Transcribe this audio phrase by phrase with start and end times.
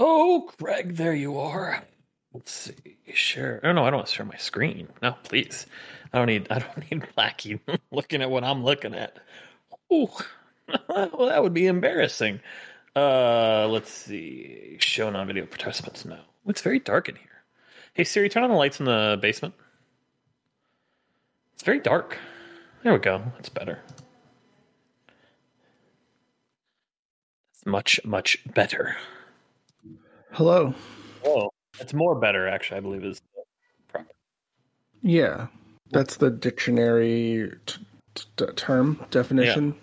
[0.00, 1.82] Oh, Craig, there you are.
[2.32, 2.96] Let's see.
[3.12, 3.60] Share.
[3.64, 4.86] Oh no, I don't want to share my screen.
[5.02, 5.66] No, please.
[6.12, 6.46] I don't need.
[6.50, 7.58] I don't need Blackie
[7.90, 9.18] looking at what I'm looking at.
[9.92, 10.08] Ooh,
[10.88, 12.38] well, that would be embarrassing.
[12.94, 14.76] Uh, let's see.
[14.78, 16.04] Show non-video participants.
[16.04, 17.24] No, it's very dark in here.
[17.94, 19.54] Hey Siri, turn on the lights in the basement.
[21.54, 22.16] It's very dark.
[22.84, 23.20] There we go.
[23.34, 23.80] That's better.
[27.52, 28.96] It's much, much better.
[30.32, 30.74] Hello.
[31.24, 31.50] Oh,
[31.80, 33.20] it's more better, actually, I believe is
[33.88, 34.06] proper.
[35.02, 35.46] Yeah,
[35.90, 37.82] that's the dictionary t-
[38.36, 39.74] t- term definition.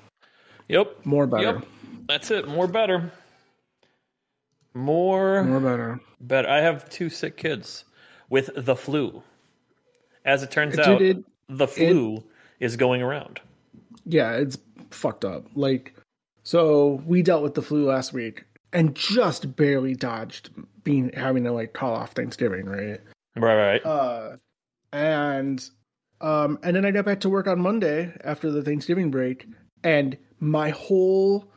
[0.69, 1.05] Yep.
[1.05, 1.43] More better.
[1.43, 1.65] Yep.
[2.07, 2.47] That's it.
[2.47, 3.11] More better.
[4.73, 5.99] More, More better.
[6.21, 6.49] better.
[6.49, 7.85] I have two sick kids
[8.29, 9.23] with the flu.
[10.25, 12.23] As it turns Dude, out, it- the flu
[12.59, 13.39] is going around.
[14.05, 14.57] yeah, it's
[14.89, 15.45] fucked up.
[15.55, 15.93] Like,
[16.43, 18.43] so we dealt with the flu last week
[18.75, 20.49] and just barely dodged
[20.83, 22.99] being having to like call off Thanksgiving, right?
[23.35, 23.85] Right, right.
[23.85, 24.35] Uh,
[24.93, 25.67] and
[26.21, 29.47] um, and then I got back to work on Monday after the Thanksgiving break,
[29.83, 31.51] and my whole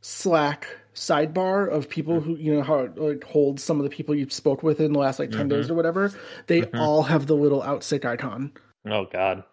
[0.00, 4.14] Slack sidebar of people who you know how it like holds some of the people
[4.14, 6.12] you spoke with in the last like 10 days or whatever,
[6.48, 6.80] they Mhm.
[6.80, 8.52] all have the little out sick icon.
[8.84, 9.44] Oh God.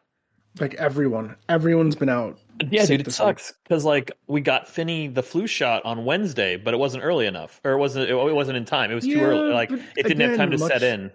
[0.60, 2.40] Like everyone, everyone's been out.
[2.72, 6.56] Yeah, dude, it this sucks because like we got Finney the flu shot on Wednesday,
[6.58, 8.10] but it wasn't early enough, or it wasn't.
[8.10, 8.92] It wasn't in time.
[8.92, 9.52] It was too early.
[9.54, 11.12] Like it didn't have time to much- set in.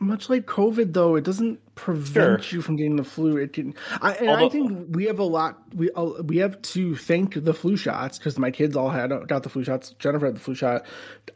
[0.00, 2.56] Much like COVID, though, it doesn't prevent Sure.
[2.56, 3.36] you from getting the flu.
[3.36, 5.62] It can, I, and I think we have a lot.
[5.76, 9.44] We uh, we have to thank the flu shots because my kids all had got
[9.44, 9.90] the flu shots.
[10.00, 10.86] Jennifer had the flu shot.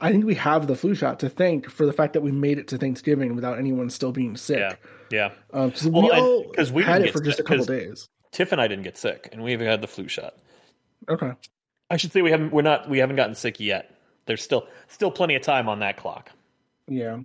[0.00, 2.58] I think we have the flu shot to thank for the fact that we made
[2.58, 4.58] it to Thanksgiving without anyone still being sick.
[4.58, 4.75] Yeah,
[5.12, 5.31] yeah.
[5.53, 8.08] Um, 'cause Well, we and- all 'cause we had it for just a couple days.
[8.36, 10.34] Tiff and I didn't get sick, and we've had the flu shot.
[11.08, 11.32] Okay.
[11.88, 12.52] I should say we haven't.
[12.52, 12.86] We're not.
[12.86, 13.94] We haven't gotten sick yet.
[14.26, 16.30] There's still still plenty of time on that clock.
[16.86, 17.20] Yeah.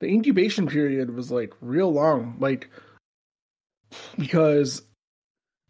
[0.00, 2.68] The incubation period was like real long, like
[4.18, 4.82] because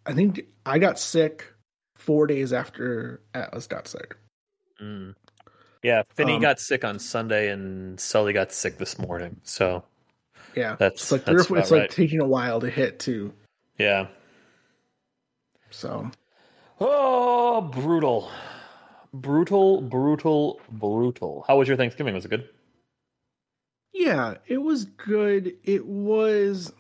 [0.07, 1.53] I think I got sick
[1.95, 4.17] four days after Atlas got sick.
[4.83, 5.15] Mm.
[5.85, 9.41] Yeah, Finney Um, got sick on Sunday, and Sully got sick this morning.
[9.45, 9.85] So
[10.57, 11.91] Yeah, That's- it's like that's it's like right.
[11.91, 13.33] taking a while to hit too.
[13.79, 14.09] yeah.
[15.73, 16.11] So
[16.81, 18.31] Oh, brutal,
[19.13, 21.45] brutal, brutal, brutal.
[21.47, 22.15] How was your Thanksgiving?
[22.15, 22.49] Was it good?
[23.93, 25.57] yeah, it was good.
[25.65, 26.73] It was.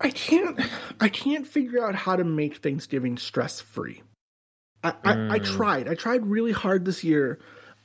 [0.00, 0.60] I can't.
[1.00, 4.02] I can't figure out how to make Thanksgiving stress free.
[4.84, 5.44] I, I, I Mm.
[5.44, 5.88] tried.
[5.88, 7.38] I tried really hard this year.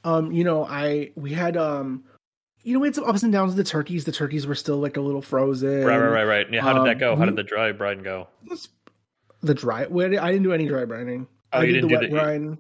[0.03, 2.03] Um, you know, I we had um,
[2.67, 4.03] you know, we had some ups and downs with the turkeys.
[4.03, 5.85] The turkeys were still like a little frozen.
[5.85, 6.47] Right, right, right, right.
[6.51, 6.61] Yeah.
[6.61, 7.15] How did that um, go?
[7.15, 8.27] How we- did the dry brine go?
[9.41, 9.83] The dry.
[9.83, 9.87] I
[10.31, 11.27] didn't do any dry brining.
[11.53, 12.57] Oh, I you did didn't the do wet the- brine.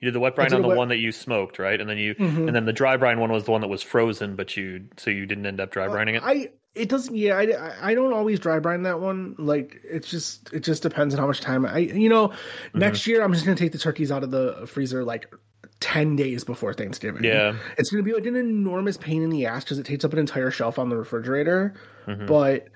[0.00, 1.78] You did the wet brine on the wet- one that you smoked, right?
[1.80, 2.46] And then you Mhm.
[2.48, 5.10] and then the dry brine one was the one that was frozen, but you so
[5.10, 6.22] you didn't end up dry brining it.
[6.24, 7.14] I it doesn't.
[7.16, 9.34] Yeah, I, I don't always dry brine that one.
[9.38, 11.78] Like it's just it just depends on how much time I.
[11.78, 12.78] You know, Mm-hmm.
[12.78, 15.32] next year I'm just gonna take the turkeys out of the freezer like
[15.80, 17.24] ten days before Thanksgiving.
[17.24, 17.56] Yeah.
[17.78, 20.18] it's gonna be like an enormous pain in the ass because it takes up an
[20.18, 21.74] entire shelf on the refrigerator.
[22.06, 22.26] Mhm.
[22.26, 22.68] But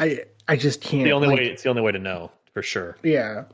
[0.00, 1.04] I I just can't.
[1.04, 2.96] the only like, way it's the only way to know for sure.
[3.02, 3.44] Yeah.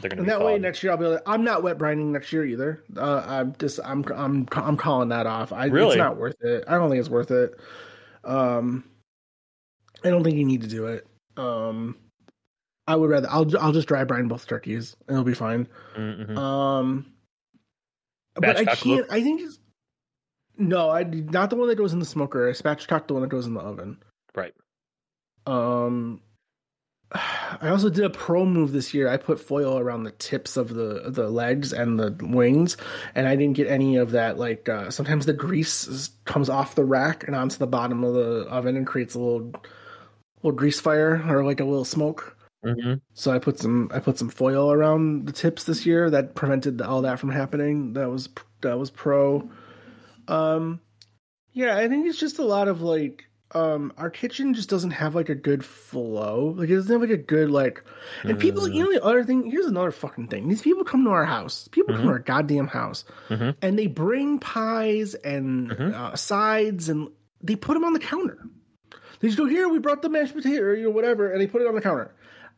[0.00, 2.32] They're gonna And that way next year I'll be like, I'm not wet brining next
[2.32, 2.82] year either.
[2.96, 5.52] Uh, I'm just I'm I'm I'm calling that off.
[5.52, 5.88] I, Really?
[5.88, 6.64] It's not worth it.
[6.68, 7.58] I don't think it's worth it.
[8.22, 8.84] Um,
[10.04, 11.06] I don't think you need to do it.
[11.36, 11.96] Um,
[12.86, 15.66] I would rather I'll I'll just dry brine both turkeys and it'll be fine.
[15.96, 16.36] Mhm.
[16.36, 17.06] Um,
[18.34, 19.06] but I can't.
[19.10, 19.58] I think it's,
[20.56, 22.48] no, I not the one that goes in the smoker.
[22.48, 23.98] I spatchcock the one that goes in the oven.
[24.34, 24.54] Right.
[25.46, 26.20] Um,
[27.12, 29.08] I also did a pro move this year.
[29.08, 32.76] I put foil around the tips of the the legs and the wings,
[33.14, 34.38] and I didn't get any of that.
[34.38, 38.14] Like uh, sometimes the grease is, comes off the rack and onto the bottom of
[38.14, 39.52] the oven and creates a little
[40.42, 42.33] little grease fire or like a little smoke.
[42.64, 43.00] Mhm.
[43.12, 46.80] So I put some I put some foil around the tips this year that prevented
[46.82, 47.92] all that from happening.
[47.94, 48.28] That was
[48.62, 49.48] that was pro.
[50.28, 50.80] Um,
[51.52, 55.14] yeah, I think it's just a lot of like um our kitchen just doesn't have
[55.14, 56.54] like a good flow.
[56.56, 57.84] Like it doesn't have like a good like
[58.24, 60.48] and people you know the other thing here's another fucking thing.
[60.48, 61.68] These people come to our house.
[61.68, 63.54] People come to our goddamn house Mhm.
[63.62, 65.92] and they bring pies and Mhm.
[65.94, 67.08] uh, sides and
[67.42, 68.38] they put them on the counter.
[69.20, 69.68] They just go here.
[69.68, 71.80] We brought the mashed potato, or you know, whatever, and they put it on the
[71.80, 72.10] counter.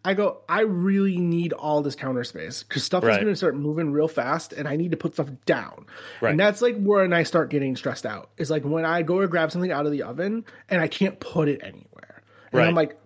[0.04, 0.42] I go.
[0.48, 4.08] I really need all this counter space because stuff is going to start moving real
[4.08, 5.86] fast, and I need to put stuff down.
[6.20, 6.30] Right.
[6.30, 8.30] And that's like where I start getting stressed out.
[8.36, 11.18] Is like when I go to grab something out of the oven and I can't
[11.18, 12.22] put it anywhere,
[12.52, 12.68] and Right.
[12.68, 12.98] I'm like,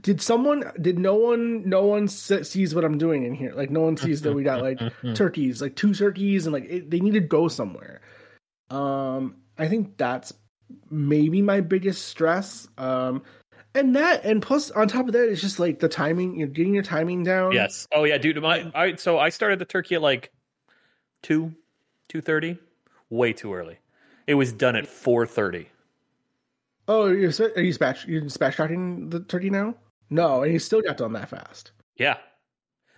[0.00, 3.52] did someone did no one no one sees what I'm doing in here?
[3.54, 4.80] Like no one sees that we got like
[5.14, 8.00] turkeys, like two turkeys, and like it, they need to go somewhere.
[8.70, 10.32] Um, I think that's
[10.90, 12.68] maybe my biggest stress.
[12.78, 13.22] Um,
[13.74, 16.36] and that and plus on top of that, it's just like the timing.
[16.36, 17.52] You're getting your timing down.
[17.52, 17.86] Yes.
[17.92, 18.40] Oh yeah, dude.
[18.40, 20.32] My I so I started the turkey at like
[21.22, 21.54] two,
[22.08, 22.58] two thirty,
[23.08, 23.78] way too early.
[24.26, 25.68] It was done at four thirty.
[26.88, 29.74] Oh, you're are you spatch you spatch tracking the turkey now?
[30.10, 31.72] No, and you still got done that fast.
[31.96, 32.16] Yeah.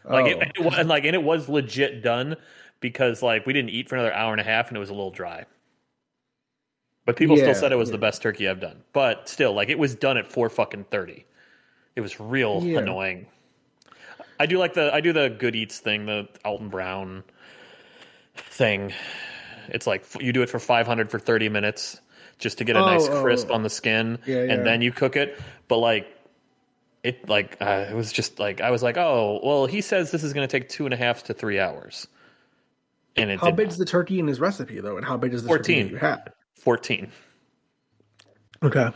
[0.04, 0.28] Like Oh.
[0.28, 2.36] it, and it was, and like and it was legit done
[2.80, 4.94] because like we didn't eat for another hour and a half and it was a
[4.94, 5.44] little dry.
[7.04, 7.92] But people Yeah, still said it was yeah.
[7.92, 8.82] the best turkey I've done.
[8.92, 11.26] But still, like it was done at four fucking thirty.
[11.96, 12.78] It was real Yeah.
[12.78, 13.26] annoying.
[14.38, 17.24] I do like the I do the good eats thing, the Alton Brown
[18.34, 18.92] thing.
[19.68, 22.00] It's like you do it for five hundred for thirty minutes
[22.38, 23.20] just to get a Oh, nice oh.
[23.20, 25.40] crisp on the skin, and then you cook it.
[25.68, 26.06] But like
[27.02, 30.22] it like uh, it was just like I was like, oh well, he says this
[30.24, 32.06] is going to take two and a half to three hours,
[33.16, 33.72] and it How big not.
[33.72, 35.82] is the turkey in his recipe though, and how big is the 14.
[35.82, 36.32] turkey you had?
[36.56, 37.10] Fourteen.
[38.62, 38.90] Okay,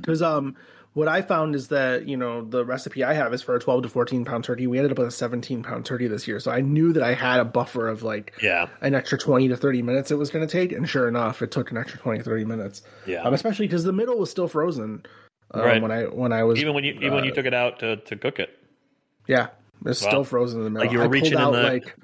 [0.00, 0.54] because um,
[0.92, 3.82] what I found is that you know the recipe I have is for a twelve
[3.82, 4.68] to fourteen pound turkey.
[4.68, 7.14] We ended up with a seventeen pound turkey this year, so I knew that I
[7.14, 10.46] had a buffer of like Yeah, an extra 20 to 30 minutes it was going
[10.46, 13.22] to take and sure enough it took an extra 20 30 minutes yeah.
[13.22, 15.04] um, especially because the middle was still frozen
[15.52, 15.82] um, Right.
[15.82, 17.78] when i when i was even when you even when you uh, took it out
[17.80, 18.50] to, to cook it.
[19.26, 19.48] yeah
[19.86, 20.08] it's Wow.
[20.10, 21.96] still frozen in the middle Like you were I reaching in out the- like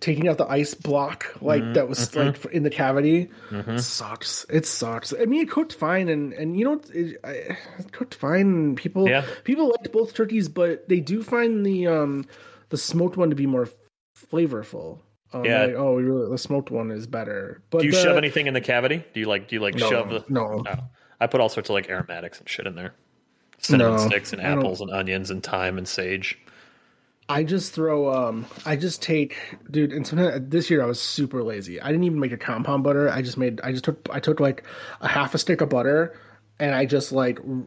[0.00, 3.30] taking out the ice block like Mm-hmm, that was like in the cavity
[3.76, 7.30] sucks it sucks i mean it cooked fine and and you know it, I,
[7.78, 9.24] it cooked fine people Yeah.
[9.44, 12.24] people liked both turkeys but they do find the um
[12.70, 13.68] the smoked one to be more
[14.32, 15.00] flavorful
[15.34, 15.64] um, Yeah.
[15.66, 18.54] like, oh really, the smoked one is better but Do you the- shove anything in
[18.54, 19.04] the cavity?
[19.14, 20.24] Do you like do you like no, shove the?
[20.28, 20.74] no Oh.
[21.20, 22.94] I put all sorts of like aromatics and shit in there,
[23.58, 26.36] cinnamon No, sticks and apples and onions and thyme and sage.
[27.32, 29.36] I just throw um I just take
[29.70, 31.80] dude and sometimes this year I was super lazy.
[31.80, 33.08] I didn't even make a compound butter.
[33.08, 34.64] I just made I just took I took like
[35.00, 36.18] a half a stick of butter
[36.60, 37.62] and I just like, r-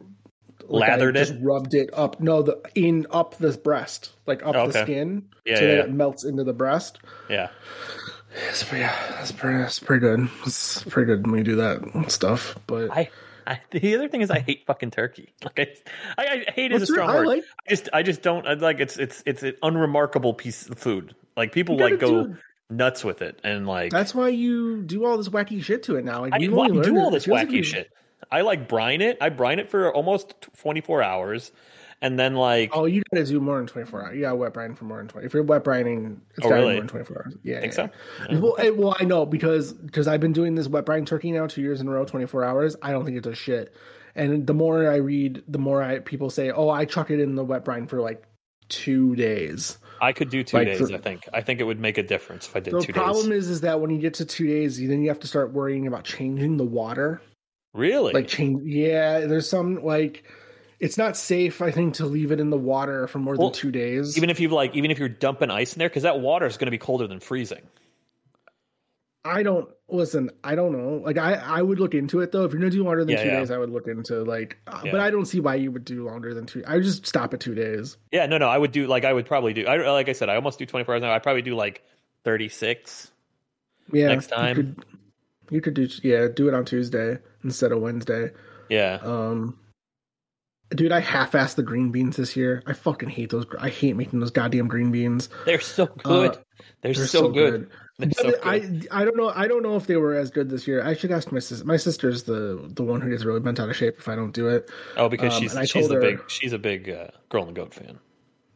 [0.68, 1.26] like, I Lathered it?
[1.26, 4.66] just rubbed it up no the in up the breast like up Okay.
[4.66, 5.84] the skin Yeah, so yeah, that yeah.
[5.84, 6.98] it melts into the breast.
[7.28, 7.48] Yeah,
[8.48, 10.28] It's pretty, yeah, that's pretty that's pretty good.
[10.44, 12.56] It's pretty good when you do that stuff.
[12.66, 13.10] But I,
[13.50, 15.32] I the other thing is I hate fucking turkey.
[15.44, 15.58] Like
[16.18, 17.26] I, I, I hate is a your- strong I word.
[17.28, 20.78] like- I just I just don't I like it's it's it's an unremarkable piece of
[20.78, 21.14] food.
[21.36, 22.36] Like people like go do-
[22.70, 26.04] nuts with it and like that's why you do all this wacky shit to it
[26.04, 26.22] now.
[26.22, 27.90] Like I, I do all it- it this feels like wacky shit.
[28.30, 29.18] I like brine it.
[29.20, 31.52] I brine it for almost 24 hours,
[32.02, 34.14] and then like Oh, you gotta do more than twenty four hours.
[34.14, 35.26] You gotta wet brine for more than twenty.
[35.26, 36.66] If you're wet brining, it's Oh, gotta really?
[36.66, 37.36] be more than twenty four hours.
[37.42, 37.88] Yeah, think yeah.
[38.28, 38.38] so.
[38.40, 41.46] Well, eh, well, I know because because I've been doing this wet brine turkey now
[41.46, 42.76] two years in a row, twenty four hours.
[42.82, 43.74] I don't think it does shit.
[44.14, 47.34] And the more I read, the more I people say, "Oh, I chuck it in
[47.34, 48.24] the wet brine for like
[48.68, 50.78] two days." I could do two like days.
[50.88, 51.26] for- I think.
[51.32, 52.86] I think it would make a difference if I did two days.
[52.88, 55.20] The problem is, is that when you get to two days, you, then you have
[55.20, 57.20] to start worrying about changing the water.
[57.74, 58.12] Really?
[58.14, 59.20] Like change, yeah.
[59.20, 60.24] There's some like
[60.80, 61.62] it's not safe.
[61.62, 64.16] I think to leave it in the water for more Well, than two days.
[64.16, 66.56] even if you like, even if you're dumping ice in there, because that water is
[66.56, 67.62] going to be colder than freezing.
[69.24, 70.30] I don't listen.
[70.44, 71.02] I don't know.
[71.04, 72.44] Like I, I would look into it though.
[72.44, 73.38] If you're gonna do longer than Yeah, two yeah.
[73.40, 74.56] days, I would look into like.
[74.68, 74.92] uh, Yeah.
[74.92, 76.62] But I don't see why you would do longer than two.
[76.64, 77.96] I would just stop at two days.
[78.12, 78.48] Yeah, no, no.
[78.48, 79.66] I would do like I would probably do.
[79.66, 81.12] I like I said, I almost do 24 hours now.
[81.12, 81.82] I probably do like
[82.22, 83.10] 36.
[83.92, 84.08] Yeah.
[84.08, 84.56] Next time.
[84.56, 84.84] you could,
[85.50, 88.30] you could do yeah do it on Tuesday instead of Wednesday.
[88.68, 89.58] Yeah, Um,
[90.70, 92.62] dude, I half-assed the green beans this year.
[92.66, 93.46] I fucking hate those.
[93.58, 95.28] I hate making those goddamn green beans.
[95.44, 96.34] they're so good.
[96.34, 97.70] they're, uh, They're so, good.
[97.98, 98.40] They're But so good.
[98.90, 100.82] I I don't know I don't know if they were as good this year.
[100.82, 101.64] I should ask my sister.
[101.64, 104.32] My sister's the the one who gets really bent out of shape if I don't
[104.32, 104.70] do it.
[104.96, 107.60] oh, because um, she's she's the her- big she's a big uh, girl and the
[107.60, 107.98] goat fan.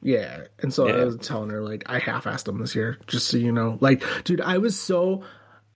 [0.02, 3.37] Yeah, and so I was telling her like I half-assed them this year, just so
[3.37, 3.76] you know.
[3.83, 5.26] Like, dude, I was so, I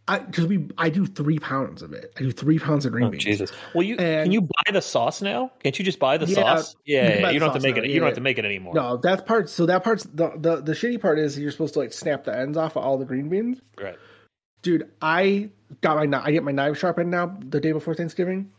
[0.06, 2.12] because we I do three pounds of it.
[2.16, 3.24] I do three pounds of oh, green Oh, beans.
[3.24, 3.52] Jesus.
[3.74, 5.50] Well, you And- can you buy the sauce now?
[5.62, 6.76] Can't you just buy the Yeah, sauce?
[6.84, 7.86] you Yeah, can yeah, you don't have to make now, it.
[7.86, 8.74] yeah, You don't have to make it anymore.
[8.74, 9.48] No, that part.
[9.48, 12.36] So that part's the, the the shitty part is you're supposed to like snap the
[12.36, 13.60] ends off of all the green beans.
[13.80, 13.96] Right.
[14.62, 18.50] Dude, I got my I get my knife sharpened now the day before Thanksgiving.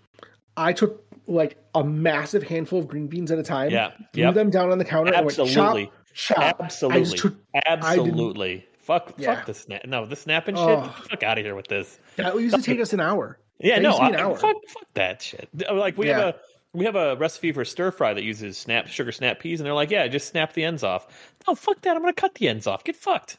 [0.58, 3.72] I took like a massive handful of green beans at a time.
[3.72, 4.34] Yeah, threw yep.
[4.36, 5.14] them down on the counter.
[5.14, 5.92] Absolutely.
[6.14, 6.62] Chop, chop.
[6.62, 7.18] Absolutely.
[7.18, 7.36] Took
[7.66, 8.66] Absolutely.
[8.86, 9.14] Fuck.
[9.18, 9.36] Yeah.
[9.36, 9.86] Fuck the snap.
[9.86, 10.84] No, the snapping Oh.
[11.02, 11.10] shit.
[11.12, 12.00] Fuck out of here with this.
[12.18, 13.38] that used to take us an hour.
[13.60, 14.36] Yeah, That no, I- hour.
[14.38, 15.50] fuck, fuck that shit.
[15.68, 16.18] Uh, like we Yeah.
[16.20, 16.40] have a
[16.74, 19.74] we have a recipe for stir fry that uses snap sugar snap peas, and they're
[19.74, 21.08] like, yeah, just snap the ends off.
[21.48, 21.96] Oh fuck that.
[21.96, 22.84] I'm gonna cut the ends off.
[22.84, 23.38] Get fucked.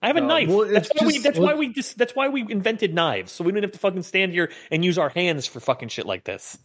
[0.00, 0.48] I have a No, knife.
[0.48, 1.18] well, that's why we.
[1.18, 1.68] That's well- why we.
[1.72, 4.84] Just, that's why we invented knives, so we don't have to fucking stand here and
[4.84, 6.56] use our hands for fucking shit like this.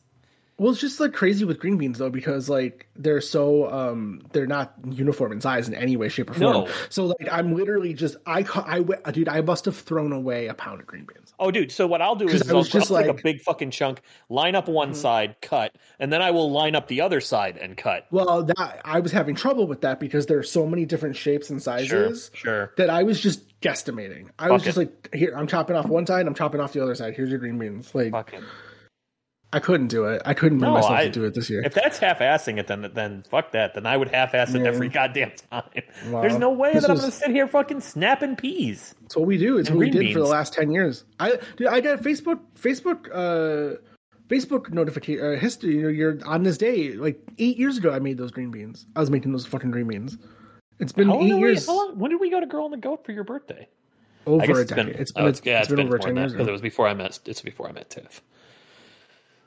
[0.59, 4.45] Well, it's just like crazy with green beans though, because like they're so um they're
[4.45, 6.51] not uniform in size in any way, shape, or form.
[6.65, 6.67] No.
[6.89, 10.81] So like I'm literally just I I dude I must have thrown away a pound
[10.81, 11.33] of green beans.
[11.39, 11.71] Oh, dude.
[11.71, 13.17] So what I'll do is I was I'll, just I'll like- Mm-hmm.
[13.19, 16.89] a big fucking chunk, line up one side, cut, and then I will line up
[16.89, 18.05] the other side and cut.
[18.11, 21.49] Well, that I was having trouble with that because there are so many different shapes
[21.49, 22.67] and sizes sure.
[22.67, 22.73] sure.
[22.75, 24.27] that I was just guesstimating.
[24.37, 26.83] I was Fuck just like, here I'm chopping off one side, I'm chopping off the
[26.83, 27.13] other side.
[27.15, 27.95] Here's your green beans.
[27.95, 28.43] Like Fuck it.
[29.51, 30.21] I couldn't do it.
[30.25, 31.63] I couldn't bring No, myself I- to do it this year.
[31.65, 33.73] If that's half-assing it, then then fuck that.
[33.73, 34.67] Then I would half-ass it Yeah.
[34.67, 35.63] every goddamn time.
[36.09, 36.21] Wow.
[36.21, 38.93] There's no way This that I'm going to sit here fucking snapping peas.
[39.05, 39.57] It's what we do.
[39.57, 41.03] It's what we did for the last ten years.
[41.19, 43.77] I dude, I got Facebook Facebook uh
[44.27, 45.77] Facebook notification uh, history.
[45.77, 47.91] You know, you're on this day like eight years ago.
[47.91, 48.85] I made those green beans.
[48.95, 50.17] I was making those fucking green beans.
[50.79, 52.65] It's been How long eight we- years how long- when did we go to Girl
[52.65, 53.67] and the Goat for your birthday?
[54.27, 54.85] over a decade.
[54.85, 54.95] been.
[55.01, 56.49] it's oh, been, it's, yeah, it's been, over ten years that, 'cause ago.
[56.49, 57.17] It was before I met.
[57.25, 58.21] It's before I met Tiff.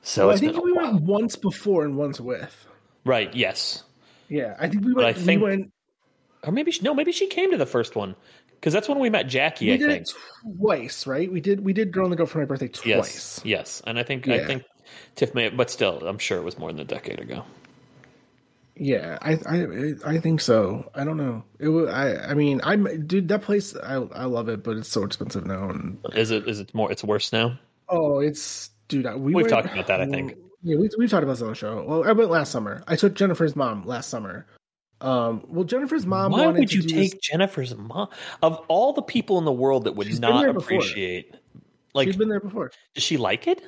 [0.02, 0.92] So Well, I think we while.
[0.92, 2.66] went once before and once with.
[3.04, 3.32] Right.
[3.34, 3.84] Yes.
[4.28, 5.18] Yeah, I think we But I went.
[5.18, 5.72] think- we went.
[6.44, 6.92] Or maybe she, no.
[6.94, 8.16] Maybe she came to the first one
[8.52, 9.66] because that's when we met Jackie.
[9.66, 10.06] We I did think.
[10.08, 10.14] it
[10.58, 11.30] twice, right?
[11.30, 11.64] We did.
[11.64, 12.84] We did girl on the go for my birthday twice.
[12.86, 13.40] Yes.
[13.44, 13.82] Yes.
[13.86, 14.64] And I think I think
[15.14, 17.44] Tiff may, but still, I'm sure it was more than a decade ago.
[18.74, 20.90] Yeah, I, I I think so.
[20.94, 21.44] I don't know.
[21.60, 21.88] It was.
[21.90, 23.28] I I mean, I'm dude.
[23.28, 25.68] That place, I I love it, but it's so expensive now.
[25.68, 26.48] And Is it?
[26.48, 26.90] Is it more?
[26.90, 27.58] It's worse now.
[27.90, 29.12] oh, it's dude.
[29.14, 30.36] We We've went- talked about that, I think.
[30.64, 31.84] Yeah, we we've talked about this on the show.
[31.84, 32.84] Well, I went last summer.
[32.86, 34.46] I took Jennifer's mom last summer.
[35.00, 36.30] Um, well, Jennifer's mom.
[36.30, 38.06] Why wanted would to you take this- Jennifer's mom?
[38.42, 41.34] Of all the people in the world that would She's not appreciate,
[41.94, 42.70] like, She's been there before.
[42.94, 43.60] does she like it?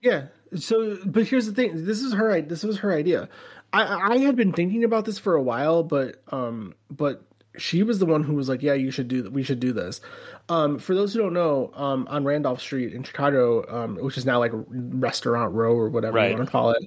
[0.00, 0.28] Yeah.
[0.56, 1.84] So, but here's the thing.
[1.84, 2.40] This is her.
[2.40, 3.28] This was her idea.
[3.74, 7.22] I I had been thinking about this for a while, but um, but
[7.56, 9.28] she was the one who was like, "Yeah, you should do.
[9.30, 10.00] We should do this."
[10.48, 14.24] Um, for those who don't know, um, on Randolph Street in Chicago, um, which is
[14.26, 16.30] now like Restaurant Row or whatever Right.
[16.30, 16.82] you want to call it,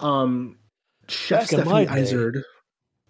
[0.00, 0.56] um,
[1.08, 2.00] Chef Back Stephanie.
[2.00, 2.42] Izard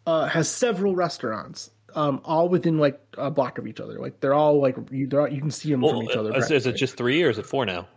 [0.06, 1.70] uh, has several restaurants.
[1.94, 3.98] Um, all within like a block of each other.
[3.98, 5.06] Like they're all like you.
[5.06, 6.36] They're all, you can see them from each other.
[6.36, 7.88] is, is it just three or is it four now?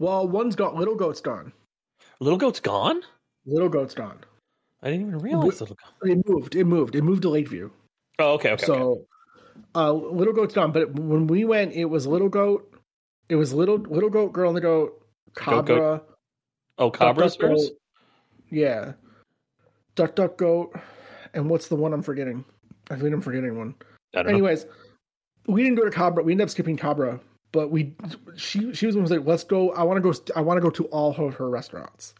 [0.00, 0.76] well, one's gone.
[0.76, 1.52] Little Goat's gone.
[2.20, 3.02] Little Goat's gone.
[3.46, 4.18] Little Goat's gone.
[4.82, 6.10] I didn't even realize Little Goat.
[6.10, 6.56] It moved.
[6.56, 6.94] It moved.
[6.96, 7.70] It moved to Lakeview.
[8.18, 8.64] Oh, okay, okay.
[8.64, 8.66] okay.
[8.66, 9.06] so,
[9.74, 10.72] uh, Little Goat's gone.
[10.72, 12.74] But when we went, it was Little Goat.
[13.28, 16.18] It was Little Little Goat, Girl and the Goat, Cabra, Goat.
[16.78, 17.50] Oh, Duck, Cabra's Duck.
[17.50, 17.70] Goat.
[18.50, 18.92] Yeah,
[19.94, 20.74] Duck Duck Goat,
[21.34, 22.44] and what's the one I'm forgetting?
[22.90, 23.74] I think I'm forgetting one.
[24.14, 24.30] I don't know.
[24.30, 24.66] Anyways,
[25.46, 26.22] we didn't go to Cabra.
[26.22, 27.20] We ended up skipping Cabra,
[27.52, 27.94] but we
[28.36, 29.72] she she was one who was like, "Let's go.
[29.72, 30.32] I want to go.
[30.34, 32.14] I want to go to all of her restaurants."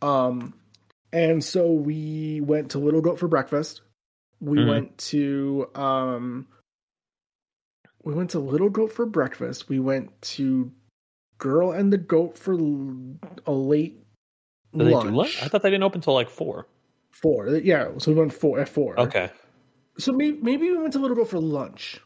[0.00, 0.54] Um,
[1.12, 3.82] and so we went to Little Goat for breakfast.
[4.42, 4.68] We Mhm.
[4.68, 6.46] went to um,
[8.04, 9.68] we went to Little Goat for breakfast.
[9.68, 10.72] We went to
[11.38, 12.54] Girl and the Goat for
[13.46, 13.98] a late
[14.74, 15.10] they lunch.
[15.12, 15.42] lunch?
[15.42, 16.66] I thought they didn't open until like four.
[17.10, 17.90] Four, yeah.
[17.98, 18.98] So we went four at four.
[18.98, 19.30] Okay.
[19.98, 22.00] So maybe, maybe we went to Little Goat for lunch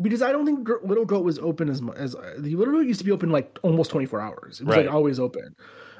[0.00, 3.00] because I don't think Little Goat was open as much as the Little Goat used
[3.00, 4.60] to be open like almost twenty four hours.
[4.60, 4.86] It was Right.
[4.86, 5.56] like always open.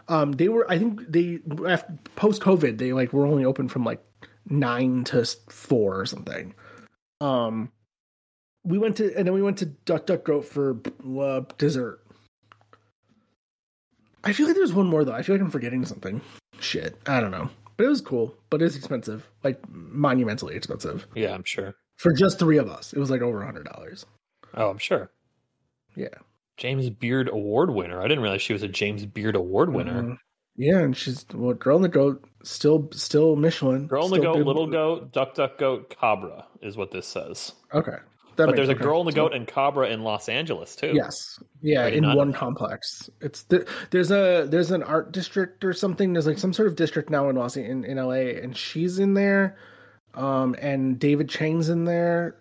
[0.09, 3.85] Um, they were, I think they after post COVID they like were only open from
[3.85, 4.03] like
[4.51, 6.55] nine to four or something.
[7.21, 7.71] Um,
[8.65, 10.79] we went to and then we went to Duck Duck Goat for
[11.19, 12.01] uh, dessert.
[14.23, 15.13] I feel like there's one more though.
[15.15, 16.21] I feel like I'm forgetting something.
[16.59, 17.49] Shit, I don't know.
[17.77, 21.75] But it was cool, but it's expensive, like monumentally expensive Yeah, I'm sure.
[21.97, 22.93] for just three of us.
[22.93, 24.05] It was like over a hundred dollars.
[24.55, 25.11] Oh, I'm sure.
[25.97, 26.09] Yeah,
[26.59, 27.99] James Beard Award winner.
[28.01, 30.03] I didn't realize she was a James Beard Award winner.
[30.03, 30.19] Mhm.
[30.61, 33.87] Yeah, and she's well, girl in the goat, still still Michelin.
[33.87, 37.53] Girl in the Goat, Little Goat, Duck Duck Goat, Cabra is what this says.
[37.73, 37.97] Okay,
[38.37, 38.75] That But there's a.
[38.75, 40.93] Girl in the Goat and Cabra in Los Angeles too.
[40.95, 43.09] Yes, yeah, in one complex.
[43.23, 46.13] It's the, there's a there's an art district or something.
[46.13, 49.15] There's like some sort of district now in Los in, in LA, and she's in
[49.15, 49.57] there,
[50.13, 52.37] um, and David Chang's in there,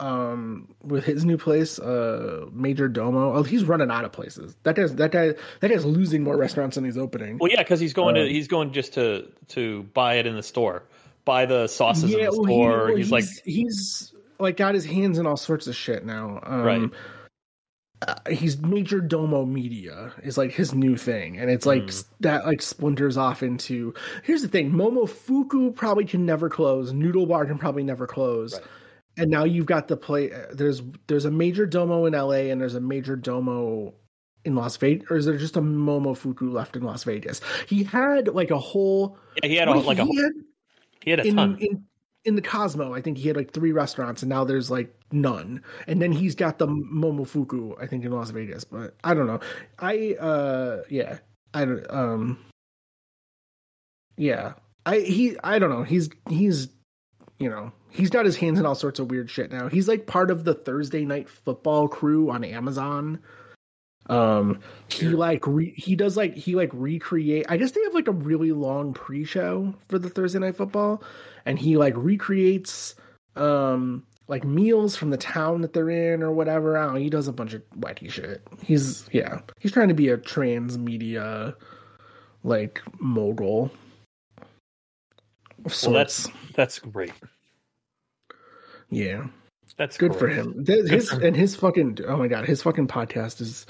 [0.00, 3.34] um, with his new place, uh, Major Domo.
[3.34, 4.56] Oh, he's running out of places.
[4.64, 7.38] That guy's that guy that guy's losing more restaurants than he's opening.
[7.38, 10.34] Well, yeah, because he's going to Um, he's going just to to buy it in
[10.36, 10.82] the store,
[11.24, 12.86] buy the sauces in the well, he- store.
[12.86, 16.40] well, he's, like, he's like got his hands in all sorts of shit now.
[16.42, 16.90] Um, Right.
[18.08, 22.04] uh, he's major domo media is like his new thing and it's like Mm.
[22.20, 27.46] that like splinters off into here's the thing momofuku probably can never close noodle bar
[27.46, 28.62] can probably never close Right.
[29.16, 32.60] And now you've got the play uh, there's there's a major domo in la and
[32.60, 33.94] there's a major domo
[34.44, 38.28] in las vegas or is there just a momofuku left in las vegas he had
[38.28, 40.32] like a whole yeah, he had a, like a he had
[41.02, 41.56] he had a in, ton.
[41.60, 41.84] in
[42.24, 45.62] in the Cosmo, I think he had like three restaurants, and now there's like none.
[45.86, 48.64] And then he's got the Momofuku, I think, in Las Vegas.
[48.64, 49.40] But I don't know.
[49.78, 51.18] I uh yeah,
[51.52, 52.38] I don't um.
[54.16, 54.54] yeah.
[54.86, 55.82] I he I don't know.
[55.82, 56.68] He's he's
[57.38, 59.68] you know he's got his hands in all sorts of weird shit now.
[59.68, 63.20] He's like part of the Thursday night football crew on Amazon.
[64.06, 67.46] Um, he like re- he does like he like recreate.
[67.48, 71.02] I guess they have like a really long pre-show for the Thursday night football,
[71.46, 72.94] and he like recreates
[73.36, 76.76] um like meals from the town that they're in or whatever.
[76.76, 78.42] I don't know, he does a bunch of wacky shit.
[78.62, 81.54] He's yeah, he's trying to be a transmedia
[82.42, 83.70] like mogul.
[85.64, 87.12] Well, that's that's great.
[88.90, 89.26] Yeah,
[89.76, 90.64] that's good for him.
[90.66, 93.66] His and his fucking oh my god, his fucking podcast is.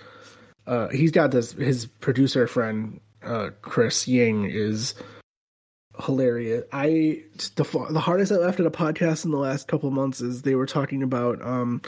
[0.66, 1.52] Uh, he's got this.
[1.52, 4.94] His producer friend, uh, Chris Ying, is
[6.02, 6.64] hilarious.
[6.72, 7.22] I
[7.56, 10.54] the the hardest I left at a podcast in the last couple months is they
[10.54, 11.82] were talking about um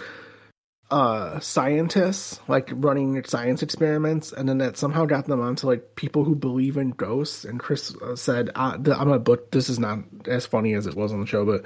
[0.90, 6.22] uh scientists like running science experiments and then that somehow got them onto like people
[6.22, 9.98] who believe in ghosts and chris uh, said uh, i'm gonna book this is not
[10.26, 11.64] as funny as it was on the show but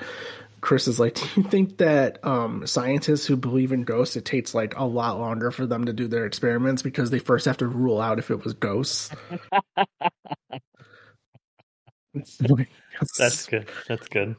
[0.63, 4.55] chris is like do you think that um scientists who believe in ghosts it takes
[4.55, 7.67] like a lot longer for them to do their experiments because they first have to
[7.67, 9.11] rule out if it was ghosts?
[13.19, 13.69] That's good.
[13.87, 14.35] That's good.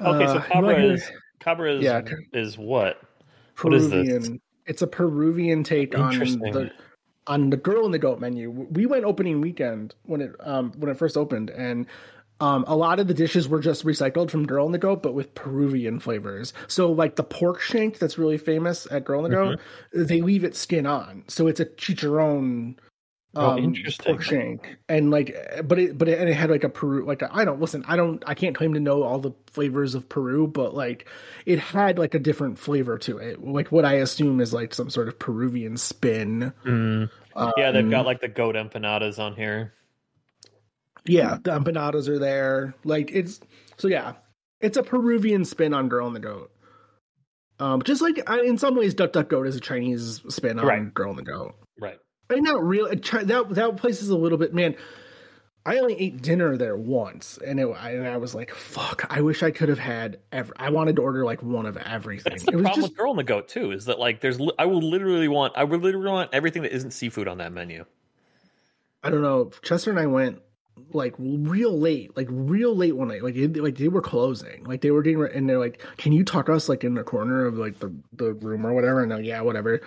[0.00, 2.02] Okay so cabra uh, is cabra is, yeah,
[2.32, 3.00] is what
[3.54, 4.40] Peruvian.
[4.66, 6.70] It's a Peruvian take on the
[7.26, 8.50] on the girl in the goat menu.
[8.50, 11.86] We went opening weekend when it um when it first opened, and
[12.40, 15.14] um a lot of the dishes were just recycled from girl in the goat, but
[15.14, 16.52] with Peruvian flavors.
[16.66, 20.04] So like the pork shank that's really famous at girl in the goat, mm-hmm.
[20.04, 22.76] they leave it skin on, so it's a chicharron
[23.36, 24.14] Oh, um, interesting.
[24.14, 27.22] pork shank, and like, but it, but it, and it had like a Peru, like
[27.22, 30.46] I don't listen, I don't, I can't claim to know all the flavors of Peru,
[30.46, 31.08] but like,
[31.44, 34.90] it had like a different flavor to it, like what I assume is like some
[34.90, 36.52] sort of Peruvian spin.
[36.64, 37.10] Mm.
[37.36, 39.74] Um, yeah, they've got like the goat empanadas on here.
[41.04, 42.74] Yeah, the empanadas are there.
[42.84, 43.40] Like it's
[43.76, 44.14] so yeah,
[44.60, 46.50] it's a Peruvian spin on Girl and the Goat.
[47.58, 50.94] Um, just like in some ways, Duck Duck Goat is a Chinese spin on right.
[50.94, 51.54] Girl and the Goat.
[51.78, 51.98] Right.
[52.30, 54.76] I not really that that place is a little bit man.
[55.66, 59.06] I only ate dinner there once, and it and I was like, "Fuck!
[59.08, 60.18] I wish I could have had.
[60.30, 62.92] Every, I wanted to order like one of everything." That's the it was problem just,
[62.92, 63.70] with Girl in the Goat too.
[63.70, 66.90] Is that like there's I will literally want I would literally want everything that isn't
[66.90, 67.86] seafood on that menu.
[69.02, 69.50] I don't know.
[69.62, 70.42] Chester and I went
[70.92, 73.22] like real late, like real late one night.
[73.22, 76.24] Like it, like they were closing, like they were getting, and they're like, "Can you
[76.24, 79.24] talk us like in the corner of like the the room or whatever?" And I'm
[79.24, 79.80] yeah, whatever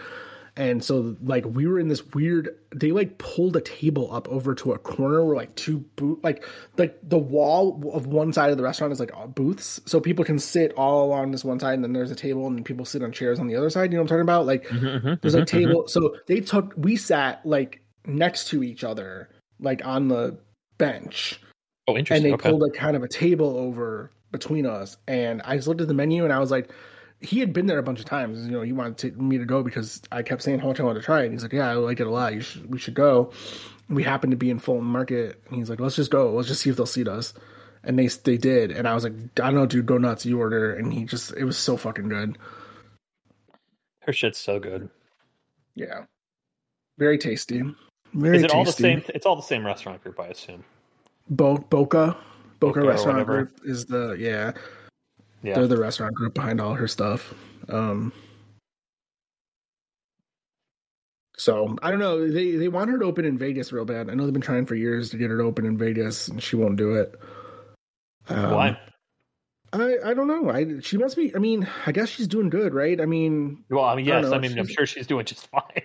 [0.58, 4.56] and so like we were in this weird they like pulled a table up over
[4.56, 6.43] to a corner where like two boot like
[6.78, 9.80] like the wall of one side of the restaurant is like booths.
[9.86, 12.65] So people can sit all along this one side and then there's a table and
[12.65, 13.91] people sit on chairs on the other side.
[13.91, 14.46] You know what i'm talking about?
[14.48, 15.89] Like mm-hmm, there's a mm-hmm, table mm-hmm.
[15.89, 20.39] so they took we sat like next to each other like on the
[20.80, 21.39] bench.
[21.88, 22.26] Oh interesting.
[22.26, 22.50] And they okay.
[22.50, 24.98] pulled like kind of a table over between us.
[25.08, 26.72] And i just looked at the menu and i was like
[27.19, 28.45] he had been there a bunch of times.
[28.45, 30.84] You know, he wanted to, me to go because I kept saying how much I
[30.84, 31.25] wanted to try it.
[31.25, 32.34] And he's like, "Yeah, I like it a lot.
[32.34, 33.32] You should, we should go."
[33.89, 36.34] We happened to be in Fulton Market, and he's like, "Let's just go.
[36.34, 37.34] Let's just see if they'll seat us."
[37.84, 40.25] And they they did, and I was like, "I don't know, dude, go nuts.
[40.25, 42.38] You order." And he just, it was so fucking good.
[44.01, 44.89] Her shit's so good.
[45.75, 46.06] Yeah,
[46.97, 47.63] very tasty.
[48.13, 48.58] Very Is it tasty.
[48.58, 49.03] all the same?
[49.10, 50.63] It's all the same restaurant group, I assume.
[51.30, 52.15] Bo- Boka,
[52.60, 54.53] Boka, Boka Restaurant Group is the yeah.
[55.43, 55.56] Yeah.
[55.56, 57.34] They're the restaurant group behind all her stuff.
[57.69, 58.12] Um,
[61.38, 62.30] so I don't know.
[62.30, 64.10] They they want her to open in Vegas real bad.
[64.10, 66.41] I know they've been trying for years to get her to open in Vegas, and
[66.41, 67.13] she won't do it.
[68.30, 68.80] Um, Why?
[69.71, 70.50] I I don't know.
[70.50, 71.36] I she must be.
[71.36, 73.00] I mean, I guess she's doing good, right?
[73.00, 74.26] I mean, well, I mean, yes.
[74.26, 75.84] I, I mean, she's, I'm sure she's doing just fine.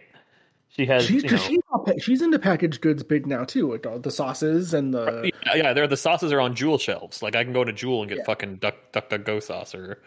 [0.77, 1.05] She has.
[1.05, 4.95] She's, you know, she's, she's, into packaged goods big now too, like the sauces and
[4.95, 5.31] the.
[5.47, 7.23] Yeah, yeah, they're the sauces are on Jewel shelves.
[7.23, 8.25] Like I can go to Jewel and get yeah.
[8.25, 9.99] fucking duck duck duck go sauce or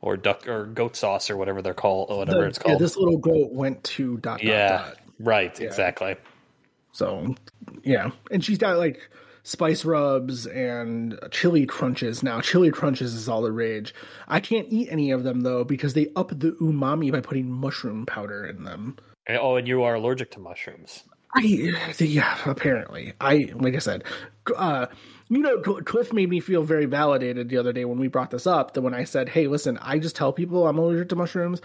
[0.00, 2.74] or duck or goat sauce or whatever they're called, or whatever the, it's called.
[2.74, 4.42] Yeah, this little goat went to dot.
[4.42, 4.98] Yeah, dot, dot.
[5.18, 5.58] right.
[5.58, 5.66] Yeah.
[5.66, 6.16] Exactly.
[6.92, 7.34] So,
[7.82, 9.10] yeah, and she's got like
[9.42, 12.40] spice rubs and chili crunches now.
[12.40, 13.92] Chili crunches is all the rage.
[14.28, 18.06] I can't eat any of them though because they up the umami by putting mushroom
[18.06, 18.96] powder in them.
[19.28, 21.04] Oh, and you are allergic to mushrooms.
[21.34, 21.40] I
[21.98, 23.14] yeah, apparently.
[23.20, 24.04] I like I said,
[24.56, 24.86] uh,
[25.28, 28.46] you know, Cliff made me feel very validated the other day when we brought this
[28.46, 28.74] up.
[28.74, 31.60] That when I said, "Hey, listen, I just tell people I'm allergic to mushrooms.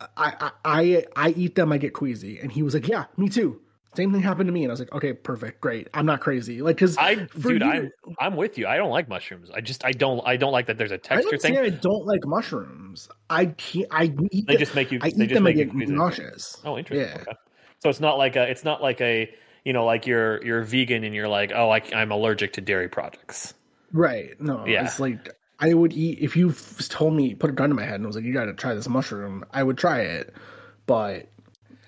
[0.00, 3.28] I I I, I eat them, I get queasy," and he was like, "Yeah, me
[3.28, 3.60] too."
[3.94, 5.88] Same thing happened to me, and I was like, "Okay, perfect, great.
[5.94, 8.66] I'm not crazy." Like, because I, dude, you, I'm I'm with you.
[8.66, 9.50] I don't like mushrooms.
[9.50, 10.78] I just I don't I don't like that.
[10.78, 11.58] There's a texture I thing.
[11.58, 13.08] I don't like mushrooms.
[13.30, 13.86] I can't.
[13.90, 14.46] I eat.
[14.46, 14.98] They just make you.
[15.02, 15.46] I eat them.
[15.46, 16.58] I get nauseous.
[16.64, 17.08] Oh, interesting.
[17.08, 17.22] Yeah.
[17.22, 17.32] Okay.
[17.82, 18.42] So it's not like a.
[18.50, 19.32] It's not like a.
[19.64, 22.88] you know, like you're you're vegan and you're like, oh, I, I'm allergic to dairy
[22.88, 23.54] products.
[23.92, 24.38] Right.
[24.40, 24.84] No, Yeah.
[24.84, 26.52] it's like I would eat if you
[26.88, 28.74] told me put a gun to my head and was like, "You got to try
[28.74, 30.34] this mushroom." I would try it,
[30.86, 31.28] but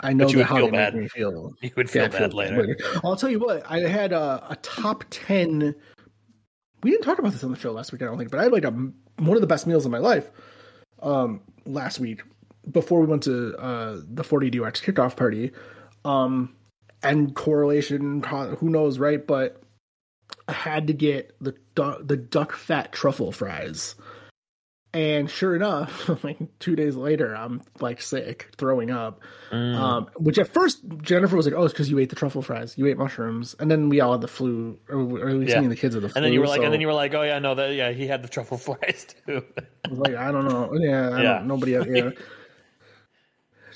[0.00, 0.94] I know But you would feel bad.
[0.94, 1.54] me feel.
[1.60, 2.76] You would feel Yeah, bad later.
[3.04, 3.62] I'll tell you what.
[3.70, 5.74] I had a, a top ten.
[6.82, 8.44] We didn't talk about this on the show last week, I don't think, but I
[8.44, 10.30] had like a one of the best meals of my life
[11.02, 12.22] um, last week
[12.70, 15.52] before we went to uh, the 40 DUX kickoff party.
[16.04, 16.54] Um,
[17.02, 19.26] and correlation, who knows, right?
[19.26, 19.62] But
[20.48, 23.94] I had to get the the duck fat truffle fries.
[24.92, 29.20] And sure enough, like two days later, I'm like sick, throwing up.
[29.52, 29.76] Mm.
[29.76, 32.76] Um, which at first Jennifer was like, "Oh, it's because you ate the truffle fries,
[32.76, 35.60] you ate mushrooms," and then we all had the flu, or, or at least Yeah.
[35.60, 36.18] me and the kids had the flu.
[36.18, 37.72] and then you were like, so and then you were like, oh yeah, no, that
[37.74, 39.44] yeah, he had the truffle fries too.
[39.84, 41.32] I was like, I don't know, yeah, I Yeah.
[41.38, 42.10] don't, nobody, yeah.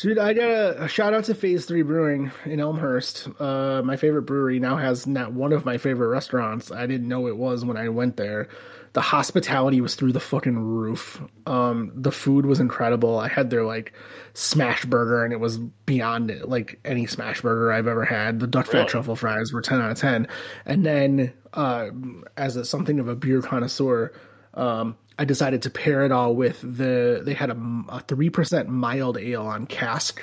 [0.01, 3.29] Dude, I got a, a shout out to Phase Three Brewing in Elmhurst.
[3.41, 6.73] Uh, my favorite brewery now has not one of my favorite restaurants.
[6.73, 8.49] I didn't know it was when I went there.
[8.95, 11.21] The hospitality was through the fucking roof.
[11.47, 13.19] Um, the food was incredible.
[13.19, 13.93] I had their like
[14.35, 18.39] smash burger, and it was beyond it, like any smash burger I've ever had.
[18.39, 18.85] The duck Really?
[18.85, 20.29] fat truffle fries were ten out of ten.
[20.65, 21.89] And then, uh,
[22.37, 24.13] as a, something of a beer connoisseur,
[24.55, 27.21] um, I decided to pair it all with the.
[27.25, 30.23] They had a three percent mild ale on cask,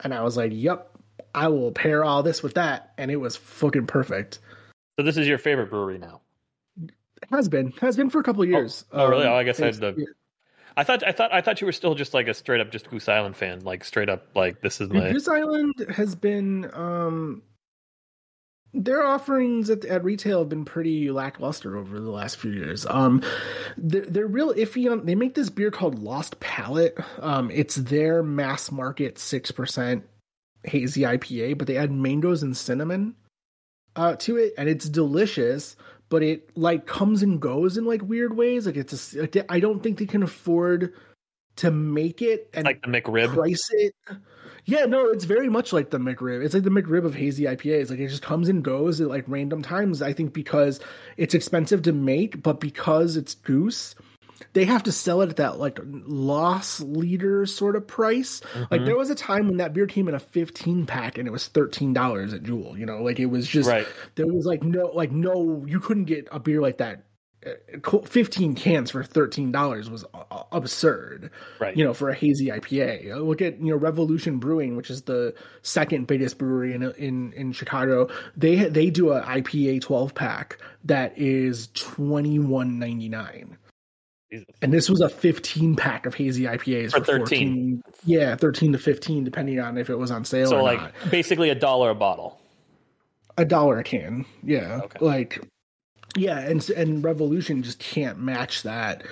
[0.00, 0.90] and I was like, "Yep,
[1.34, 4.38] I will pair all this with that," and it was fucking perfect.
[4.98, 6.22] So this is your favorite brewery now.
[7.30, 8.84] Has been has been for a couple of years.
[8.92, 9.24] oh, really?
[9.26, 10.06] Um, Oh, I guess I had the-
[10.78, 12.90] I thought I thought I thought you were still just like a straight up just
[12.90, 17.42] Goose Island fan, like straight up like this is my Goose Island has been um
[18.74, 22.84] their offerings at, at retail have been pretty lackluster over the last few years.
[22.90, 23.22] Um,
[23.78, 25.06] they're, they're real iffy on.
[25.06, 26.98] They make this beer called Lost Palate.
[27.20, 30.04] Um, it's their mass market six percent
[30.64, 33.14] hazy IPA, but they add mangoes and cinnamon
[33.94, 35.76] uh, to it, and it's delicious.
[36.08, 38.66] But it like comes and goes in like weird ways.
[38.66, 40.92] Like it's a, like, I don't think they can afford
[41.56, 43.34] to make it and like the McRib.
[43.34, 43.94] price it.
[44.66, 46.44] Yeah, no, it's very much like the McRib.
[46.44, 47.88] It's like the McRib of hazy IPAs.
[47.88, 50.02] Like it just comes and goes at like random times.
[50.02, 50.80] I think because
[51.16, 53.94] it's expensive to make, but because it's goose,
[54.56, 58.40] they have to sell it at that like loss leader sort of price.
[58.40, 58.64] Mm-hmm.
[58.70, 61.30] Like there was a time when that beer came in a 15 pack and it
[61.30, 63.86] was $13 at Jewel, you know, like it was just right.
[64.14, 67.04] there was like no like no you couldn't get a beer like that
[67.46, 70.06] uh, 15 cans for $13 was
[70.52, 74.74] absurd right you know for a hazy ipa uh, look at you know revolution brewing
[74.74, 79.80] which is the second biggest brewery in in, in chicago they they do a ipa
[79.80, 83.56] 12 pack that is 21.99
[84.60, 87.82] and this was a 15 pack of hazy IPAs For for, 13.
[87.82, 90.92] 14 Yeah, 13 to 15, depending on if it was on sale So like not.
[91.10, 92.38] basically a dollar a bottle.
[93.38, 94.24] A dollar a can.
[94.42, 94.80] Yeah.
[94.84, 94.98] Okay.
[95.04, 95.46] Like,
[96.16, 96.40] yeah.
[96.40, 99.04] And, and Revolution just can't match that.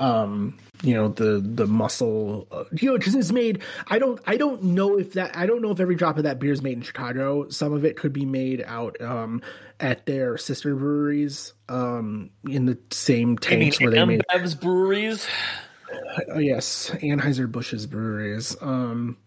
[0.00, 4.38] Um, you know, the, the muscle, uh, you know, cause it's made, I don't, I
[4.38, 6.78] don't know if that, I don't know if every drop of that beer is made
[6.78, 7.48] in Chicago.
[7.50, 9.42] Some of it could be made out, um,
[9.78, 15.26] at their sister breweries, um, in the same tanks where they made Bev's breweries.
[16.28, 18.56] Oh, yes, Anheuser Busch's breweries.
[18.62, 19.18] Um,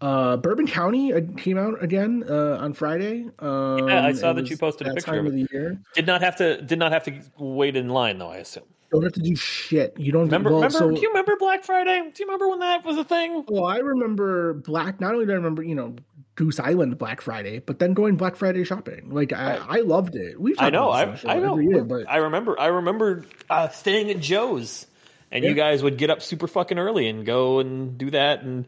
[0.00, 3.26] uh, Bourbon County uh, came out again uh, on Friday.
[3.38, 5.78] Um, Yeah, I saw that you posted a picture time of of the year.
[5.94, 8.30] Did not have to did not have to wait in line though.
[8.30, 8.64] I assume.
[8.92, 9.94] Don't have to do shit.
[9.98, 10.50] You don't Remember?
[10.50, 10.78] well, remember?
[10.78, 11.98] So, do you remember Black Friday?
[12.14, 13.44] Do you remember when that was a thing?
[13.48, 15.00] well, I remember Black.
[15.00, 15.96] Not only do I remember, you know,
[16.36, 19.08] Goose Island Black Friday, but then going Black Friday shopping.
[19.12, 20.40] Like I, I loved it.
[20.40, 20.90] We've I know.
[20.90, 21.58] I, this on the I know.
[21.58, 22.58] year, but I remember.
[22.60, 24.86] I remember uh, staying at Joe's,
[25.32, 28.42] and you guys would get up super fucking early and go and do that.
[28.42, 28.66] And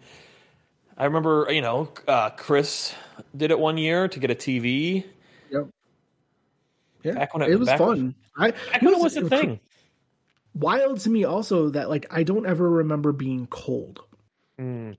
[0.97, 2.93] I remember, you know, uh, Chris
[3.37, 5.05] did it one year to get a TV.
[5.51, 5.69] yep.
[7.05, 8.15] Yeah, Back when it- it was fun.
[8.37, 9.61] I, Back when it was a thing.
[10.59, 14.01] Wild to me also that like I don't ever remember being cold.
[14.61, 14.97] Mm.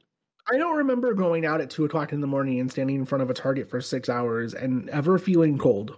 [0.51, 3.21] I don't remember going out at two o'clock in the morning and standing in front
[3.21, 5.95] of a Target for six hours and ever feeling cold.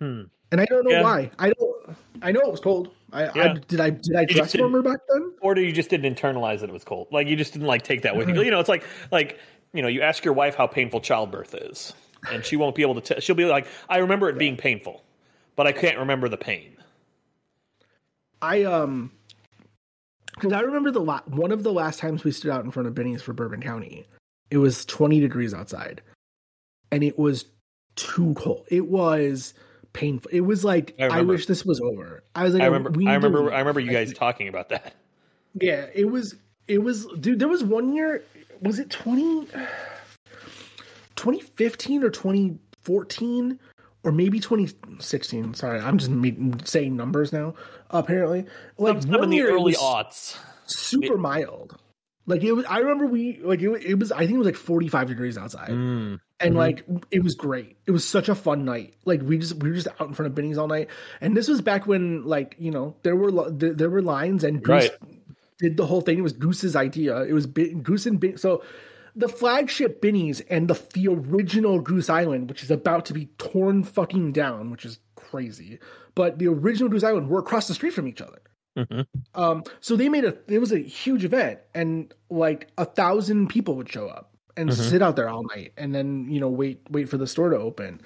[0.00, 0.22] Hmm.
[0.52, 1.02] And I don't know Yeah.
[1.02, 1.30] why.
[1.38, 1.96] I don't.
[2.22, 2.94] I know it was cold.
[3.12, 3.80] I, I did.
[3.80, 4.14] I did.
[4.16, 5.32] I dress warmer back then.
[5.40, 7.08] Or do you just didn't internalize that it was cold?
[7.10, 8.42] Like you just didn't like take that with you.
[8.42, 9.38] You know, it's like like
[9.72, 11.92] you know, you ask your wife how painful childbirth is,
[12.30, 13.14] and she won't be able to.
[13.14, 15.02] T- she'll be like, I remember it being painful,
[15.56, 16.75] but I can't remember the pain.
[18.42, 19.12] I um,
[20.34, 22.86] because I remember the la- one of the last times we stood out in front
[22.86, 24.06] of Binny's for Bourbon County.
[24.50, 26.02] It was twenty degrees outside,
[26.92, 27.46] and it was
[27.96, 28.66] too cold.
[28.68, 29.54] It was
[29.92, 30.30] painful.
[30.32, 32.22] It was like I I, wish this was over.
[32.34, 32.90] I was like, I remember.
[33.08, 33.52] I remember.
[33.52, 34.94] I remember you guys talking about that.
[35.60, 36.36] Yeah, it was.
[36.68, 37.38] It was, dude.
[37.38, 38.22] There was one year.
[38.60, 39.48] Was it twenty?
[41.16, 43.58] 2015 or 2014
[44.06, 45.54] or maybe 2016.
[45.54, 47.54] Sorry, I'm just me- saying numbers now.
[47.90, 48.46] Apparently,
[48.78, 50.36] like Sometime in the early aughts.
[50.66, 51.76] super mild.
[52.28, 54.10] Like it was, I remember we like it, it was.
[54.10, 56.18] I think it was like 45 degrees outside, Mm.
[56.40, 56.56] and Mhm.
[56.56, 57.76] like it was great.
[57.86, 58.94] It was such a fun night.
[59.04, 60.88] Like we just we were just out in front of Binny's all night,
[61.20, 64.60] and this was back when like you know there were there, there were lines and
[64.60, 64.90] Goose Right.
[65.60, 66.18] did the whole thing.
[66.18, 67.22] It was Goose's idea.
[67.22, 68.64] It was Goose and Bin- so
[69.16, 73.82] the flagship Binny's and the the original Goose Island, which is about to be torn
[73.82, 75.78] fucking down, which is crazy.
[76.14, 78.38] But the original Goose Island were across the street from each other.
[78.76, 79.06] Mhm.
[79.34, 83.74] Um, so they made a it was a huge event, and like a thousand people
[83.76, 84.74] would show up and Mhm.
[84.74, 87.56] sit out there all night, and then you know wait wait for the store to
[87.56, 88.00] open,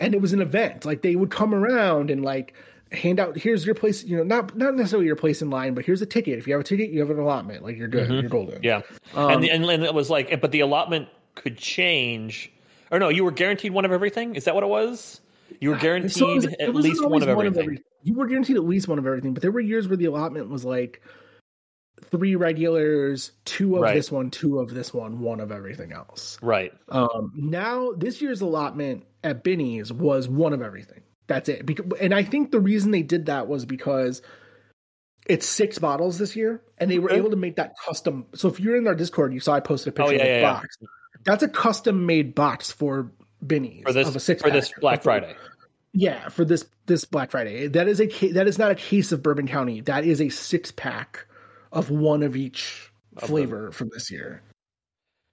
[0.00, 0.84] and it was an event.
[0.84, 2.54] Like they would come around and like
[2.92, 5.84] hand out here's your place, you know, not not necessarily your place in line, but
[5.84, 6.38] here's a ticket.
[6.38, 7.62] If you have a ticket, you have an allotment.
[7.64, 8.20] Like you're good, Mhm.
[8.22, 8.62] you're golden.
[8.62, 8.82] Yeah,
[9.14, 12.50] Um, and, the, and and it was like, but the allotment could change,
[12.90, 14.34] or no, you were guaranteed one of everything.
[14.36, 15.20] Is that what it was?
[15.60, 17.78] You were guaranteed So was- at least one always of everything.
[18.02, 20.48] you were guaranteed at least one of everything, but there were years where the allotment
[20.48, 21.02] was like
[22.02, 23.94] three regulars, two of Right.
[23.94, 26.38] this one, two of this one, one of everything else.
[26.42, 26.72] Right.
[26.90, 31.00] Um, now this year's allotment at Binny's was one of everything.
[31.26, 31.68] That's it.
[32.00, 34.22] And I think the reason they did that was because
[35.26, 38.26] it's six bottles this year, and they were able to make that custom.
[38.34, 40.22] So if you're in our Discord, you saw I posted a oh, picture Oh, yeah,
[40.22, 40.52] of the yeah, yeah.
[40.52, 40.78] box.
[41.24, 43.10] That's a custom made box for
[43.44, 44.72] Binny's For this of a six for this.
[44.80, 45.34] Black Friday.
[45.92, 47.66] Yeah, for this this Black Friday.
[47.66, 49.80] That is a that is not a case of Bourbon County.
[49.80, 51.26] That is a six pack
[51.72, 54.42] of one of each flavor from this year.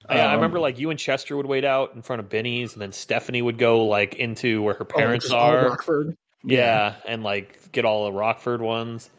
[0.10, 2.74] Yeah, I Um, remember like you and Chester would wait out in front of Binny's,
[2.74, 5.70] and then Stephanie would go like into where her oh, parents all are.
[5.70, 6.18] Rockford.
[6.44, 9.10] Yeah, and like get all the Rockford ones.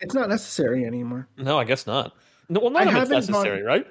[0.00, 1.26] It's not necessary anymore.
[1.38, 2.12] No, I guess not.
[2.50, 3.86] No, well, I none of it's necessary, right?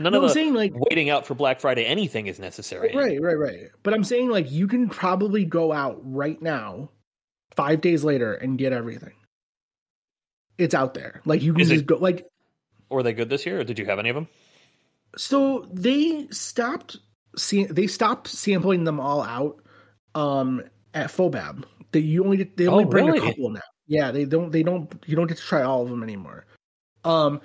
[0.00, 2.92] None No, of I'm the saying like waiting out for Black Friday anything is necessary.
[2.94, 3.70] right, right, right.
[3.84, 6.90] But I'm saying like you can probably go out right now,
[7.54, 9.14] five days later, and get everything.
[10.58, 11.20] It's out there.
[11.24, 12.26] Like you can Is just it- go like
[12.90, 14.26] Were they good this year, or did you have any of them?
[15.16, 16.98] So they stopped
[17.36, 19.60] see they stopped sampling them all out
[20.14, 20.62] um
[20.94, 21.64] at Fobab.
[21.92, 23.60] They you only they only Oh, bring a couple now.
[23.86, 26.46] Yeah, they don't they don't you don't get to try all of them anymore.
[27.04, 27.40] Um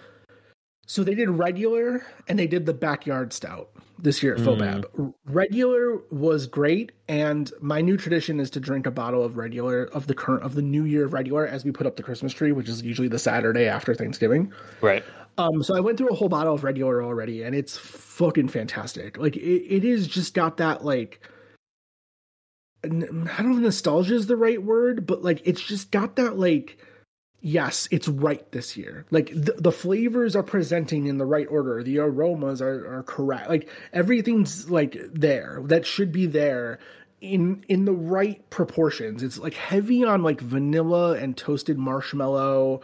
[0.88, 4.46] so they did regular and they did the backyard stout this year at Mm.
[4.46, 5.14] Fobab.
[5.26, 10.08] Regular was great and my new tradition is to drink a bottle of regular of
[10.08, 12.52] the current of the new year of regular as we put up the Christmas tree,
[12.52, 14.52] which is usually the Saturday after Thanksgiving.
[14.82, 15.04] Right.
[15.38, 19.18] Um, so I went through a whole bottle of regular already, and it's fucking fantastic.
[19.18, 21.22] Like it, it is just got that like
[22.84, 26.38] I don't know if nostalgia is the right word, but like it's just got that
[26.38, 26.78] like
[27.42, 29.06] yes, it's right this year.
[29.12, 33.50] Like the, the flavors are presenting in the right order, the aromas are are correct.
[33.50, 36.80] Like everything's like there that should be there
[37.22, 39.22] in in the right proportions.
[39.24, 42.82] It's like heavy on like vanilla and toasted marshmallow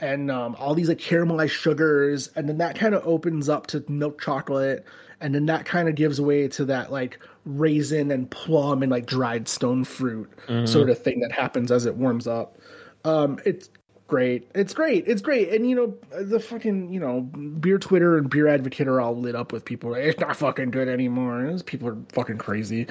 [0.00, 3.84] and um, all these like caramelized sugars, and then that kind of opens up to
[3.88, 4.84] milk chocolate,
[5.20, 9.06] and then that kind of gives way to that like raisin and plum and like
[9.06, 10.30] dried stone fruit
[10.66, 12.58] sort of thing that happens as it warms up.
[13.04, 13.70] Um, it's
[14.06, 14.48] great.
[14.54, 15.04] It's great.
[15.06, 15.48] It's great.
[15.50, 19.34] And you know the fucking you know beer Twitter and beer advocate are all lit
[19.34, 19.92] up with people.
[19.92, 21.46] Like, it's not fucking good anymore.
[21.46, 22.82] Those people are fucking crazy.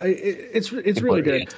[0.00, 1.52] It, it's it's really good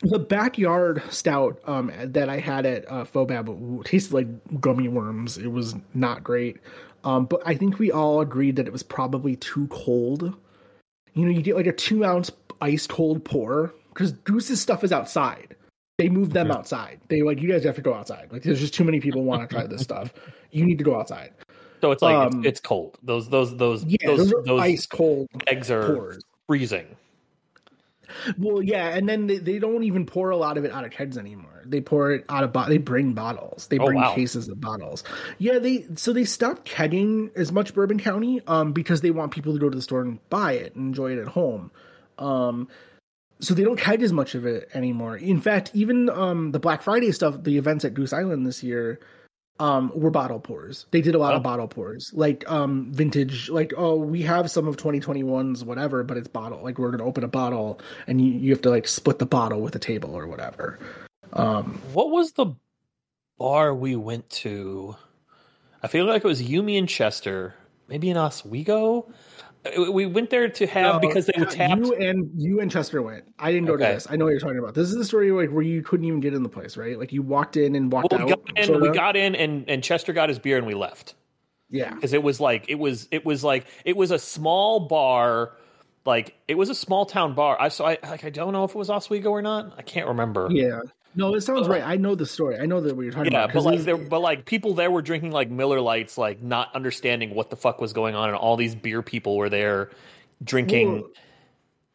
[0.00, 5.38] the backyard stout um, that I had at uh, Fobab tasted like gummy worms.
[5.38, 6.58] It was not great,
[7.04, 10.34] um, but I think we all agreed that it was probably too cold.
[11.14, 12.30] You know, you get like a two ounce
[12.60, 15.56] ice cold pour because Goose's stuff is outside.
[15.96, 17.00] They moved them outside.
[17.08, 18.32] They like you guys have to go outside.
[18.32, 20.12] Like there's just too many people want to try this stuff.
[20.50, 21.32] You need to go outside.
[21.80, 22.98] So it's like Um, it's, it's cold.
[23.02, 26.24] Those those those Yeah, those those, those ice cold eggs are pours.
[26.48, 26.86] freezing.
[28.38, 30.90] Well, yeah, and then they, they don't even pour a lot of it out of
[30.90, 31.62] kegs anymore.
[31.66, 33.66] They pour it out of bo- they bring bottles.
[33.68, 34.14] They Oh, bring wow.
[34.14, 35.04] cases of bottles.
[35.38, 39.52] Yeah, they so they stopped kegging as much Bourbon County um because they want people
[39.54, 41.70] to go to the store and buy it and enjoy it at home.
[42.18, 42.68] Um
[43.40, 45.16] so they don't keg as much of it anymore.
[45.16, 49.00] In fact, even um the Black Friday stuff, the events at Goose Island this year
[49.60, 50.86] um were bottle pours.
[50.90, 51.36] They did a lot Oh.
[51.36, 52.12] of bottle pours.
[52.12, 56.60] Like um vintage like oh, we have some of 2021's whatever, but it's bottle.
[56.62, 59.26] Like we're going to open a bottle and you you have to like split the
[59.26, 60.78] bottle with a table or whatever.
[61.32, 62.46] Um What was the
[63.38, 64.96] bar we went to?
[65.82, 67.54] I feel like it was Yumi and Chester,
[67.88, 69.06] maybe in Oswego.
[69.90, 71.80] We went there to have because they were tapped.
[71.80, 73.24] You and you and Chester went.
[73.38, 74.06] I didn't go to this.
[74.10, 74.74] I know what you're talking about.
[74.74, 76.98] This is the story like where you couldn't even get in the place, right?
[76.98, 78.46] Like you walked in and walked Well, we out.
[78.46, 81.14] got in, we got in, and and Chester got his beer, and we left
[81.70, 81.94] yeah.
[81.94, 85.52] because it was like it was it was like it was a small bar
[86.06, 87.56] like it was a small town bar.
[87.60, 89.74] I so I like I don't know if it was Oswego or not.
[89.78, 90.48] I can't remember.
[90.50, 90.80] Yeah.
[91.16, 91.82] No, it sounds right.
[91.82, 92.58] I know the story.
[92.58, 93.48] I know that what you're talking Yeah, about.
[93.54, 96.74] but 'cause like there, but like people there were drinking like Miller Lights, like not
[96.74, 99.90] understanding what the fuck was going on, and all these beer people were there
[100.42, 100.92] drinking.
[101.02, 101.10] Well,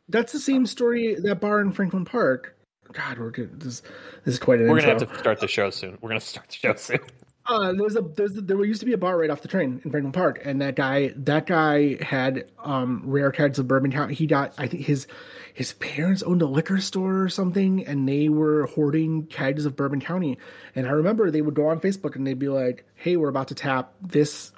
[0.08, 1.16] that's the same story.
[1.16, 2.56] That bar in Franklin Park.
[2.92, 3.60] God, we're good.
[3.60, 3.82] This,
[4.26, 4.94] this is quite an we're intro.
[4.94, 5.98] gonna have to start the show soon.
[6.02, 7.00] We're gonna start the show soon.
[7.46, 9.90] Uh, there's a there's there used to be a bar right off the train in
[9.90, 14.14] Franklin Park, and that guy that guy had um rare kegs of bourbon county.
[14.14, 15.08] He got I think his
[15.56, 20.00] his parents owned a liquor store or something, and they were hoarding kegs of bourbon
[20.00, 20.38] county.
[20.76, 23.48] And I remember they would go on Facebook and they'd be like, "Hey, we're about
[23.48, 24.52] to tap this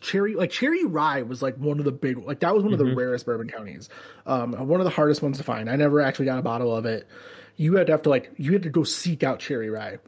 [0.00, 2.78] cherry like cherry rye was like one of the big like that was one of
[2.78, 3.88] the rarest bourbon counties,
[4.26, 5.68] um one of the hardest ones to find.
[5.68, 7.08] I never actually got a bottle of it.
[7.56, 9.98] You had to have to like you had to go seek out cherry rye.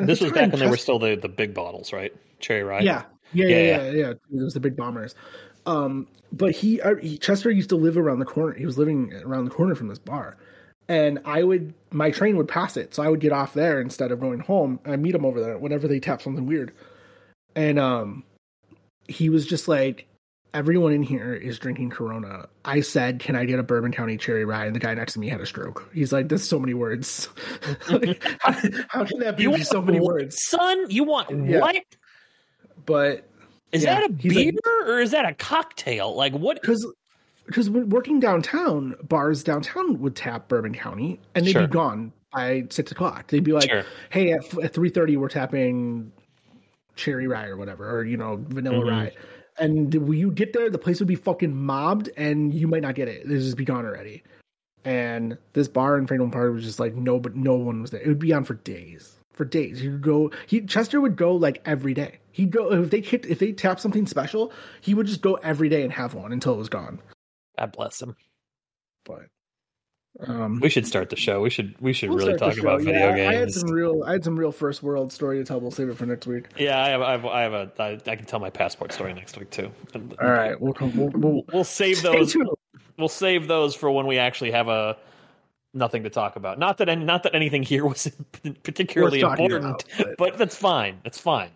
[0.00, 2.12] This was back when they were still the, the big bottles, right?
[2.40, 2.80] Cherry rye.
[2.80, 3.90] yeah, yeah, Yeah, yeah, yeah.
[3.92, 4.10] yeah.
[4.10, 5.14] It was the big bombers.
[5.66, 8.54] Um, but he, uh, he, Chester used to live around the corner.
[8.54, 10.36] He was living around the corner from this bar,
[10.88, 14.12] and I would my train would pass it, so I would get off there instead
[14.12, 14.80] of going home.
[14.86, 16.72] I meet him over there whenever they tap something weird,
[17.54, 18.24] and um,
[19.08, 20.06] he was just like,
[20.58, 24.44] "Everyone in here is drinking Corona." I said, "Can I get a Bourbon County Cherry
[24.44, 25.88] Rye?" And the guy next to me had a stroke.
[25.94, 27.28] He's like, "There's so many words.
[27.90, 28.52] like, how,
[28.88, 30.90] how can that be You so many words?" son.
[30.90, 31.60] You want Yeah.
[31.60, 31.76] what?
[32.86, 33.28] But
[33.72, 36.14] Is Yeah, that a beer like- or is that a cocktail?
[36.16, 36.60] Like what?
[36.60, 36.86] because
[37.46, 41.66] because when working downtown, bars downtown would tap Bourbon County, and they'd Sure.
[41.66, 43.28] be gone by six o'clock.
[43.28, 43.84] They'd be like, Sure.
[44.10, 46.12] "Hey, at, at three thirty, we're tapping
[46.96, 48.90] cherry rye or whatever, or you know, vanilla Mhm.
[48.90, 49.12] rye."
[49.58, 52.94] And when you get there, the place would be fucking mobbed, and you might not
[52.94, 53.24] get it.
[53.24, 54.22] It'd just be gone already.
[54.84, 58.00] And this bar in Franklin Park was just like no, but no one was there.
[58.00, 59.80] It would be on for days, for days.
[59.80, 60.30] He'd go.
[60.46, 62.20] He Chester would go like every day.
[62.32, 65.68] He'd go if they kicked, if they tapped something special, he would just go every
[65.68, 67.00] day and have one until it was gone.
[67.58, 68.16] God bless him.
[69.04, 69.26] But
[70.26, 71.40] um, We should start the show.
[71.40, 74.02] We should we should we'll really talk about video Yeah, I- I had some real,
[74.04, 75.60] I had some real first world story to tell.
[75.60, 76.46] We'll save it for next week.
[76.58, 79.14] Yeah, I have, I have, I have a, I, I can tell my passport story
[79.14, 79.70] next week too.
[79.94, 80.96] All right, we'll come.
[80.96, 82.32] We'll, we'll, We'll save those.
[82.32, 82.48] tuned.
[82.98, 84.96] We'll save those for when we actually have a
[85.74, 86.58] nothing to talk about.
[86.58, 88.10] Not that any, not that anything here was
[88.64, 90.98] particularly important, about, but- but that's fine.
[91.04, 91.50] That's fine.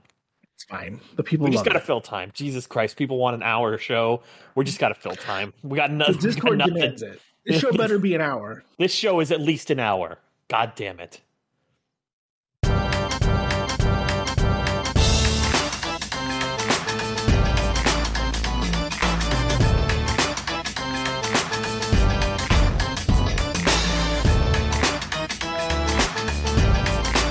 [0.55, 1.01] It's fine.
[1.17, 2.31] The people We just got to fill time.
[2.35, 4.23] Jesus Christ, people want an hour show.
[4.55, 5.53] We just got to fill time.
[5.65, 6.19] We got The nothing.
[6.19, 6.75] Discord nothing.
[6.75, 7.21] demands it.
[7.45, 8.63] This show better be an hour.
[8.79, 10.19] This show is at least an hour.
[10.49, 11.21] God damn it.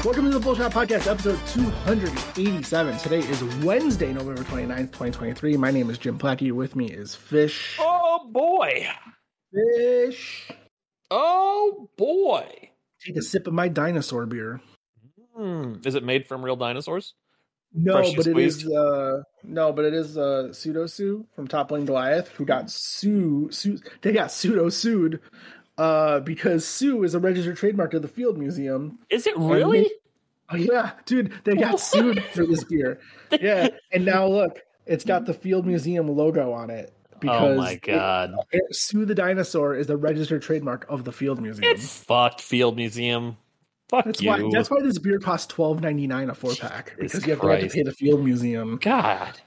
[0.03, 2.97] Welcome to the Bullshot Podcast, episode 287.
[2.97, 5.55] Today is Wednesday, November 29th, 2023.
[5.55, 6.51] My name is Jim Plackey.
[6.51, 7.77] With me is Fish.
[7.79, 8.87] Oh boy.
[9.53, 10.49] Fish.
[11.09, 12.69] Oh boy.
[13.05, 14.61] Take a sip of my dinosaur beer.
[15.35, 15.75] Hmm.
[15.85, 17.13] Is it made from real dinosaurs?
[17.73, 21.85] No, Freshly but it is uh no, but it is uh pseudo Sue from Toppling
[21.85, 25.21] Goliath who got sue, sue they got pseudo sued
[25.77, 28.99] uh because Sue is a registered trademark of the Field Museum.
[29.09, 29.89] Is it really?
[30.49, 32.99] Oh yeah, dude, they got sued for this beer.
[33.39, 37.75] Yeah, and now look, it's got the Field Museum logo on it because oh my
[37.75, 38.33] god.
[38.51, 41.75] it- Sue the dinosaur is the registered trademark of the Field Museum.
[41.75, 43.37] Get fucked, Field Museum.
[43.89, 44.29] Fuck That's you.
[44.29, 47.31] why that's why this beer costs twelve ninety nine a four pack because Jesus you
[47.33, 48.77] have to, have to pay the Field Museum.
[48.81, 49.39] God.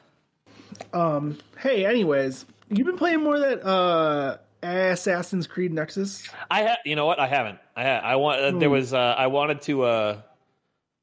[0.93, 1.39] Um.
[1.59, 6.29] Hey, anyways, you've been playing more of that uh Assassin's Creed Nexus.
[6.51, 7.19] I ha- you know what?
[7.21, 7.59] I haven't.
[7.77, 8.41] I ha- I want.
[8.41, 8.75] Uh, There Hmm.
[8.75, 8.93] was.
[8.95, 9.83] Uh, I wanted to.
[9.85, 10.21] Uh,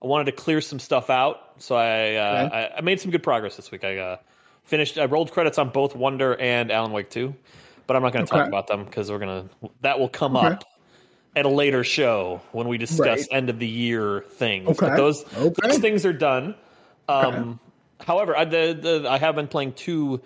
[0.04, 2.56] I wanted to clear some stuff out, so I, uh, Okay.
[2.74, 3.84] I I made some good progress this week.
[3.84, 4.18] I uh,
[4.64, 4.98] finished.
[4.98, 7.36] I rolled credits on both Wonder and Alan Wake Two,
[7.88, 9.50] but I'm not going to talk about them because we're gonna.
[9.82, 10.48] That will come Okay.
[10.48, 10.64] up
[11.36, 13.28] at a later show when we discuss Right.
[13.32, 14.70] end of the year things.
[14.70, 14.88] Okay.
[14.88, 15.68] But those Okay.
[15.68, 16.56] those things are done.
[17.08, 17.60] Um,
[18.00, 20.22] However, I, the, the, I have been playing two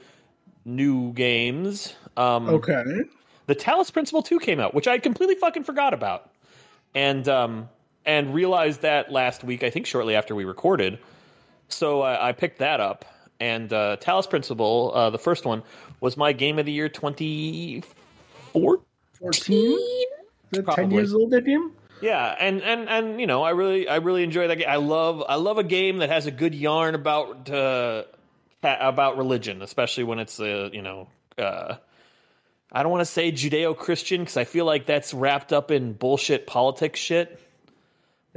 [0.64, 1.94] new games.
[2.16, 2.82] Um, Okay.
[3.48, 6.32] the Talos Principle 2 came out, which I completely fucking forgot about.
[6.94, 7.68] And um
[8.06, 11.00] and realized that last week, I think shortly after we recorded.
[11.68, 13.04] So I, I picked that up.
[13.40, 15.64] And uh, Talos Principle, uh, the first one,
[16.00, 17.84] was my game of the year 2014.
[19.20, 19.80] Fourteen.
[20.52, 21.32] Is ten years old?
[21.32, 21.72] That game.
[22.02, 24.68] Yeah, and, and and you know, I really I really enjoy that game.
[24.70, 28.04] I love I love a game that has a good yarn about uh,
[28.62, 31.08] about religion, especially when it's uh, you know
[31.38, 31.76] uh,
[32.72, 35.94] I don't want to say Judeo Christian because I feel like that's wrapped up in
[35.94, 37.40] bullshit politics shit.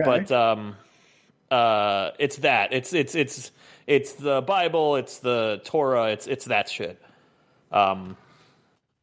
[0.00, 0.24] Okay.
[0.26, 0.76] But um,
[1.50, 3.50] uh, it's that it's it's it's
[3.88, 7.00] it's the Bible, it's the Torah, it's it's that shit.
[7.72, 8.18] Um,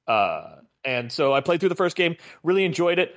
[0.07, 3.15] uh, and so I played through the first game, really enjoyed it.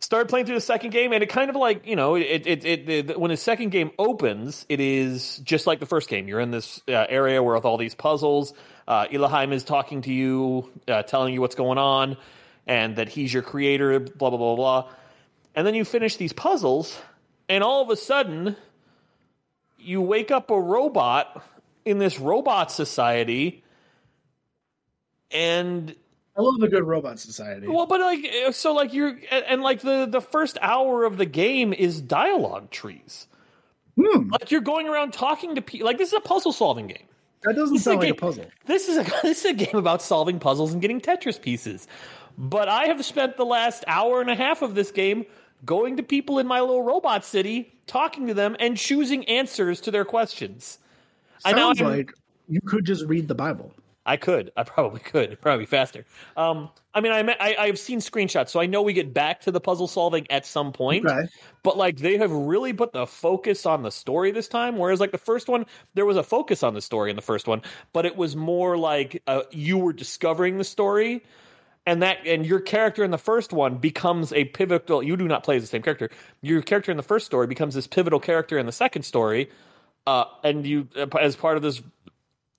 [0.00, 2.64] Started playing through the second game, and it kind of like you know, it it,
[2.64, 6.26] it, it when the second game opens, it is just like the first game.
[6.26, 8.52] You're in this uh, area where with all these puzzles,
[8.88, 12.16] uh, is talking to you, uh, telling you what's going on,
[12.66, 14.00] and that he's your creator.
[14.00, 14.88] Blah blah blah blah.
[15.54, 16.98] And then you finish these puzzles,
[17.48, 18.56] and all of a sudden,
[19.84, 21.44] you wake up a robot
[21.84, 23.62] in this robot society,
[25.30, 25.94] and
[26.36, 27.66] I love a good robot society.
[27.68, 31.72] well, but like, so like you're, and, like the the first hour of the game
[31.72, 33.26] is dialogue trees.
[33.96, 35.86] Hmm, Like you're going around talking to people.
[35.86, 37.06] Like this is a puzzle solving game.
[37.44, 38.46] that doesn't This is a sound like a game- puzzle.
[38.66, 41.86] This is a this is a game about solving puzzles and getting Tetris pieces.
[42.36, 45.24] But I have spent the last hour and a half of this game
[45.64, 49.90] going to people in my little robot city, talking to them, and choosing answers to
[49.90, 50.78] their questions.
[51.44, 52.12] I know Sounds like
[52.48, 53.72] you could just read the Bible.
[54.06, 54.52] I could.
[54.56, 55.24] I probably could.
[55.24, 56.04] It'd probably be faster.
[56.36, 59.50] Um, I mean, I, I I've seen screenshots, so I know we get back to
[59.50, 61.06] the puzzle solving at some point.
[61.06, 61.26] Okay.
[61.62, 65.12] But like they have really put the focus on the story this time, whereas like
[65.12, 65.64] the first one,
[65.94, 67.62] there was a focus on the story in the first one,
[67.92, 71.24] but it was more like uh, you were discovering the story,
[71.86, 75.02] and that and your character in the first one becomes a pivotal.
[75.02, 76.10] You do not play as the same character.
[76.42, 79.50] Your character in the first story becomes this pivotal character in the second story,
[80.06, 81.82] uh, and you uh, as part of this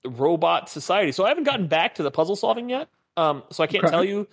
[0.06, 1.12] robot society.
[1.12, 2.88] So I haven't gotten back to the puzzle solving yet.
[3.16, 3.88] Um, so I can't Okay.
[3.88, 4.28] tell you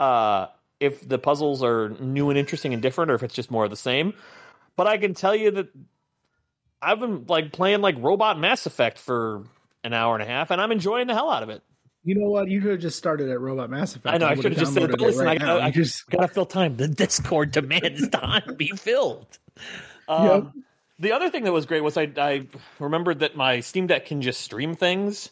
[0.00, 0.46] uh,
[0.80, 3.70] if the puzzles are new and interesting and different, or if it's just more of
[3.70, 4.14] the same.
[4.76, 5.68] But I can tell you that
[6.82, 9.44] I've been like playing like Robot Mass Effect for
[9.84, 11.62] an hour and a half, and I'm enjoying the hell out of it.
[12.04, 12.48] You know what?
[12.48, 14.14] You could have just started at Robot Mass Effect.
[14.14, 15.58] I know, I would've should've just said, but listen, right I- now.
[15.60, 16.76] I- just Gotta fill time.
[16.76, 19.26] The Discord demands time be filled.
[20.08, 20.64] Um, Yep.
[20.98, 22.46] The other thing that was great was I, I
[22.80, 25.30] remembered that my Steam Deck can just stream things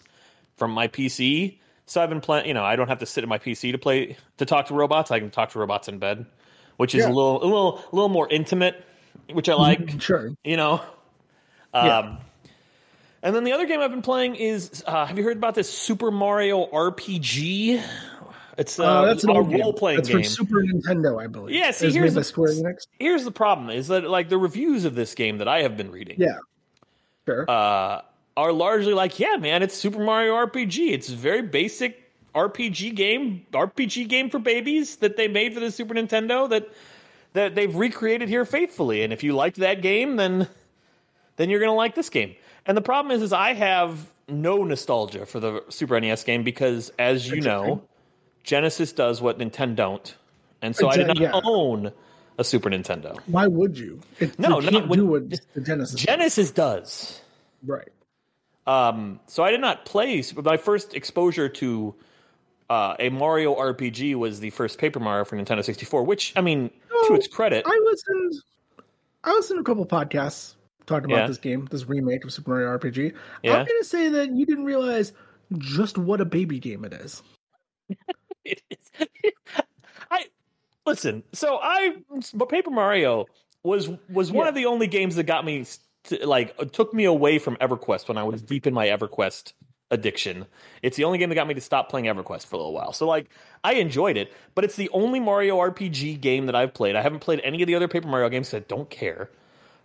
[0.57, 1.59] from my PC.
[1.87, 2.47] So I've been playing.
[2.47, 4.75] You know, I don't have to sit at my PC to play to talk to
[4.75, 5.11] robots.
[5.11, 6.27] I can talk to robots in bed,
[6.77, 7.09] which is Yeah.
[7.09, 8.85] a little, a little, a little more intimate,
[9.33, 10.01] which I like.
[10.01, 10.31] sure.
[10.45, 10.75] You know.
[11.75, 12.17] Um, Yeah.
[13.23, 15.71] And then the other game I've been playing is uh, Have you heard about this
[15.73, 17.83] Super Mario RPG?
[18.57, 20.19] It's uh, Uh, that's a role playing That's game.
[20.19, 21.55] for Super Nintendo, I believe.
[21.55, 22.77] Yeah, see, It's here's the-.
[22.99, 25.91] Here's the problem: is that like the reviews of this game that I have been
[25.93, 26.39] reading, Yeah,
[27.27, 27.49] sure.
[27.49, 28.03] uh,
[28.37, 30.93] are largely like, yeah, man, it's Super Mario RPG.
[30.93, 35.71] It's a very basic RPG game, RPG game for babies that they made for the
[35.73, 36.69] Super Nintendo that
[37.33, 39.03] that they've recreated here faithfully.
[39.03, 40.49] And if you liked that game, then
[41.37, 42.35] then you're gonna like this game.
[42.69, 46.93] And the problem is, is I have no nostalgia for the Super NES game because,
[46.99, 47.83] as you know,
[48.45, 50.17] Genesis does what Nintendo don't,
[50.61, 51.31] and so I did not yeah.
[51.33, 51.91] own
[52.37, 53.19] a Super Nintendo.
[53.27, 54.01] Why would you?
[54.21, 55.99] It, No, you not when- do what the Genesis.
[55.99, 57.21] Genesis does.
[57.65, 57.89] right.
[58.67, 60.23] Um, so I did not play.
[60.37, 61.95] My first exposure to
[62.69, 66.03] uh, a Mario RPG was the first Paper Mario for Nintendo 64.
[66.03, 66.71] Which, I mean,
[67.07, 68.35] to its credit, I listened.
[69.25, 70.55] I listened to a couple podcasts
[70.89, 71.27] talking about Yeah.
[71.29, 73.13] this game, this remake of Super Mario RPG.
[73.45, 73.53] Yeah.
[73.59, 75.13] I'm gonna say that you didn't realize
[75.59, 77.23] just what a baby game it is.
[78.45, 78.91] it is.
[80.11, 80.25] I
[80.87, 81.23] listen.
[81.33, 81.97] So I,
[82.35, 83.27] but Paper Mario
[83.63, 84.49] was was one Yeah.
[84.51, 85.65] of the only games that got me
[86.05, 89.53] to, like uh, took me away from EverQuest when I was deep in my EverQuest
[89.91, 90.45] addiction.
[90.83, 92.93] It's the only game that got me to stop playing EverQuest for a little while.
[92.93, 93.31] So like
[93.65, 96.95] I enjoyed it, but it's the only Mario RPG game that I've played.
[96.97, 98.51] I haven't played any of the other Paper Mario games.
[98.51, 99.31] 'cause I don't care.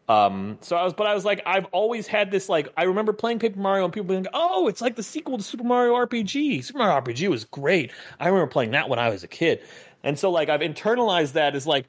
[0.10, 3.14] Um, so I was, but I was like, I've always had this like, I remember
[3.14, 5.94] playing Paper Mario and people being, like, oh, it's like the sequel to Super Mario
[5.94, 6.64] RPG.
[6.64, 7.92] Super Mario RPG was great.
[8.20, 9.62] I remember playing that when I was a kid,
[10.04, 11.88] and so like I've internalized that as like,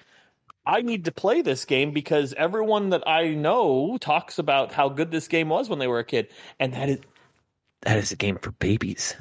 [0.67, 5.11] I need to play this game because everyone that I know talks about how good
[5.11, 6.29] this game was when they were a kid,
[6.61, 7.01] and that is
[7.83, 9.15] that is a game for babies.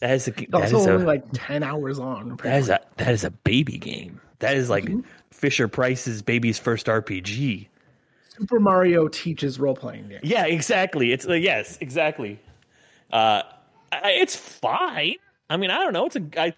[0.00, 2.40] That is a It's that also is a only like ten hours long.
[2.42, 4.20] that is a that is a baby game.
[4.40, 5.00] That is like Mm-hmm.
[5.32, 7.68] Fisher Price's baby's first RPG.
[8.40, 10.22] Super Mario teaches role playing games.
[10.24, 11.12] Yeah, exactly.
[11.12, 12.40] It's uh, yes, exactly.
[13.12, 13.42] Uh,
[13.92, 15.16] I, it's fine.
[15.50, 16.06] I mean, I don't know.
[16.06, 16.54] It's a I,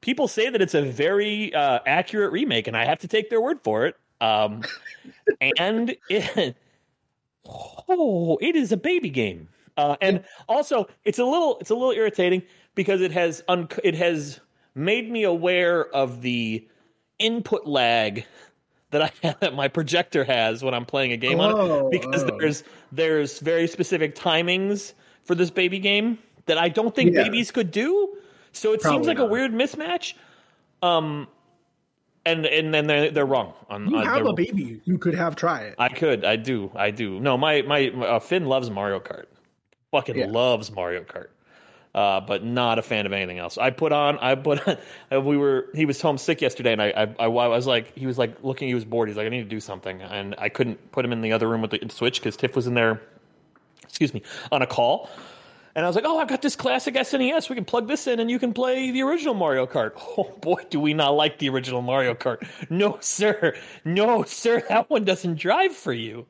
[0.00, 3.40] people say that it's a very uh, accurate remake, and I have to take their
[3.40, 3.96] word for it.
[4.20, 4.62] Um,
[5.58, 6.56] and it,
[7.46, 9.48] oh, it is a baby game.
[9.76, 12.42] Uh, and also, it's a little it's a little irritating
[12.74, 14.40] because it has un- it has
[14.74, 16.66] made me aware of the
[17.18, 18.24] input lag
[18.90, 22.24] that I that my projector has when I'm playing a game on Oh, it because
[22.24, 22.36] oh.
[22.38, 27.24] there's there's very specific timings for this baby game that I don't think Yeah.
[27.24, 28.16] babies could do.
[28.52, 30.14] So it seems Probably like a weird mismatch.
[30.82, 31.28] Um,
[32.26, 33.88] and and then they're they're wrong on.
[33.88, 34.80] You on have a baby.
[34.84, 35.74] You could have try it.
[35.78, 37.20] I could, I do, I do.
[37.20, 39.26] No, my my uh, Finn loves Mario Kart.
[39.90, 40.26] Fucking Yeah.
[40.26, 41.28] loves Mario Kart.
[41.94, 43.58] Uh, but not a fan of anything else.
[43.58, 44.66] I put on, I put,
[45.10, 48.06] on, we were, he was homesick yesterday, and I, I, I, I was like, he
[48.06, 49.08] was like looking, he was bored.
[49.08, 51.48] He's like, I need to do something, and I couldn't put him in the other
[51.48, 53.00] room with the Switch because Tiff was in there,
[53.82, 54.22] excuse me,
[54.52, 55.08] on a call.
[55.76, 57.48] And I was like, "Oh, I've got this classic SNES.
[57.48, 60.64] We can plug this in, and you can play the original Mario Kart." Oh boy,
[60.68, 62.44] do we not like the original Mario Kart?
[62.70, 66.26] No, sir, no, sir, that one doesn't drive for you.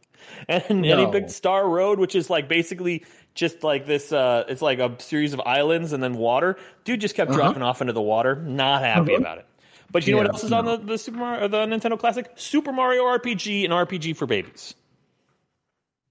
[0.47, 0.93] And No.
[0.93, 3.05] any big Star Road, which is like basically
[3.35, 6.57] just like this, uh, it's like a series of islands and then water.
[6.85, 7.39] Dude just kept Uh-huh.
[7.41, 8.37] dropping off into the water.
[8.37, 9.21] Not happy Uh-huh.
[9.21, 9.47] about it.
[9.93, 12.31] But you know what Yeah, else is on the, the Super Mario, the Nintendo Classic?
[12.37, 14.75] Super Mario RPG and RPG for babies.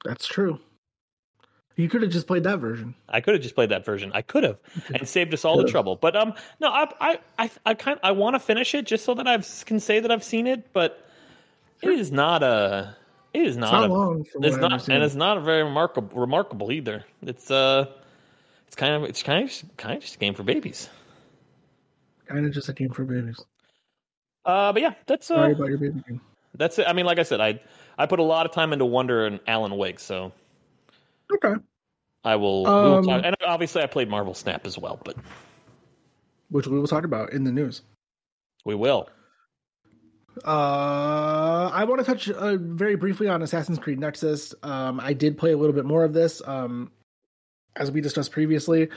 [0.04, 0.60] That's true.
[1.76, 2.94] You could have just played that version.
[3.08, 4.12] I could have just played that version.
[4.14, 4.58] I could have
[4.94, 5.96] and saved us all the trouble.
[5.96, 9.14] But um, no, I I I, I kind I want to finish it just so
[9.14, 10.74] that I can say that I've seen it.
[10.74, 11.06] But
[11.82, 12.98] it is not a.
[13.34, 14.96] It is not, not a, long It's not, understand.
[14.96, 17.06] and it's not a very remarkable remarkable either.
[17.22, 17.86] It's uh,
[18.68, 20.90] it's kind of it's kind of just, kind of just a game for babies.
[22.28, 23.40] Kind of just a game for babies.
[24.46, 26.22] Uh, but yeah, that's Sorry uh, about your baby game.
[26.56, 26.88] that's it.
[26.88, 27.60] I mean, like I said, I
[27.98, 30.32] I put a lot of time into Wonder and Alan Wake, so
[31.32, 31.54] Okay.
[32.24, 32.64] I will.
[32.64, 35.16] will Um, talk, and obviously, I played Marvel Snap as well, but
[36.50, 37.84] Which we will talk about in the news.
[38.66, 39.08] we will.
[40.46, 44.54] Uh, I want to touch uh, very briefly on Assassin's Creed Nexus.
[44.64, 46.92] Um, I did play a little bit more of this, um,
[47.76, 48.90] as we discussed previously.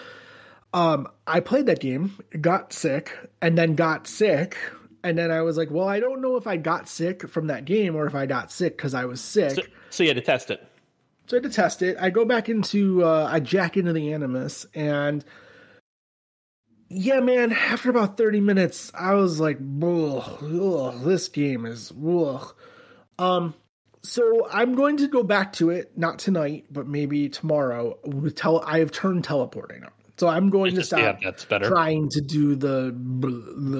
[0.75, 4.57] Um, I played that game, got sick, and then got sick,
[5.05, 7.65] and then I was like, "Well, I don't know if I got sick from that
[7.65, 10.23] game or if I got sick because I was sick." So, so you had to
[10.23, 10.67] test it.
[11.27, 11.97] So I had to test it.
[12.01, 15.25] I go back into uh, I jack into the Animus, and
[16.93, 17.53] yeah, man.
[17.53, 22.55] After about thirty minutes, I was like, ugh, "This game is ugh."
[23.19, 23.55] Um,
[24.03, 27.99] so I'm going to go back to it, not tonight, but maybe tomorrow.
[28.05, 31.69] With tel- I have turned teleporting on, so I'm going to stop yeah, that's better.
[31.69, 32.95] trying to do the.
[32.95, 33.29] the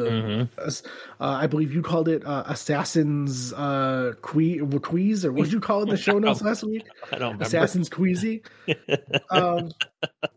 [0.03, 0.49] Mhm.
[0.59, 5.61] uh, I believe you called it uh, Assassin's uh, que- Queeze, or what did you
[5.61, 6.85] call it in the show notes last week?
[7.13, 7.45] I don't remember.
[7.45, 8.43] Assassin's Queasy.
[9.31, 9.71] um,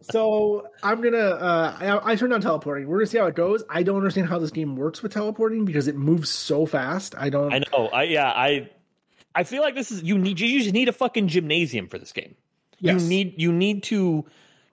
[0.01, 1.17] so I'm gonna.
[1.17, 2.87] Uh, I, I turned on teleporting.
[2.87, 3.63] We're gonna see how it goes.
[3.69, 7.15] I don't understand how this game works with teleporting because it moves so fast.
[7.17, 7.53] I don't.
[7.53, 7.87] I know.
[7.87, 8.29] I yeah.
[8.29, 8.69] I
[9.33, 12.11] I feel like this is you need you just need a fucking gymnasium for this
[12.11, 12.35] game.
[12.79, 13.01] Yes.
[13.01, 14.25] You need you need to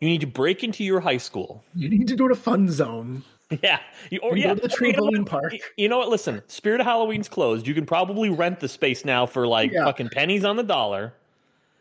[0.03, 1.63] you need to break into your high school.
[1.77, 3.23] You need to go to Fun Zone.
[3.63, 3.79] Yeah.
[4.11, 4.55] You, or yeah.
[4.55, 5.55] go to the you know, park.
[5.77, 6.09] you know what?
[6.09, 7.67] Listen, Spirit of Halloween's closed.
[7.67, 9.85] You can probably rent the space now for like Yeah.
[9.85, 11.13] fucking pennies on the dollar.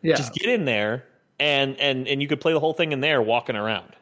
[0.02, 0.18] Yeah.
[0.18, 1.06] Just get in there
[1.40, 3.96] and and and you could play the whole thing in there walking around.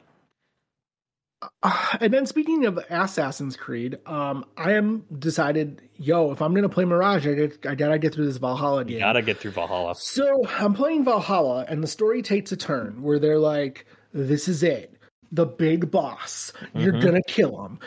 [1.64, 6.70] Uh, and then speaking of Assassin's Creed, um, I am decided, yo, if I'm gonna
[6.70, 8.96] play Mirage, I, get, I gotta get through this Valhalla game.
[8.96, 9.96] You gotta get through Valhalla.
[9.96, 14.64] So I'm playing Valhalla, and the story takes a turn where they're like, "This is
[14.64, 14.96] it,
[15.32, 16.52] the big boss.
[16.76, 17.02] You're Mhm.
[17.02, 17.80] gonna kill him.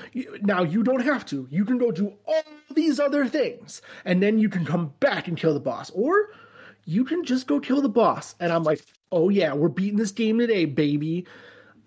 [0.43, 1.47] Now you don't have to.
[1.51, 2.43] You can go do all
[2.75, 6.31] these other things, and then you can come back and kill the boss, or
[6.85, 10.13] you can just go kill the boss." And I'm like, "Oh yeah, we're beating this
[10.13, 11.27] game today, baby."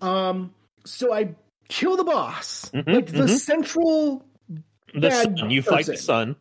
[0.00, 0.52] Um,
[0.84, 1.34] so I
[1.68, 3.38] kill the boss, Mhm, like the mhm.
[3.38, 4.24] central.
[4.94, 5.50] The sun.
[5.50, 6.36] You fight the sun.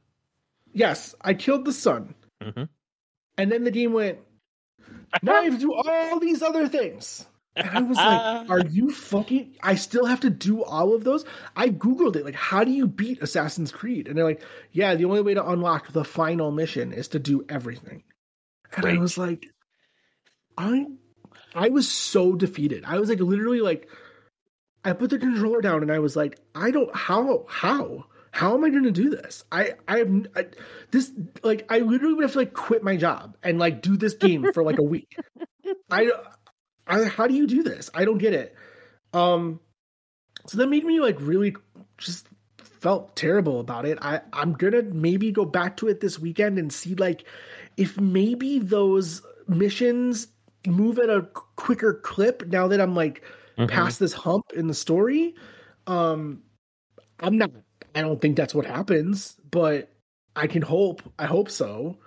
[0.74, 2.14] Yes, I killed the sun.
[2.44, 2.70] Mhm.
[3.38, 4.20] And then the game went,
[5.24, 7.26] now I have to do all these other things.
[7.56, 9.56] And I was like, are you fucking.
[9.62, 11.26] I still have to do all of those?
[11.56, 12.26] I Googled it.
[12.26, 14.08] Like, how do you beat Assassin's Creed?
[14.08, 17.46] And they're like, yeah, the only way to unlock the final mission is to do
[17.50, 18.04] everything.
[18.76, 19.48] And I was like,
[20.58, 20.86] I.
[21.54, 22.84] I was so defeated.
[22.86, 23.90] I was like, literally, like,
[24.84, 26.94] I put the controller down and I was like, I don't.
[26.94, 27.46] How?
[27.48, 28.06] How?
[28.36, 29.46] How am I going to do this?
[29.50, 30.48] I, I have I,
[30.92, 31.10] this
[31.42, 34.52] like I literally would have to like quit my job and like do this game
[34.52, 35.18] for like a week.
[35.90, 36.12] I,
[36.88, 37.90] I how do you do this?
[37.94, 38.56] I don't get it.
[39.14, 39.60] Um,
[40.48, 41.56] so that made me like really
[41.98, 42.28] just
[42.58, 43.98] felt terrible about it.
[44.02, 47.26] I I'm gonna maybe go back to it this weekend and see like
[47.78, 50.28] if maybe those missions
[50.68, 51.24] move at a
[51.56, 53.24] quicker clip now that I'm like
[53.58, 53.70] Mhm.
[53.70, 55.36] past this hump in the story.
[55.88, 56.44] Um,
[57.20, 57.52] I'm not.
[57.94, 59.90] I don't think that's what happens, but
[60.36, 61.02] I can hope.
[61.18, 61.98] I hope so.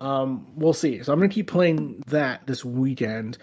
[0.00, 1.02] Um, we'll see.
[1.02, 3.38] So I'm gonna keep playing that this weekend.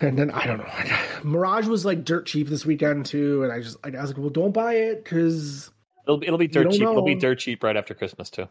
[0.00, 0.98] And then I don't know.
[1.24, 4.30] Mirage was like dirt cheap this weekend too, and I just I was like, well,
[4.30, 5.70] don't buy it because
[6.06, 6.82] It'll, it'll be dirt cheap.
[6.82, 8.48] It'll be dirt cheap right after Christmas too.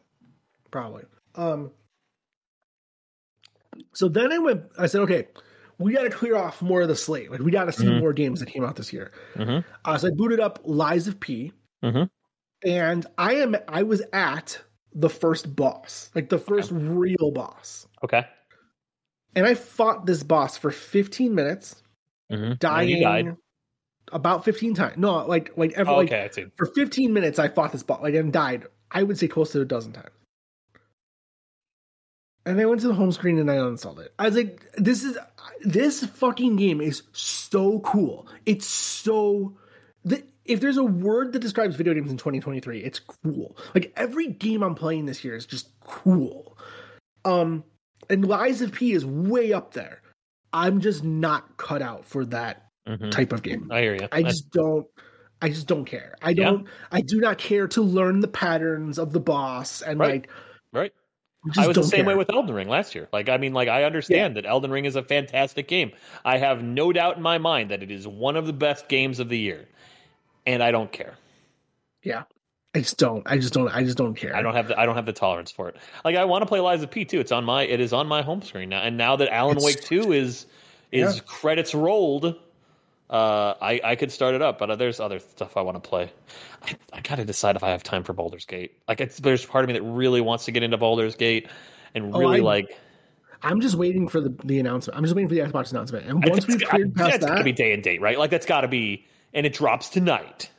[0.71, 1.03] probably.
[1.35, 1.71] Um.
[3.93, 4.63] So then I went.
[4.77, 5.27] I said, okay,
[5.77, 7.31] we got to clear off more of the slate.
[7.31, 7.99] Like we got to see Mhm.
[7.99, 9.11] more games that came out this year.
[9.35, 9.63] Mhm.
[9.85, 11.51] Uh, so I booted up Lies of P,
[11.83, 12.09] Mhm.
[12.65, 13.55] and I am.
[13.67, 14.59] I was at
[14.93, 18.25] the first boss, like the first real boss, Okay.
[19.37, 21.81] And I fought this boss for 15 minutes.
[22.31, 22.55] Mm-hmm.
[22.59, 23.37] dying died.
[24.11, 24.97] about 15 times.
[24.97, 26.47] No, like like every Oh, okay, see.
[26.57, 28.65] for 15 minutes I fought this boss like and died.
[28.91, 30.09] I would say close to a dozen times.
[32.45, 34.13] And I went to the home screen and I uninstalled it.
[34.19, 35.17] I was like, this is
[35.61, 38.27] this fucking game is so cool.
[38.45, 39.55] It's so
[40.03, 43.57] the, if there's a word that describes video games in 2023, it's cool.
[43.75, 46.57] Like every game I'm playing this year is just cool.
[47.25, 47.63] Um
[48.09, 50.01] and Lies of P is way up there.
[50.53, 53.11] I'm just not cut out for that Mhm.
[53.11, 53.69] type of game.
[53.71, 54.07] I hear you.
[54.11, 54.87] I just don't
[55.41, 56.15] I just don't care.
[56.21, 60.11] I don't I do not care to learn the patterns of the boss and Right.
[60.11, 60.29] like
[60.73, 60.93] right.
[61.57, 63.07] I was the same way with Elden Ring last year.
[63.13, 65.91] Like, I mean, like I understand that Elden Ring is a fantastic game.
[66.25, 69.19] I have no doubt in my mind that it is one of the best games
[69.19, 69.67] of the year,
[70.45, 71.13] and I don't care.
[72.03, 72.23] Yeah.
[72.75, 73.23] I just don't.
[73.25, 74.35] I just don't I just don't care.
[74.35, 75.77] I don't have the I don't have the tolerance for it.
[76.05, 77.19] Like, I want to play Lies of P too.
[77.19, 79.65] It's on my it is on my home screen now, and now that Alan It's-
[79.65, 80.45] Wake Two is
[80.91, 81.21] is Yeah.
[81.25, 82.35] credits rolled.
[83.09, 86.11] Uh, I I could start it up, but there's other stuff I want to play.
[86.63, 88.77] I, I got to decide if I have time for Baldur's Gate.
[88.87, 91.47] Like, it's, there's part of me that really wants to get into Baldur's Gate,
[91.95, 92.77] and Oh, really I- like
[93.43, 94.97] I'm just waiting for the, the announcement.
[94.97, 96.05] I'm just waiting for the Xbox announcement.
[96.07, 98.19] And once we've cleared I- past that's got to be day and date, right?
[98.19, 100.49] Like that's got to be, and it drops tonight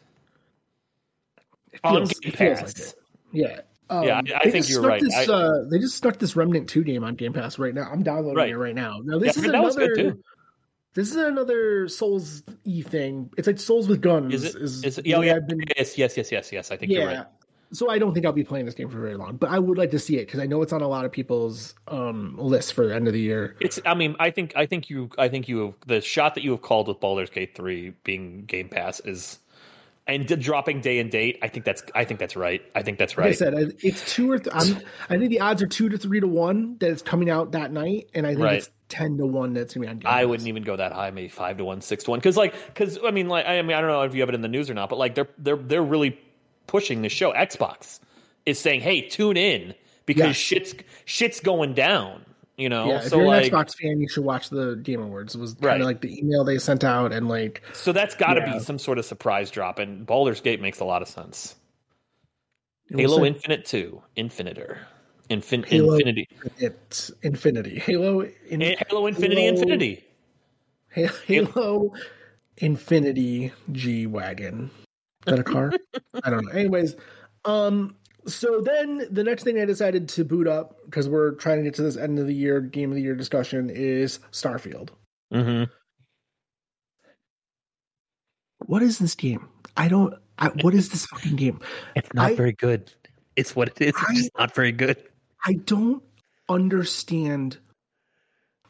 [1.72, 2.62] it on feels, Game it feels Pass.
[2.78, 2.94] like it.
[3.32, 3.60] Yeah.
[3.90, 5.00] Um, Yeah, I- I think you're right.
[5.00, 7.88] This, I- uh, they just stuck this Remnant 2 game on Game Pass right now.
[7.90, 8.50] I'm downloading Right.
[8.50, 9.00] it right now.
[9.02, 10.22] Now this I is heard that was another good, too.
[10.94, 13.30] This is another Souls E thing.
[13.38, 14.34] It's like Souls with guns.
[14.34, 14.62] Is it?
[14.62, 16.70] Is, the yeah, oh, yeah, been- yes, yes, yes, yes, yes.
[16.70, 16.98] I think yeah.
[16.98, 17.26] you're right.
[17.70, 19.76] So I don't think I'll be playing this game for very long, but I would
[19.76, 22.70] like to see it because I know it's on a lot of people's um lists
[22.70, 23.56] for the end of the year.
[23.60, 23.78] It's.
[23.84, 24.54] I mean, I think.
[24.56, 25.10] I think you.
[25.18, 28.44] I think you have the shot that you have called with Baldur's Gate three being
[28.46, 29.38] Game Pass is,
[30.09, 31.38] and d- dropping day and date.
[31.42, 31.82] I think that's.
[31.94, 32.62] I think that's right.
[32.74, 34.78] I think that's Like I said, it's two or th- I'm,
[35.11, 37.70] I think the odds are two to three to one that it's coming out that
[37.70, 38.54] night, and I think Right.
[38.56, 40.12] it's ten to one that's gonna be on.
[40.12, 42.54] I wouldn't even go that high, maybe five to one, six to one, because like,
[42.66, 44.48] because I mean, like, I mean, I don't know if you have it in the
[44.48, 46.18] news or not, but like, they're they're they're really
[46.66, 47.32] pushing the show.
[47.32, 48.00] Xbox
[48.46, 49.74] is saying, "Hey, tune in
[50.06, 50.32] because Yeah.
[50.32, 52.24] shit's shit's going down."
[52.59, 55.00] You know, Yeah, if so you're like, an Xbox fan, you should watch the Game
[55.00, 55.36] Awards.
[55.36, 55.80] It was kind Right.
[55.80, 58.54] of like the email they sent out, and like so that's got to Yeah.
[58.54, 61.54] be some sort of surprise drop, and Baldur's Gate makes a lot of sense.
[62.90, 63.26] Halo see.
[63.28, 64.78] Infinite Two, Infiniter,
[65.30, 66.28] Infin- Halo- Infinity,
[66.59, 70.04] it's Infinity, Halo, in, Eh, Halo Infinity, Halo- Infinity.
[70.96, 71.92] Ha- Halo
[72.56, 74.68] Infinity G wagon.
[75.26, 75.70] Is that a car?
[76.24, 76.50] I don't know.
[76.52, 76.96] Anyways,
[77.44, 77.94] um,
[78.29, 81.74] so then the next thing I decided to boot up because we're trying to get
[81.74, 84.91] to this end of the year game of the year discussion is Starfield.
[85.33, 85.64] hmm
[88.66, 89.49] What is this game?
[89.76, 90.14] I don't.
[90.39, 91.61] I, what is this fucking game?
[91.97, 92.93] It's not I- very good.
[93.37, 93.93] It's what it is.
[93.97, 94.97] I- just not very good.
[95.45, 96.03] I don't
[96.49, 97.59] understand.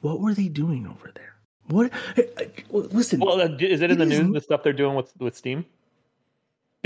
[0.01, 1.35] What were they doing over there?
[1.69, 1.93] What?
[2.71, 3.21] Listen.
[3.21, 5.37] Well, uh, is it in It the is- news the stuff they're doing with with
[5.37, 5.65] Steam?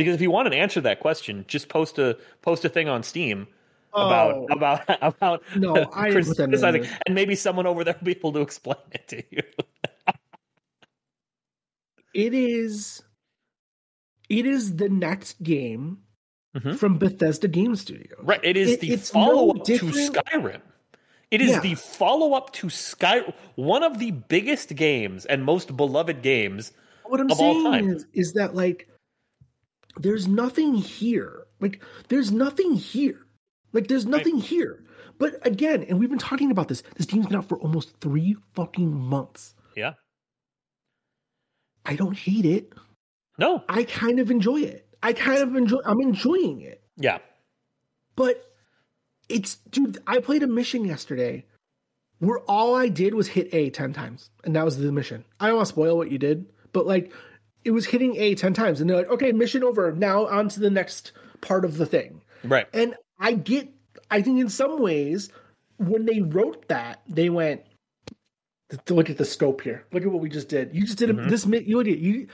[0.03, 2.89] Because if you want an answer to that question, just post a post a thing
[2.89, 3.47] on Steam
[3.93, 4.47] about Oh.
[4.51, 7.95] about about No, I didn't put that in the criticizing, and maybe someone over there
[8.01, 9.43] will be able to explain it to you.
[12.15, 13.03] it is
[14.29, 15.99] it is the next game
[16.57, 16.77] Mhm.
[16.77, 18.15] from Bethesda Game Studio.
[18.23, 20.61] Right, it is It- the no follow up to different- Skyrim.
[21.31, 21.61] It is Yeah.
[21.61, 23.21] the follow up to Sky,
[23.55, 26.73] one of the biggest games and most beloved games.
[27.07, 27.89] What I'm of all saying time.
[27.89, 28.87] is, is that like
[29.99, 31.45] there's nothing here.
[31.61, 33.27] Like there's nothing here.
[33.73, 34.85] Like there's nothing here.
[35.19, 36.83] But again, and we've been talking about this.
[36.97, 39.55] This game's been out for almost three fucking months.
[39.77, 39.95] Yeah,
[41.85, 42.73] I don't hate it.
[43.39, 44.87] no, I kind of enjoy it.
[45.03, 45.79] I kind of enjoy.
[45.85, 46.83] I'm enjoying it.
[46.97, 47.19] yeah,
[48.17, 48.45] But
[49.29, 51.45] it's dude, I played a mission yesterday
[52.19, 54.31] where all I did was hit A 10 times.
[54.45, 55.25] And that was the mission.
[55.41, 57.13] I don't want to spoil what you did, but like
[57.65, 58.81] it was hitting A 10 times.
[58.81, 59.93] And they're like, okay, mission over.
[59.93, 62.23] Now on to the next part of the thing.
[62.45, 62.67] right.
[62.73, 63.69] And I get,
[64.11, 65.31] I think in some ways,
[65.79, 67.63] when they wrote that, they went,
[68.89, 69.85] look at the scope here.
[69.93, 70.75] Look at what we just did.
[70.75, 71.29] You just did a, Mhm.
[71.29, 71.47] this.
[71.47, 72.29] You at you.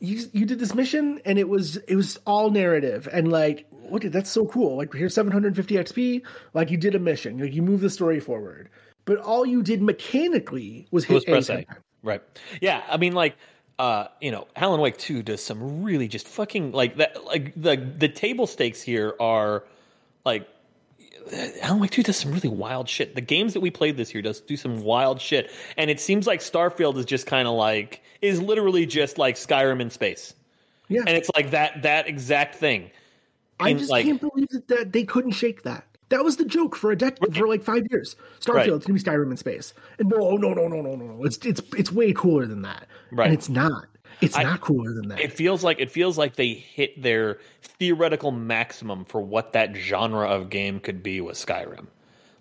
[0.00, 4.04] You, you did this mission and it was it was all narrative and like look
[4.04, 6.22] at that's so cool like here's 750 xp
[6.52, 8.68] like you did a mission like you move the story forward
[9.06, 11.66] but all you did mechanically was hit Was A press 10 A.
[12.02, 12.22] Right.
[12.60, 12.82] Yeah.
[12.88, 13.36] I mean, like,
[13.78, 17.24] uh, you know, Alan Wake Two does some really just fucking like that.
[17.24, 19.64] Like the the table stakes here are
[20.24, 20.48] like
[21.60, 23.14] Alan Wake Two does some really wild shit.
[23.14, 26.26] The games that we played this year does do some wild shit, and it seems
[26.26, 30.34] like Starfield is just kind of like is literally just like Skyrim in space,
[30.88, 32.90] yeah and it's like that that exact thing.
[33.58, 36.44] I in, just like- can't believe that, that they couldn't shake that That was the
[36.44, 38.14] joke for a decade, for like five years.
[38.40, 38.68] Starfield, Right.
[38.68, 39.72] it's gonna be Skyrim in space.
[39.98, 41.24] And no, no, no, no, no, no, no.
[41.24, 42.86] It's it's it's way cooler than that.
[43.10, 43.26] Right.
[43.26, 43.86] And it's not.
[44.20, 45.20] It's I- not cooler than that.
[45.20, 50.28] It feels like it feels like they hit their theoretical maximum for what that genre
[50.28, 51.86] of game could be with Skyrim.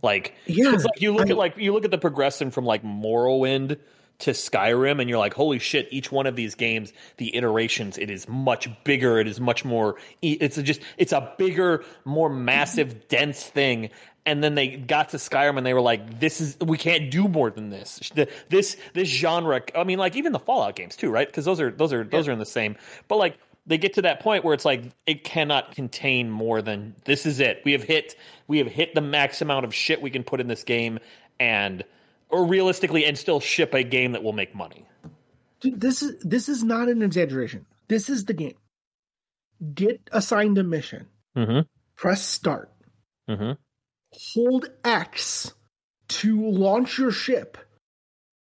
[0.02, 2.66] Like, Yeah, it's like you look I- at like you look at the progression from
[2.66, 3.78] like Morrowind
[4.24, 5.88] to Skyrim, and you're like, holy shit!
[5.92, 9.20] Each one of these games, the iterations, it is much bigger.
[9.20, 9.96] It is much more.
[10.22, 13.90] It's just it's a bigger, more massive, dense thing.
[14.26, 17.28] And then they got to Skyrim, and they were like, "This is we can't do
[17.28, 18.12] more than this.
[18.50, 19.62] This this genre.
[19.76, 21.28] I mean, like even the Fallout games too, right?
[21.28, 22.78] Because those are those are those are in the same.
[23.08, 26.96] But like they get to that point where it's like it cannot contain more than
[27.06, 27.62] this is it.
[27.64, 28.16] We have hit
[28.48, 31.00] we have hit the max amount of shit we can put in this game,
[31.40, 31.84] and
[32.34, 34.86] or realistically, and still ship a game that will make money.
[35.62, 37.66] Dude, this is this is not an exaggeration.
[37.88, 38.56] This is the game.
[39.74, 41.08] Get assigned a mission.
[41.38, 41.62] Mm-hmm.
[41.96, 42.72] Press start.
[43.30, 43.52] Mm-hmm.
[44.34, 45.54] Hold X
[46.10, 47.58] to launch your ship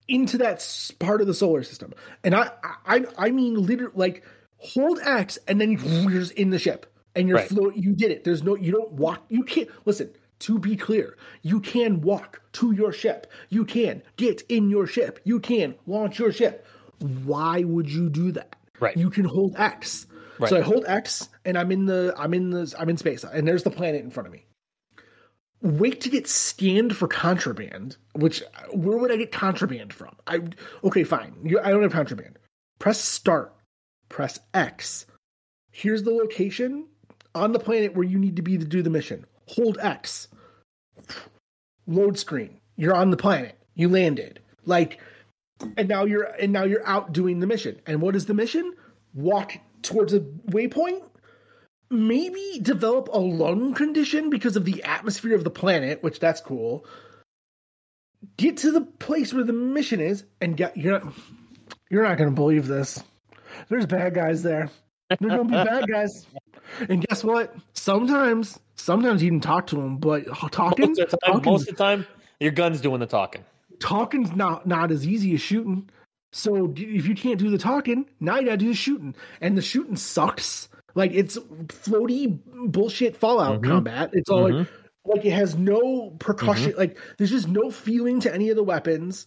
[0.09, 0.67] into that
[0.99, 1.93] part of the solar system.
[2.25, 2.51] And I
[2.87, 4.25] I I mean literally like
[4.57, 7.49] hold X and then you're just in the ship and you're Right.
[7.49, 8.25] float you did it.
[8.25, 10.11] There's no you don't walk you can't listen,
[10.41, 13.27] to be clear, you can walk to your ship.
[13.49, 15.21] You can get in your ship.
[15.25, 16.67] You can launch your ship.
[17.25, 18.57] Why would you do that?
[18.79, 18.97] Right.
[18.97, 20.07] You can hold X.
[20.39, 20.49] Right.
[20.49, 23.47] So I hold X and I'm in the I'm in the I'm in space and
[23.47, 24.47] there's the planet in front of me
[25.63, 27.97] wait to get scanned for contraband.
[28.15, 30.17] Which where would I get contraband from?
[30.27, 30.41] I
[30.85, 31.35] okay, fine.
[31.45, 32.39] You, I don't have contraband.
[32.79, 33.55] Press start.
[34.09, 35.07] Press X.
[35.71, 36.87] Here's the location
[37.35, 39.25] on the planet where you need to be to do the mission.
[39.55, 40.29] Hold X.
[41.87, 42.61] Load screen.
[42.77, 43.59] You're on the planet.
[43.75, 44.41] You landed.
[44.65, 45.01] Like,
[45.77, 47.81] and now you're and now you're out doing the mission.
[47.87, 48.75] And what is the mission?
[49.15, 51.03] Walk towards a waypoint
[51.91, 56.87] maybe develop a lung condition because of the atmosphere of the planet, which that's cool.
[58.37, 61.15] Get to the place where the mission is and get you're not
[61.91, 63.03] you're not gonna believe this.
[63.69, 64.71] There's bad guys there.
[65.09, 66.27] There's gonna be bad guys.
[66.89, 67.55] And guess what?
[67.75, 71.77] Sometimes sometimes you can talk to them, but talking Most of the time, most of
[71.77, 72.07] the time,
[72.39, 73.45] your gun's doing the talking.
[73.81, 75.89] talking's not not as easy as shooting.
[76.33, 79.63] So if you can't do the talking, now you gotta do the shooting, and the
[79.63, 80.69] shooting sucks.
[80.95, 83.65] Like it's floaty bullshit Fallout Mhm.
[83.69, 84.11] combat.
[84.13, 84.69] It's all like Mhm.
[85.07, 86.75] like it has no percussion.
[86.77, 89.27] Like there's just no feeling to any of the weapons.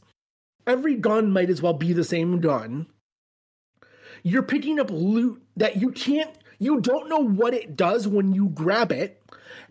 [0.65, 2.87] Every gun might as well be the same gun.
[4.23, 6.29] You're picking up loot that you can't.
[6.63, 9.21] You don't know what it does when you grab it.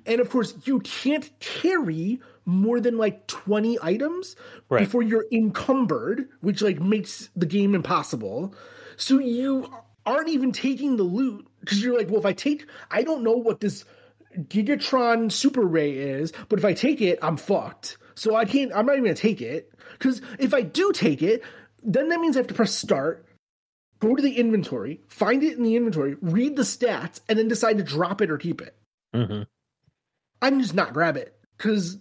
[0.04, 4.36] And of course, you can't carry more than like 20 items
[4.68, 4.80] Right.
[4.80, 8.54] before you're encumbered, which like makes the game impossible.
[8.96, 9.68] So you
[10.04, 13.32] aren't even taking the loot because you're like, well, if I take, I don't know
[13.36, 13.84] what this
[14.36, 17.98] Gigatron Super Ray is, but if I take it, I'm fucked.
[18.14, 19.72] So I can't, I'm not even gonna take it.
[19.92, 21.42] Because if I do take it,
[21.82, 23.24] then that means I have to press start,
[24.02, 27.78] go to the inventory, find it in the inventory, read the stats, and then decide
[27.78, 28.74] to drop it or keep it.
[29.14, 29.42] Mm-hmm.
[30.42, 31.98] I'm just not grab it because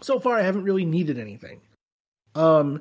[0.00, 1.60] so far I haven't really needed anything.
[2.36, 2.80] Um,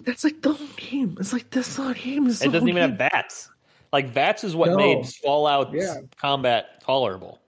[0.00, 1.18] that's like the whole game.
[1.20, 2.40] It's like this whole game is.
[2.40, 3.50] It doesn't even have bats.
[3.92, 4.76] Like bats is what No.
[4.76, 5.96] made Fallout Yeah.
[6.16, 7.40] combat tolerable.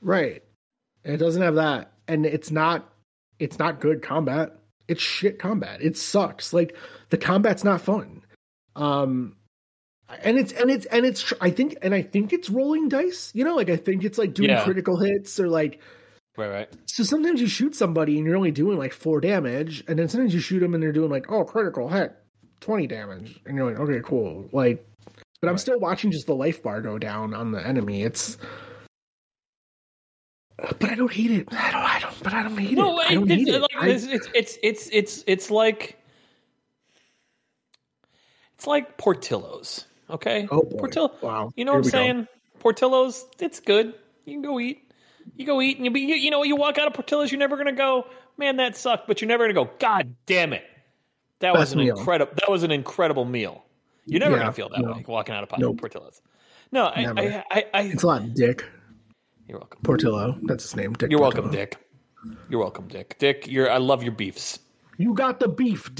[0.00, 0.42] right.
[1.02, 2.90] It doesn't have that, and it's not.
[3.40, 4.52] It's not good combat.
[4.88, 5.82] It's shit combat.
[5.82, 6.52] It sucks.
[6.52, 6.76] Like
[7.14, 8.22] the combat's not fun.
[8.74, 9.36] Um,
[10.22, 11.22] and it's and it's and it's.
[11.22, 13.30] tr- I think and I think it's rolling dice.
[13.34, 14.64] You know, like I think it's like doing Yeah.
[14.64, 15.80] critical hits or like
[16.36, 16.68] Right, right.
[16.86, 20.34] So sometimes you shoot somebody and you're only doing like four damage, and then sometimes
[20.34, 22.12] you shoot them and they're doing like, oh, critical hit,
[22.58, 24.48] twenty damage, and you're like, okay, cool.
[24.50, 24.84] Like,
[25.40, 25.60] but I'm Right.
[25.60, 28.02] still watching just the life bar go down on the enemy.
[28.02, 28.36] It's,
[30.58, 31.48] but I don't hate it.
[31.52, 31.82] I don't.
[31.82, 32.22] I don't.
[32.24, 33.10] But I don't hate No, it.
[33.10, 33.60] I don't it- hate it.
[33.60, 35.98] like, I- it's, it's it's it's it's it's like
[38.64, 39.84] it's like Portillo's.
[40.08, 40.78] Okay, oh boy!
[40.78, 41.12] Portillo.
[41.20, 41.52] wow.
[41.54, 41.98] You know Here what I'm we go.
[41.98, 42.28] saying?
[42.60, 43.94] Portillo's, it's good.
[44.24, 44.90] You can go eat.
[45.36, 47.30] You go eat, and you be you, you know you walk out of Portillo's.
[47.30, 48.06] You're never gonna go,
[48.38, 49.06] man, that sucked.
[49.06, 50.64] But you're never gonna go, God damn it,
[51.40, 51.98] that was an meal.
[51.98, 52.32] incredible.
[52.36, 53.64] That was an incredible meal.
[54.06, 54.92] You're never Yeah, gonna feel that no.
[54.92, 55.78] way walking out of Nope.
[55.78, 56.20] Portillo's.
[56.72, 58.64] No, I, I, I, I, It's a lot, Dick
[59.46, 59.80] you're welcome.
[59.82, 60.38] Portillo.
[60.44, 60.94] That's his name.
[60.94, 61.10] Dick.
[61.10, 61.42] You're Portillo.
[61.44, 61.76] welcome, Dick.
[62.48, 63.16] You're welcome, Dick.
[63.18, 63.70] Dick, you're.
[63.70, 64.58] I love your beefs.
[64.98, 65.90] You got the beef.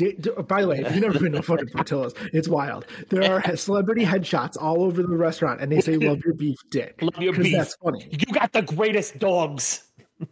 [0.48, 2.86] By the way, if you've never been to fucking Portillo's, it's wild.
[3.08, 6.98] There are celebrity headshots all over the restaurant, and they say "Love your beef, Dick."
[7.02, 7.56] Love your beef.
[7.56, 8.08] That's funny.
[8.10, 9.84] You got the greatest dogs.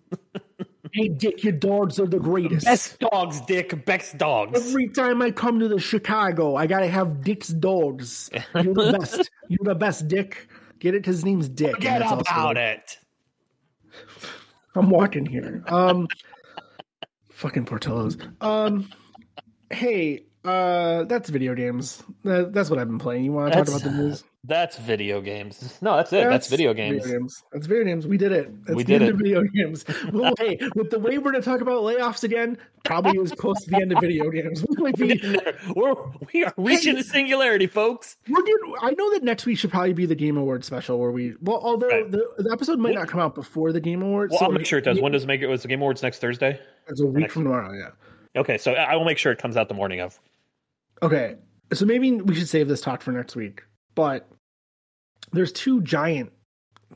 [0.95, 2.67] Hey, Dick, your dogs are the greatest.
[2.67, 3.87] Best dogs, Dick.
[3.87, 4.61] Best dogs.
[4.69, 8.29] Every time I come to the Chicago, I gotta have Dick's dogs.
[8.55, 9.31] You're the best.
[9.49, 10.49] You're the best, Dick.
[10.81, 11.07] Get it?
[11.07, 11.77] his name's Dick.
[11.77, 12.99] Forget that's also- about it.
[14.75, 15.63] I'm walking here.
[15.67, 16.09] Um,
[17.43, 18.17] fucking Portillo's.
[18.41, 18.89] Um,
[19.71, 22.03] hey, uh, that's video games.
[22.25, 23.25] That, that's what I've been playing.
[23.25, 24.25] You want to talk about the news?
[24.45, 25.79] That's video games.
[25.81, 26.29] No, that's it.
[26.29, 27.05] That's, video games.
[27.53, 28.09] That's video games.
[28.09, 28.65] We did it.
[28.67, 29.13] That's We the did end it.
[29.15, 29.85] of video games.
[30.13, 33.63] well, hey, with the way we're going to talk about layoffs again, probably was close
[33.63, 34.65] to the end of video games.
[34.77, 35.39] We might We're, be.
[35.77, 35.95] We're
[36.33, 38.17] we are reaching the singularity, folks.
[38.29, 41.13] we're getting, I know that next week should probably be the Game Awards special where
[41.13, 42.11] we, well, although Right.
[42.11, 44.33] the, the episode might not come out before the Game Awards.
[44.33, 45.01] Well, so I'll make sure it does.
[45.01, 45.47] When does it make it?
[45.47, 46.59] Was the Game Awards next Thursday?
[46.89, 47.91] It's a week from tomorrow, yeah.
[48.41, 50.19] Okay, so I I will make sure it comes out the morning of.
[51.01, 51.37] Okay,
[51.73, 53.63] so maybe we should save this talk for next week.
[53.95, 54.27] But
[55.33, 56.33] there's two giant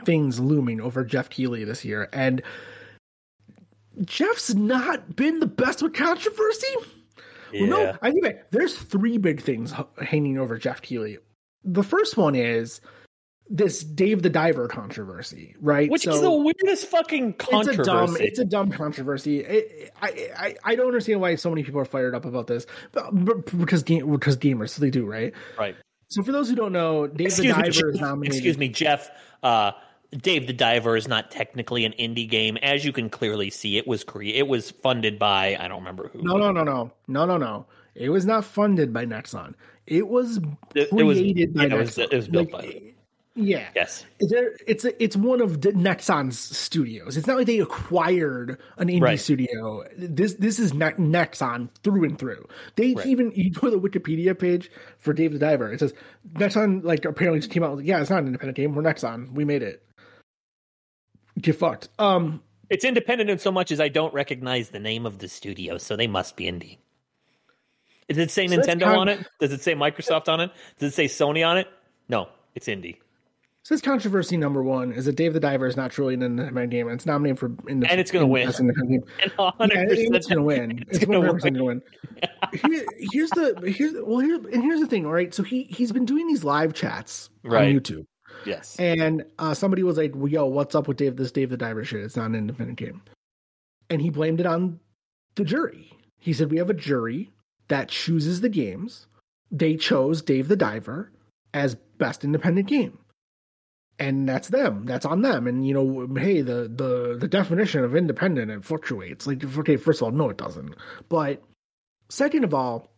[0.05, 2.43] things looming over Jeff Keighley this year, and
[4.05, 6.75] Jeff's not been the best with controversy.
[7.55, 9.73] Well, no, I think that there's three big things
[10.03, 11.19] hanging over Jeff Keighley.
[11.65, 12.81] The first one is
[13.49, 15.89] this Dave the Diver controversy, right?
[15.91, 17.79] which So- is the weirdest fucking controversy.
[17.81, 19.41] it's a dumb, it's a dumb controversy.
[19.41, 22.67] It, I, I, I don't understand why so many people are fired up about this,
[22.93, 25.33] but, but because game, because gamers, so they do, right?
[25.59, 25.77] right.
[26.09, 28.35] So for those who don't know, Dave Excuse the me, Diver is nominated.
[28.37, 29.11] excuse me, Jeff.
[29.43, 29.73] Uh,
[30.13, 33.77] Dave the Diver is not technically an indie game, as you can clearly see.
[33.77, 36.23] It was cre- it was funded by I don't remember who.
[36.23, 37.67] No, no, no, no, no, no, no.
[37.97, 39.55] It was not funded by Nexon.
[39.87, 40.39] It was
[40.75, 42.13] It- it was- created by yeah, it was- Nexon.
[42.13, 42.83] it was built Like, by-
[43.39, 43.69] Yeah.
[43.77, 44.07] Yes.
[44.19, 47.19] There, it's it's one of the Nexon's studios.
[47.19, 49.21] It's not like they acquired an indie Right.
[49.21, 49.85] studio.
[49.99, 52.47] This this is ne- Nexon through and through.
[52.77, 53.07] They Right.
[53.07, 55.71] even you go to the Wikipedia page for Dave the Diver.
[55.71, 55.93] It says
[56.33, 57.85] Nexon like apparently just came out.
[57.85, 58.75] Yeah, it's not an independent game.
[58.75, 59.31] We're Nexon.
[59.33, 59.83] We made it.
[61.41, 61.89] Get fucked.
[61.99, 65.77] Um, It's independent in so much as I don't recognize the name of the studio,
[65.79, 66.79] so they must be indie.
[68.09, 69.27] Does it say So Nintendo kind- on it?
[69.41, 70.51] Does it say Microsoft on it?
[70.79, 71.69] Does it say Sony on it?
[72.09, 72.97] No, it's indie.
[73.67, 76.71] So this controversy number one is that Dave the Diver is not truly an independent
[76.71, 78.49] game, and it's nominated for indep- And it's gonna win.
[78.49, 79.03] game.
[79.59, 80.85] And Yeah, 100% it's gonna win.
[80.89, 81.83] It's hundred gonna win.
[82.53, 85.05] Here, here's the here's well here and here's the thing.
[85.05, 87.75] All right, so he he's been doing these live chats Right.
[87.75, 88.07] on YouTube,
[88.45, 88.77] Yes.
[88.79, 91.17] and uh, somebody was like, well, "Yo, what's up with Dave?
[91.17, 92.03] This Dave the Diver shit?
[92.05, 93.03] It's not an independent game,"
[93.91, 94.79] and he blamed it on
[95.35, 95.91] the jury.
[96.21, 97.33] He said, "We have a jury
[97.67, 99.09] that chooses the games.
[99.51, 101.11] They chose Dave the Diver
[101.53, 102.99] as best independent game."
[103.99, 104.85] And that's them.
[104.85, 105.47] That's on them.
[105.47, 109.27] And you know, hey, the the the definition of independent it fluctuates.
[109.27, 110.75] Like, okay, first of all, no, it doesn't.
[111.09, 111.43] But
[112.11, 112.91] second of all,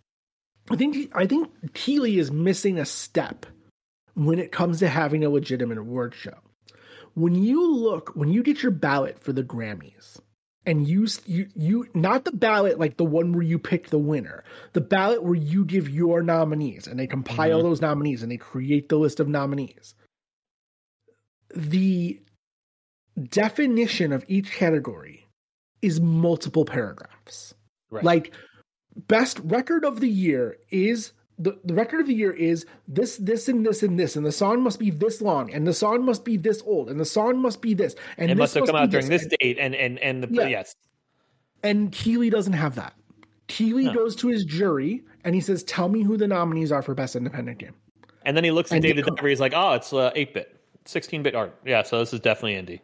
[0.70, 3.46] I think I think Keighley is missing a step
[4.14, 6.34] when it comes to having a legitimate award show.
[7.14, 10.18] When you look, when you get your ballot for the Grammys,
[10.66, 14.44] and you you you not the ballot like the one where you pick the winner,
[14.72, 17.68] the ballot where you give your nominees and they compile mm-hmm.
[17.68, 19.94] those nominees and they create the list of nominees
[21.54, 22.20] the
[23.28, 25.26] definition of each category
[25.82, 27.54] is multiple paragraphs.
[27.90, 28.04] Right.
[28.04, 28.34] Like
[28.96, 33.48] best record of the year is the, the record of the year is this, this,
[33.48, 36.24] and this, and this, and the song must be this long, and the song must
[36.24, 38.74] be this old, and the song must be this, and it this must have come
[38.74, 40.48] out during this, this date, and and and the yeah.
[40.48, 40.74] yes.
[41.62, 42.94] And Keighley doesn't have that.
[43.46, 46.94] Keighley goes to his jury and he says, "Tell me who the nominees are for
[46.94, 47.74] best independent game."
[48.24, 49.28] And then he looks at and David Diver.
[49.28, 50.57] He's like, "Oh, it's uh, eight uh, bit."
[50.88, 51.54] 16 bit art.
[51.66, 52.80] Yeah, so this is definitely indie.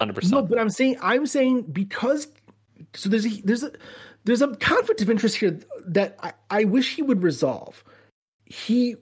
[0.00, 0.30] 100%.
[0.30, 2.28] No, but I'm saying I'm saying because
[2.94, 3.72] so there's a, there's a
[4.24, 7.82] there's a conflict of interest here that I, I wish he would resolve.
[8.44, 8.96] He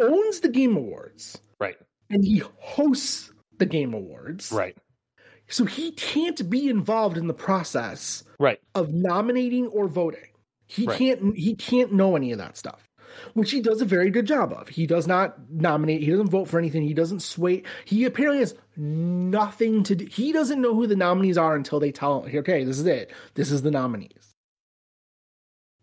[0.00, 1.38] owns the game awards.
[1.58, 1.76] Right.
[2.08, 4.52] And he hosts the game awards.
[4.52, 4.76] Right.
[5.48, 8.60] So he can't be involved in the process right.
[8.74, 10.20] of nominating or voting.
[10.68, 10.98] He right.
[10.98, 12.87] can't he can't know any of that stuff.
[13.34, 14.68] Which he does a very good job of.
[14.68, 17.62] He does not nominate, he doesn't vote for anything, he doesn't sway.
[17.84, 20.06] He apparently has nothing to do.
[20.06, 23.10] He doesn't know who the nominees are until they tell him, okay, this is it.
[23.34, 24.34] This is the nominees.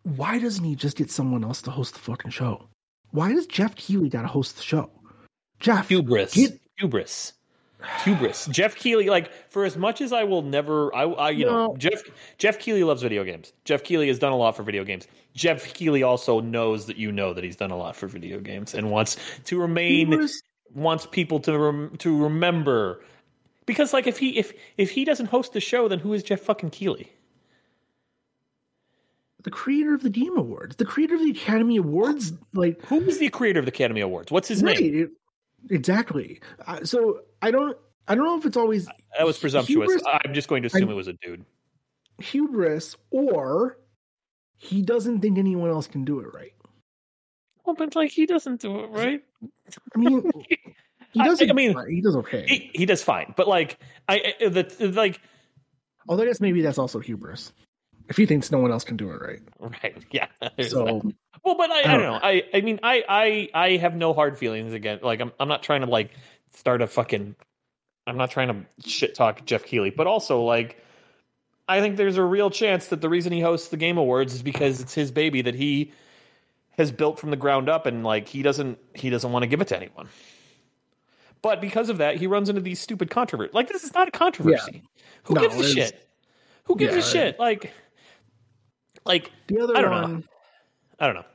[0.03, 2.67] Why doesn't he just get someone else to host the fucking show?
[3.11, 4.91] Why does Jeff Keighley gotta host the show?
[5.59, 7.33] Jeff, Hubris, get- hubris,
[8.03, 8.47] hubris.
[8.47, 12.03] Jeff Keighley, like for as much as I will never, I, I you know, Jeff
[12.37, 13.53] Jeff Keighley loves video games.
[13.63, 15.07] Jeff Keighley has done a lot for video games.
[15.33, 18.73] Jeff Keighley also knows that you know that he's done a lot for video games
[18.73, 20.41] and wants to remain hubris-
[20.73, 23.03] wants people to rem- to remember
[23.65, 26.41] because like if he if if he doesn't host the show then who is Jeff
[26.41, 27.11] fucking Keighley?
[29.43, 33.19] the creator of the Game Awards, the creator of the Academy Awards, like Who is
[33.19, 34.31] the creator of the Academy Awards?
[34.31, 35.03] What's his right, name?
[35.03, 35.11] it-
[35.69, 36.41] exactly.
[36.65, 38.85] Uh, so I don't, I don't know if it's always
[39.17, 39.91] That was presumptuous.
[39.91, 41.45] Hubris- I'm just going to assume I- it was a dude.
[42.19, 43.77] hubris or
[44.57, 46.53] he doesn't think anyone else can do it right.
[47.65, 49.23] Well, but like he doesn't do it right.
[49.95, 50.31] I mean,
[51.11, 51.41] he does.
[51.41, 52.45] I, I mean, he does okay.
[52.47, 55.19] He, he does fine, but like I the like.
[56.07, 57.51] Although I guess maybe that's also hubris.
[58.07, 59.95] If he thinks no one else can do it right, right?
[60.11, 60.27] Yeah.
[60.67, 61.01] So
[61.43, 62.19] well, but I, I, don't know.
[62.21, 64.99] I I mean I I I have no hard feelings again.
[65.01, 66.11] Like I'm I'm not trying to like
[66.53, 67.35] start a fucking.
[68.07, 70.81] I'm not trying to shit talk Jeff Keighley, but also like.
[71.67, 74.43] I think there's a real chance that the reason he hosts the Game Awards is
[74.43, 75.93] because it's his baby that he
[76.77, 79.61] has built from the ground up and like he doesn't he doesn't want to give
[79.61, 80.07] it to anyone.
[81.41, 83.53] But because of that, he runs into these stupid controversies.
[83.53, 84.71] Like this is not a controversy.
[84.73, 85.01] Yeah.
[85.23, 86.09] Who no, gives a shit?
[86.65, 87.39] Who gives yeah, a shit?
[87.39, 87.71] Like
[89.05, 90.23] like the other I don't one know.
[90.99, 91.25] I don't know.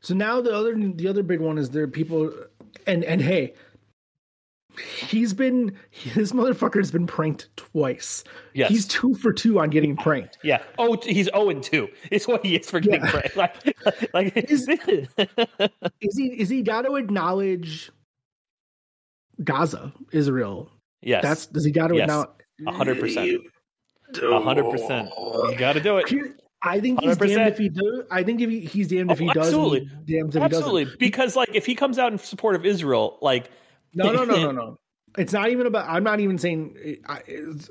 [0.00, 2.32] So now the other the other big one is there people
[2.86, 3.54] and and hey,
[4.80, 5.76] he's been
[6.14, 8.24] this motherfucker has been pranked twice.
[8.54, 8.70] Yes.
[8.70, 10.38] He's two for two on getting pranked.
[10.44, 10.62] Yeah.
[10.78, 11.88] Oh, he's zero and two.
[12.10, 13.10] It's what he is for getting yeah.
[13.10, 13.36] pranked.
[13.36, 14.68] Like, like is,
[16.00, 17.92] is he is he got to acknowledge
[19.44, 20.70] Gaza, Israel?
[21.00, 21.22] Yes.
[21.22, 22.04] That's does he got to yes.
[22.04, 22.30] acknowledge?
[22.66, 23.40] hundred percent.
[24.16, 25.10] hundred percent.
[25.18, 26.12] You got to do it.
[26.62, 27.28] I think he's 100%.
[27.28, 28.04] damned if he do.
[28.10, 29.48] I think if he, he's damned if he oh, does.
[29.48, 30.82] Absolutely, damned if absolutely.
[30.82, 30.98] He doesn't.
[31.00, 33.50] Because like if he comes out in support of Israel, like
[33.94, 34.78] no, no, no, no, no.
[35.18, 35.88] It's not even about.
[35.88, 36.98] I'm not even saying.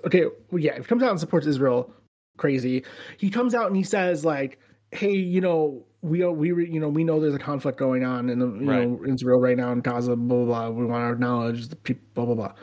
[0.05, 0.73] Okay, well, yeah.
[0.73, 1.93] If he comes out and supports Israel,
[2.37, 2.83] crazy.
[3.17, 4.59] He comes out and he says like,
[4.91, 8.39] "Hey, you know, we we you know we know there's a conflict going on in
[8.39, 8.87] the, you right.
[8.87, 10.15] know Israel right now in Gaza.
[10.15, 10.45] Blah blah.
[10.45, 10.69] blah.
[10.69, 12.03] We want to acknowledge the people.
[12.13, 12.53] Blah blah blah."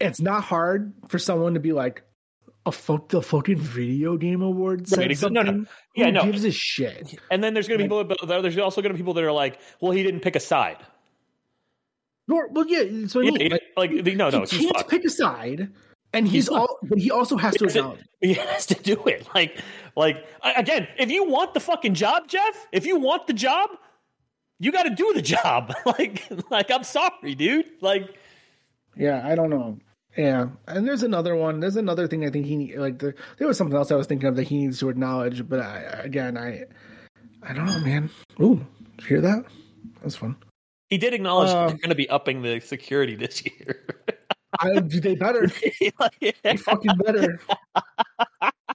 [0.00, 2.04] It's not hard for someone to be like,
[2.66, 6.44] a fuck the fucking video game awards right, said no, no, yeah, Who no, gives
[6.44, 7.18] a shit.
[7.30, 8.26] And then there's gonna be like, people.
[8.26, 10.78] There's also gonna be people that are like, well, he didn't pick a side.
[12.26, 13.06] Nor, well, yeah.
[13.06, 15.70] So I mean, yeah, like, like, no, no, he can't pick a side,
[16.12, 18.04] and he's, he's all, but he also has he to has acknowledge.
[18.20, 19.26] He has to do it.
[19.34, 19.58] Like,
[19.96, 23.70] like again, if you want the fucking job, Jeff, if you want the job,
[24.58, 25.72] you got to do the job.
[25.86, 27.66] like, like I'm sorry, dude.
[27.80, 28.14] Like,
[28.96, 29.78] yeah, I don't know.
[30.18, 31.60] Yeah, and there's another one.
[31.60, 32.98] There's another thing I think he like.
[32.98, 35.60] The, there was something else I was thinking of that he needs to acknowledge, but
[35.60, 36.64] I, again, I,
[37.40, 38.10] I don't know, man.
[38.40, 38.56] Ooh,
[38.96, 39.44] did you hear that?
[40.02, 40.34] That's fun.
[40.90, 43.86] He did acknowledge uh, they're going to be upping the security this year.
[44.60, 45.46] I, they better.
[46.42, 47.40] they fucking better.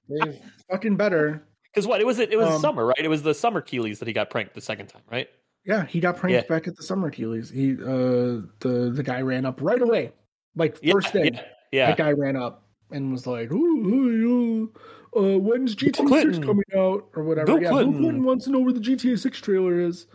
[0.08, 0.40] They
[0.70, 1.42] fucking better.
[1.74, 2.98] Because what it was, it, it was um, summer, right?
[2.98, 5.28] It was the summer Keighley's that he got pranked the second time, right?
[5.66, 6.54] Yeah, he got pranked yeah.
[6.54, 7.50] back at the summer Keighley's.
[7.50, 10.12] He, uh, the the guy ran up right away,
[10.56, 11.30] like first yeah, day.
[11.34, 11.40] Yeah,
[11.72, 14.72] yeah, the guy ran up and was like, "Ooh, ooh,
[15.16, 17.92] uh, when's GTA Six coming out or whatever?" Bill yeah, Clinton.
[17.92, 20.06] Bill Clinton wants to know where the GTA Six trailer is.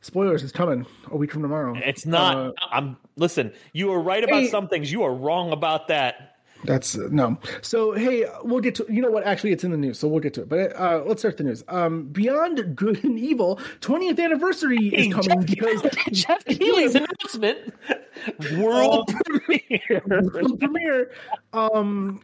[0.00, 1.74] Spoilers, it's coming a week from tomorrow.
[1.84, 2.36] It's not.
[2.36, 3.52] Uh, I'm listen.
[3.72, 4.92] You are right about hey, some things.
[4.92, 6.36] You are wrong about that.
[6.64, 7.38] That's uh, no.
[7.62, 8.86] So hey, we'll get to.
[8.88, 9.24] You know what?
[9.24, 10.48] Actually, it's in the news, so we'll get to it.
[10.48, 11.64] But uh, let's start the news.
[11.68, 17.74] Um, Beyond Good and Evil 20th anniversary hey, is coming Jeff, because Jeff Keighley's announcement,
[18.58, 21.12] world uh, premiere, world premiere.
[21.52, 22.22] Um,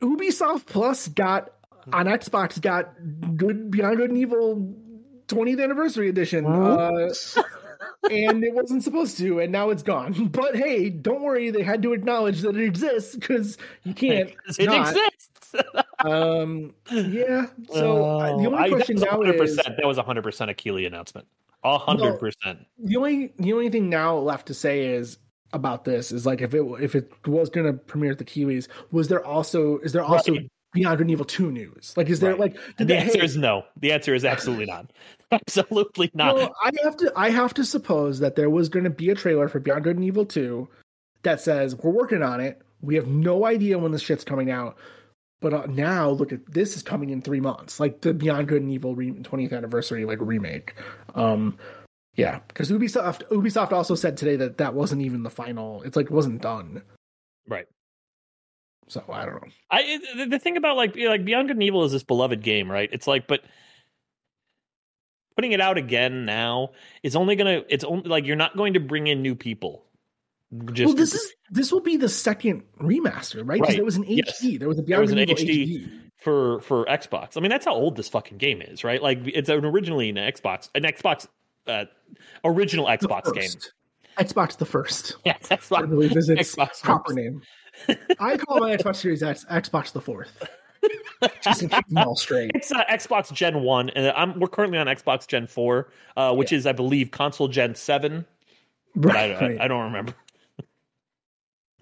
[0.00, 1.50] Ubisoft Plus got
[1.92, 2.94] on Xbox got
[3.36, 4.74] Good Beyond Good and Evil
[5.28, 6.46] 20th anniversary edition.
[6.46, 7.08] Uh,
[8.10, 10.26] and it wasn't supposed to, and now it's gone.
[10.28, 14.32] But hey, don't worry, they had to acknowledge that it exists because you can't.
[14.58, 14.88] it not.
[14.88, 15.54] exists.
[16.00, 16.74] um.
[16.90, 17.46] Yeah.
[17.72, 20.54] So uh, the only I, question now 100%, is that was a hundred percent a
[20.54, 21.26] Keighley announcement.
[21.64, 22.66] A hundred percent.
[22.78, 25.18] The only the only thing now left to say is
[25.52, 28.68] about this is like if it if it was going to premiere at the Kiwis,
[28.92, 30.50] was there also is there also right.
[30.72, 31.94] Beyond Good and Evil 2 news?
[31.96, 32.40] Like, is there right.
[32.40, 33.64] like the they, answer hey, is no.
[33.80, 34.92] The answer is absolutely not.
[35.32, 36.34] absolutely not.
[36.34, 39.14] Well, I have to I have to suppose that there was going to be a
[39.14, 40.68] trailer for Beyond Good and Evil 2
[41.22, 42.60] that says we're working on it.
[42.80, 44.76] We have no idea when this shit's coming out.
[45.40, 47.78] But uh, now look at this is coming in 3 months.
[47.78, 50.74] Like the Beyond Good and Evil re- 20th anniversary like remake.
[51.14, 51.58] Um
[52.14, 55.82] yeah, because Ubisoft Ubisoft also said today that that wasn't even the final.
[55.82, 56.82] It's like it wasn't done.
[57.46, 57.66] Right.
[58.88, 59.48] So I don't know.
[59.70, 62.88] I the thing about like like Beyond Good and Evil is this beloved game, right?
[62.92, 63.42] It's like, but
[65.36, 66.70] putting it out again now
[67.02, 67.62] is only gonna.
[67.68, 69.84] It's only like you're not going to bring in new people.
[70.72, 73.60] Just well, this is this will be the second remaster, right?
[73.60, 73.76] Because right.
[73.76, 74.16] there was an HD.
[74.24, 74.58] Yes.
[74.58, 77.36] There was a Beyond was Good and Evil HD, HD for for Xbox.
[77.36, 79.02] I mean, that's how old this fucking game is, right?
[79.02, 81.26] Like it's originally an Xbox, an Xbox,
[81.66, 81.84] uh,
[82.44, 83.50] original Xbox game.
[84.18, 85.16] Xbox the first.
[85.26, 85.82] Yes, Xbox.
[85.82, 87.16] I believe is its Xbox proper first.
[87.16, 87.42] name.
[88.18, 90.48] I call my Xbox Series X Xbox the fourth.
[91.42, 92.52] Just to keep them all straight.
[92.54, 96.52] It's uh, Xbox Gen One, and I'm we're currently on Xbox Gen Four, uh, which
[96.52, 96.58] yeah.
[96.58, 98.24] is I believe console Gen Seven.
[98.94, 99.32] Right.
[99.32, 100.14] I, I, I don't remember.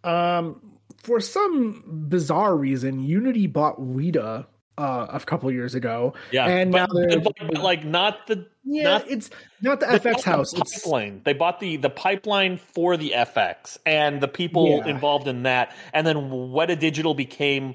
[0.06, 0.60] Um,
[1.02, 4.46] for some bizarre reason, Unity bought Weta
[4.78, 6.14] uh, a couple years ago.
[6.32, 9.30] Yeah, and but, now they're but, like not the yeah, not, it's
[9.62, 10.52] not the FX the house.
[10.52, 11.22] It's pipeline.
[11.24, 14.88] They bought the the pipeline for the FX and the people Yeah.
[14.90, 17.74] involved in that, and then Weta Digital became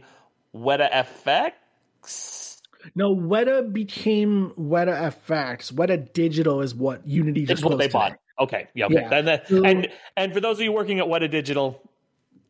[0.54, 2.62] Weta FX.
[2.96, 5.72] no Weta became Weta FX.
[5.74, 8.18] Weta Digital is what Unity just Is what they closed bought.
[8.40, 8.96] Okay, yeah, okay.
[8.96, 9.10] Yeah.
[9.16, 11.82] And, the- So- and and for those of you working at Weta Digital,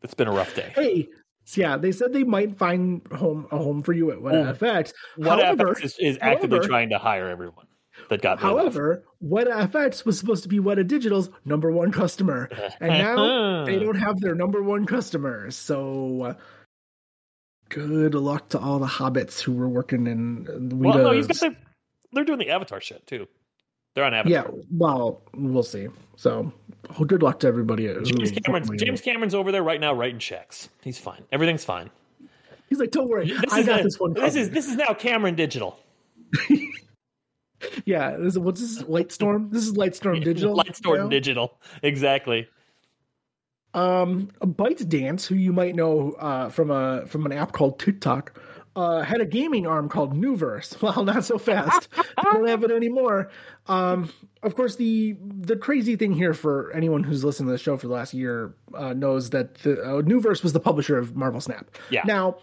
[0.02, 0.72] it's been a rough day.
[0.74, 1.08] Hey,
[1.44, 4.54] so yeah, they said they might find home a home for you at Weta Ooh.
[4.54, 4.92] FX.
[5.18, 7.66] Weta However, FX is, is actively however- trying to hire everyone
[8.08, 8.38] that got.
[8.38, 12.48] However, Weta FX was supposed to be Weta Digital's number one customer,
[12.80, 13.84] and now they hmm.
[13.84, 15.50] don't have their number one customer.
[15.50, 16.36] So,
[17.68, 20.94] good luck to all the hobbits who were working in Weta.
[20.94, 21.56] Well, no, he's got the,
[22.12, 23.26] they're doing the Avatar shit too.
[23.94, 24.52] They're on Avatar.
[24.54, 25.88] yeah, well, we'll see.
[26.16, 26.52] So,
[26.90, 27.86] well, good luck to everybody.
[28.04, 30.68] James Cameron's James Cameron's over there right now writing checks.
[30.82, 31.24] He's fine.
[31.30, 31.90] Everything's fine.
[32.68, 34.14] He's like, don't worry, This I is got this one.
[34.14, 35.78] This is this is now Cameron Digital.
[37.84, 38.16] yeah.
[38.16, 38.82] This is, what's this?
[38.84, 39.50] Lightstorm.
[39.50, 40.56] This is Lightstorm Digital.
[40.56, 41.08] Lightstorm now?
[41.08, 41.58] Digital.
[41.82, 42.48] Exactly.
[43.74, 48.38] Um, ByteDance, who you might know uh, from a from an app called TikTok,
[48.74, 50.76] uh, had a gaming arm called Nuverse.
[50.82, 51.88] Well, not so fast.
[51.96, 53.30] they don't have it anymore.
[53.66, 54.10] Um,
[54.42, 57.86] of course, the the crazy thing here for anyone who's listened to the show for
[57.86, 61.70] the last year uh, knows that the uh, Nuverse was the publisher of Marvel Snap.
[61.90, 62.02] Yeah.
[62.04, 62.38] Now,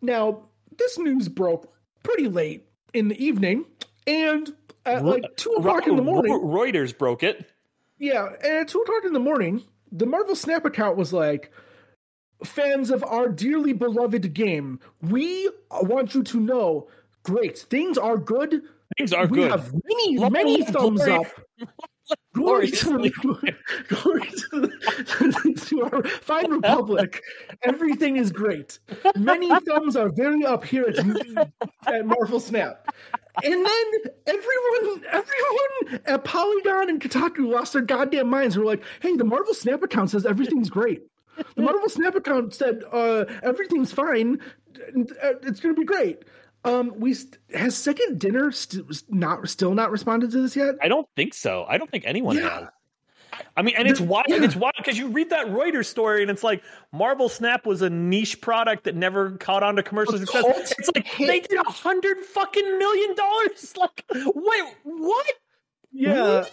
[0.00, 0.44] now
[0.78, 1.72] this news broke
[2.02, 3.64] pretty late in the evening,
[4.06, 4.52] and
[4.86, 6.32] at like two o'clock in the morning.
[6.32, 7.44] Re- Reuters broke it.
[7.98, 9.62] Yeah, and at two o'clock in the morning,
[9.92, 11.50] the Marvel Snap account was like,
[12.44, 15.50] "Fans of our dearly beloved game, we
[15.82, 16.88] want you to know,
[17.22, 18.62] great things are good.
[18.98, 19.50] Things are we good.
[19.50, 21.26] have many, many thumbs up.
[22.34, 23.10] Glory to, the,
[23.88, 27.22] glory to, the, to our fine republic.
[27.62, 28.78] Everything is great.
[29.16, 30.98] Many thumbs are very up here at,
[31.86, 32.92] at Marvel Snap.
[33.44, 38.56] And then everyone, everyone at Polygon and Kotaku lost their goddamn minds.
[38.56, 41.02] Were like, "Hey, the Marvel Snap account says everything's great.
[41.56, 44.40] The Marvel Snap account said uh, everything's fine.
[44.78, 46.24] Uh, It's going to be great."
[46.62, 50.74] Um, we st- has Second Dinner st- not still not responded to this yet?
[50.82, 51.64] I don't think so.
[51.66, 52.60] I don't think anyone Yeah.
[52.60, 52.68] has.
[53.56, 54.26] I mean, and it's wild.
[54.28, 54.42] yeah.
[54.42, 56.62] It's wild because you read that Reuters story, and it's like
[56.92, 60.74] Marvel Snap was a niche product that never caught on to commercial success.
[60.78, 61.26] It's like hit.
[61.28, 63.72] they did a hundred fucking million dollars.
[63.78, 65.26] Like, wait, what?
[65.92, 66.44] Yeah.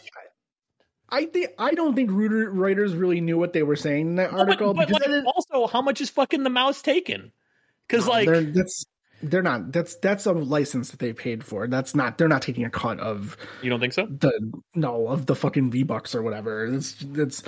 [1.09, 4.39] I think I don't think writers really knew what they were saying in that But,
[4.41, 7.31] article but, because like, also, how much is fucking the mouse taken?
[7.87, 8.85] Because like, they're, that's
[9.23, 11.67] they're not that's that's a license that they paid for.
[11.67, 14.05] That's not they're not taking a cut of you don't think so?
[14.05, 16.65] the no of the fucking V bucks or whatever.
[16.65, 17.43] It's it's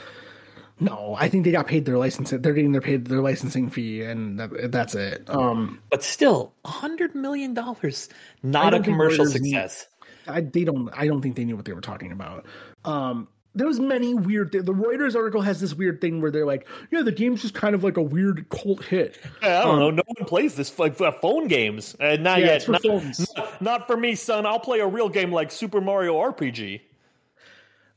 [0.80, 1.16] no.
[1.20, 2.30] I think they got paid their license.
[2.30, 5.30] They're getting their paid their licensing fee, and that, that's it.
[5.30, 8.08] Um, But still, a hundred million dollars,
[8.42, 9.88] not a commercial Reuters need- success.
[10.28, 10.90] I they don't.
[10.94, 12.46] I don't think they knew what they were talking about.
[12.86, 14.52] Um, there was many weird.
[14.52, 17.54] Th- the Reuters article has this weird thing where they're like, "Yeah, the game's just
[17.54, 19.90] kind of like a weird cult hit." Yeah, I don't Um, know.
[19.92, 21.96] No one plays this like for phone games.
[22.00, 22.64] Uh, not Yeah, yet.
[22.64, 23.34] for not, phones.
[23.38, 24.46] not- not for me, son.
[24.46, 26.82] I'll play a real game like Super Mario RPG.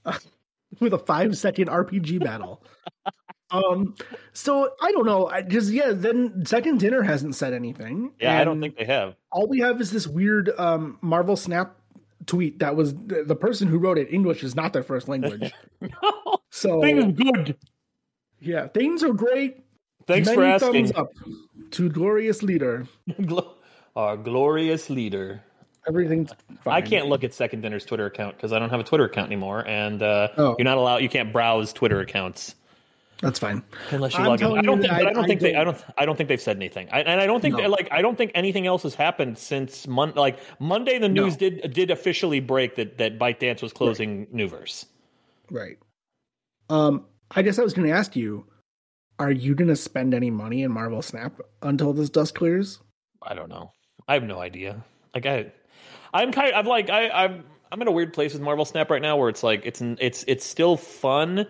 [0.81, 2.63] with a five second RPG battle.
[3.51, 3.95] um,
[4.33, 5.27] so I don't know.
[5.29, 5.93] I just yeah.
[5.93, 8.13] Then Second Dinner hasn't said anything.
[8.21, 9.15] Yeah, I don't think they have.
[9.31, 11.77] all we have is this weird um Marvel Snap
[12.27, 14.13] tweet that was the, the person who wrote it.
[14.13, 15.53] English is not their first language,
[16.51, 17.57] so Things good.
[18.41, 19.65] yeah, things are great.
[20.07, 20.73] Thanks Many for asking.
[20.87, 21.09] thumbs up
[21.73, 22.87] to glorious leader.
[23.97, 25.43] Our glorious leader.
[25.87, 26.31] Everything's
[26.63, 26.75] fine.
[26.75, 29.27] I can't look at Second Dinner's Twitter account because I don't have a Twitter account
[29.27, 30.55] anymore, and uh, Oh.
[30.59, 30.99] you're not allowed.
[31.03, 32.55] You can't browse Twitter accounts
[33.23, 33.63] That's fine.
[33.91, 34.59] unless you I'm log in.
[34.59, 34.93] I don't think.
[34.93, 35.55] I I- don't I think they.
[35.55, 35.95] I don't- don't.
[35.97, 36.89] I don't think they've said anything.
[36.93, 37.69] I, and I don't think No.
[37.69, 37.89] like.
[37.91, 41.49] I don't think anything else has happened since Mon- Like Monday, the news No.
[41.49, 44.85] did did officially break that that ByteDance was closing Nuverse.
[45.51, 45.79] Right.
[46.69, 48.45] Um, I guess I was going to ask you:
[49.19, 52.81] Are you going to spend any money in Marvel Snap until this dust clears?
[53.23, 53.71] I don't know.
[54.09, 54.85] I have no idea.
[55.15, 55.53] Like I,
[56.13, 56.49] I'm kind.
[56.53, 57.45] Of, I'm like I, I'm.
[57.71, 60.25] I'm in a weird place with Marvel Snap right now, where it's like it's it's
[60.29, 61.47] it's still fun,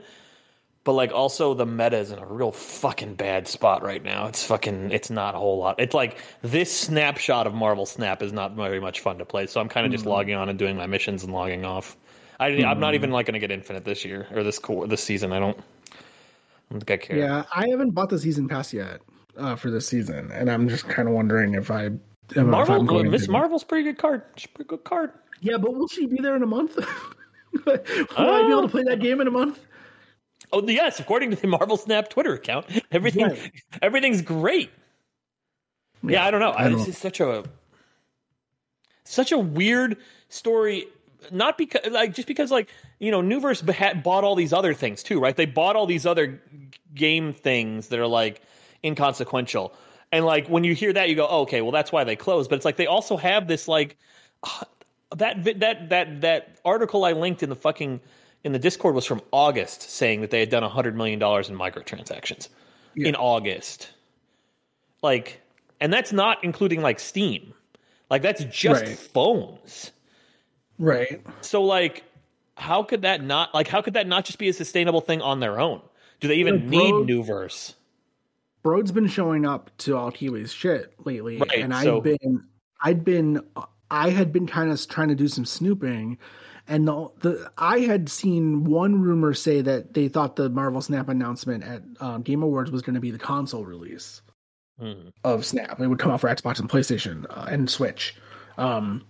[0.85, 4.27] but like also the meta is in a real fucking bad spot right now.
[4.27, 4.91] It's fucking.
[4.91, 5.77] It's not a whole lot.
[5.79, 9.47] It's like this snapshot of Marvel Snap is not very much fun to play.
[9.47, 10.11] So I'm kind of just hmm.
[10.11, 11.97] logging on and doing my missions and logging off.
[12.41, 12.97] I, I'm not hmm.
[12.97, 15.33] even like going to get Infinite this year or this core this season.
[15.33, 15.59] I don't.
[15.59, 17.19] I don't think I care.
[17.19, 19.03] Yeah, I haven't bought the season pass yet
[19.37, 21.91] uh, for this season, and I'm just kind of wondering if I.
[22.35, 23.29] If Marvel, going Miss.
[23.29, 24.23] Marvel's pretty good card.
[24.37, 25.13] She's a pretty good card.
[25.41, 26.77] Yeah, but will she be there in a month?
[27.67, 29.67] Will I be uh, able to play that game in a month?
[30.53, 33.53] Oh yes, according to the Marvel Snap Twitter account, everything Right.
[33.81, 34.71] everything's great.
[36.03, 36.53] Yeah, I don't know.
[36.57, 37.45] I This don't- is such a
[39.05, 39.97] such a weird
[40.29, 40.87] story.
[41.31, 42.69] Not because like just because like
[42.99, 45.37] you know Nuverse beha- bought all these other things too, right?
[45.37, 46.43] They bought all these other
[46.95, 48.43] game things that are like
[48.85, 49.73] inconsequential.
[50.11, 52.51] And like when you hear that, you go, oh, okay, well that's why they closed.
[52.51, 53.97] But it's like they also have this like
[55.17, 58.01] that that that that article I linked in the fucking
[58.45, 61.57] in the Discord was from August saying that they had done hundred million dollars in
[61.57, 62.49] microtransactions
[62.97, 63.91] in August.
[65.03, 65.41] Like,
[65.81, 67.55] and that's not including like Steam.
[68.11, 68.99] Like that's just Right.
[68.99, 69.91] phones.
[70.79, 71.23] Right.
[71.41, 72.05] So like,
[72.57, 75.41] how could that not like how could that not just be a sustainable thing on
[75.41, 75.81] their own?
[76.21, 77.75] Do they even Like, need bro- Nuverse?
[78.63, 82.45] Broad's been showing up to all Kiwi's shit lately, Right, and I've so- been,
[82.81, 83.41] I'd been,
[83.91, 86.19] I had been kind of trying to do some snooping,
[86.69, 91.09] and the, the I had seen one rumor say that they thought the Marvel Snap
[91.09, 94.23] announcement at um, Game Awards was going to be the console release
[94.81, 95.09] Hmm.
[95.23, 95.79] of Snap.
[95.81, 98.17] It would come out for Xbox and PlayStation uh, and Switch.
[98.57, 99.05] Um,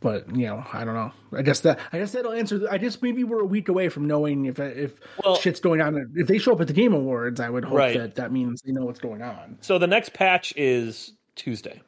[0.00, 1.12] but you know, I don't know.
[1.32, 2.66] I guess that I guess that'll answer.
[2.70, 6.12] I guess maybe we're a week away from knowing if if Well- shit's going on.
[6.16, 7.96] If they show up at the Game Awards, I would hope Right.
[7.98, 9.58] that that means they know what's going on.
[9.60, 11.80] So the next patch is Tuesday.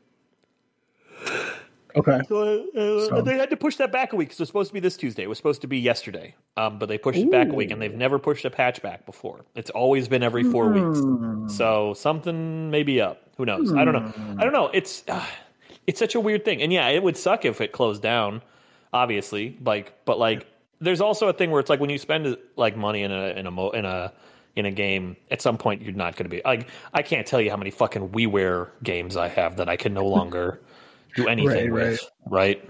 [1.97, 2.21] Okay.
[2.29, 4.71] So, uh, So- they had to push that back a week because it was supposed
[4.71, 5.23] to be this Tuesday.
[5.23, 7.81] It was supposed to be yesterday, um, but they pushed it back a week, and
[7.81, 9.45] they've never pushed a patch back before.
[9.55, 11.01] It's always been every four weeks.
[11.01, 11.49] Hmm.
[11.49, 13.23] So something may be up.
[13.37, 13.73] Who knows?
[13.73, 14.13] I don't know.
[14.39, 14.71] I don't know.
[14.73, 15.25] It's uh,
[15.87, 18.43] it's such a weird thing, and yeah, it would suck if it closed down.
[18.93, 20.47] Obviously, like, but like,
[20.81, 23.47] there's also a thing where it's like when you spend like money in a in
[23.47, 24.13] a mo- in a
[24.57, 26.69] in a game, at some point you're not going to be like.
[26.93, 30.07] I can't tell you how many fucking WiiWare games I have that I can no
[30.07, 30.61] longer
[31.15, 32.01] do anything Right, with.
[32.27, 32.69] Right.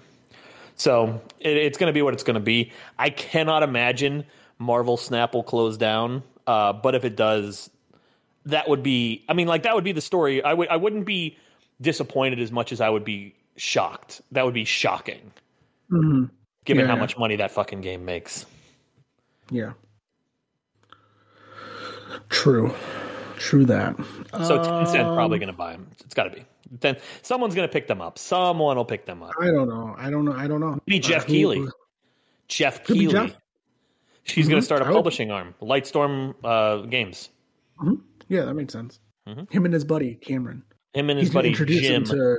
[0.76, 2.72] So it, it's going to be what it's going to be.
[2.98, 4.24] I cannot imagine
[4.58, 6.22] Marvel Snap will close down.
[6.46, 7.70] Uh, but if it does,
[8.46, 9.24] that would be.
[9.28, 10.42] I mean, like that would be the story.
[10.42, 10.68] I would.
[10.68, 11.36] I wouldn't be
[11.80, 14.20] disappointed as much as I would be shocked.
[14.32, 15.32] That would be shocking,
[15.90, 16.28] Mhm.
[16.64, 17.00] given Yeah, how yeah.
[17.00, 18.44] much money that fucking game makes.
[19.50, 19.72] Yeah.
[22.28, 22.74] True.
[23.38, 23.96] True that.
[24.44, 25.86] So Tencent Um, probably going to buy them.
[26.04, 26.44] It's got to be.
[26.80, 28.18] Then someone's going to pick them up.
[28.18, 29.32] Someone will pick them up.
[29.40, 29.94] I don't know.
[29.98, 30.32] I don't know.
[30.32, 30.78] I don't know.
[30.86, 31.70] Maybe Jeff Uh, who-.
[32.48, 33.12] Jeff be Keighley.
[33.12, 33.36] Jeff.
[34.24, 34.62] She's going Mhm.
[34.62, 37.28] to start a publishing arm, Lightstorm uh, Games.
[38.28, 39.00] Yeah, that makes sense.
[39.28, 39.50] Mhm.
[39.52, 40.62] Him and his buddy Cameron.
[40.94, 42.02] Him and his He's buddy introduce Jim.
[42.04, 42.38] him to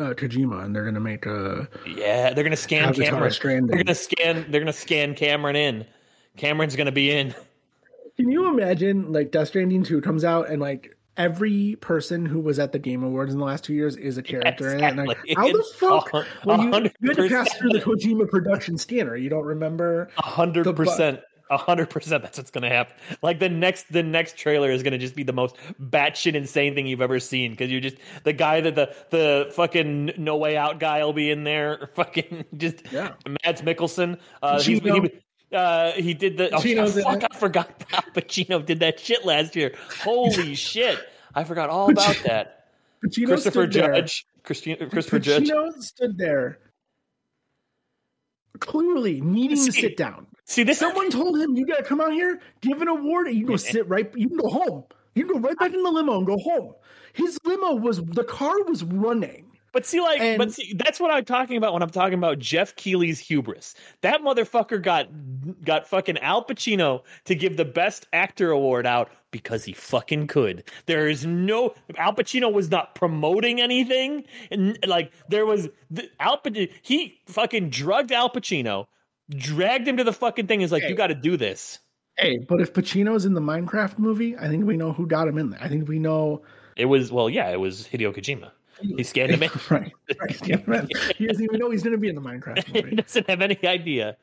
[0.00, 3.30] uh, Kojima, and they're gonna make a yeah, they're going to scan Cameron.
[3.32, 3.66] Stranding.
[3.66, 4.46] They're going to scan.
[4.50, 5.84] They're going to scan Cameron in.
[6.36, 7.34] Cameron's going to be in.
[8.18, 12.58] Can you imagine like Death Stranding 2 comes out and like every person who was
[12.58, 14.98] at the Game Awards in the last two years is a character in it?
[14.98, 16.12] And like, how the fuck?
[16.44, 19.16] Well, you, you had to pass through the Kojima production scanner.
[19.16, 20.10] You don't remember?
[20.18, 21.20] A hundred percent.
[21.50, 22.22] A hundred percent.
[22.22, 22.94] That's what's gonna happen.
[23.22, 26.86] Like the next, the next trailer is gonna just be the most batshit insane thing
[26.86, 30.78] you've ever seen because you're just the guy that the the fucking No Way Out
[30.78, 31.90] guy will be in there.
[31.94, 33.14] Fucking just Yeah.
[33.44, 34.18] Mads Mikkelsen.
[34.42, 35.10] Uh, he's, he,
[35.52, 36.50] uh, he did the.
[36.54, 37.24] Oh, fuck!
[37.30, 39.74] I forgot Al Pacino did that shit last year.
[40.02, 40.98] Holy shit!
[41.34, 42.66] I forgot all about that.
[43.04, 43.66] Pacino Christopher.
[43.66, 44.26] Judge.
[44.42, 45.48] Christi- Christopher Judge.
[45.48, 46.58] Pacino stood there,
[48.60, 50.26] clearly needing to sit down.
[50.44, 50.78] See this.
[50.78, 53.56] Someone told him, "You gotta come out here, give an award, and you can go
[53.56, 54.10] sit right.
[54.16, 54.84] You can go home.
[55.14, 56.74] You can go right back in the limo and go home."
[57.12, 59.47] His limo was the car was running.
[59.72, 62.38] But see, like, And- but see, that's what I'm talking about when I'm talking about
[62.38, 63.74] Jeff Keighley's hubris.
[64.00, 65.08] That motherfucker got
[65.64, 70.64] got fucking Al Pacino to give the Best Actor award out because he fucking could.
[70.86, 76.38] There is no Al Pacino was not promoting anything, and like there was the, Al
[76.40, 76.70] Pacino.
[76.82, 78.86] He fucking drugged Al Pacino,
[79.30, 80.62] dragged him to the fucking thing.
[80.62, 80.88] Is like, Hey.
[80.90, 81.78] you got to do this.
[82.16, 85.38] Hey, but if Pacino's in the Minecraft movie, I think we know who got him
[85.38, 85.62] in there.
[85.62, 86.42] I think we know.
[86.74, 88.50] It was well, yeah, it was Hideo Kojima.
[88.80, 89.40] He scared him
[89.70, 89.92] right.
[90.20, 90.40] right.
[90.48, 90.86] Yeah, right.
[91.16, 93.58] He doesn't even know he's going to be in the Minecraft he doesn't have any
[93.64, 94.16] idea.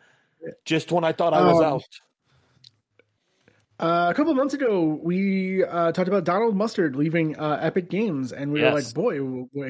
[0.63, 1.83] Just when I thought I was Um, out.
[3.77, 8.31] Uh, a couple months ago, we uh, talked about Donald Mustard leaving uh, Epic Games,
[8.31, 9.19] and we were like, "Boy,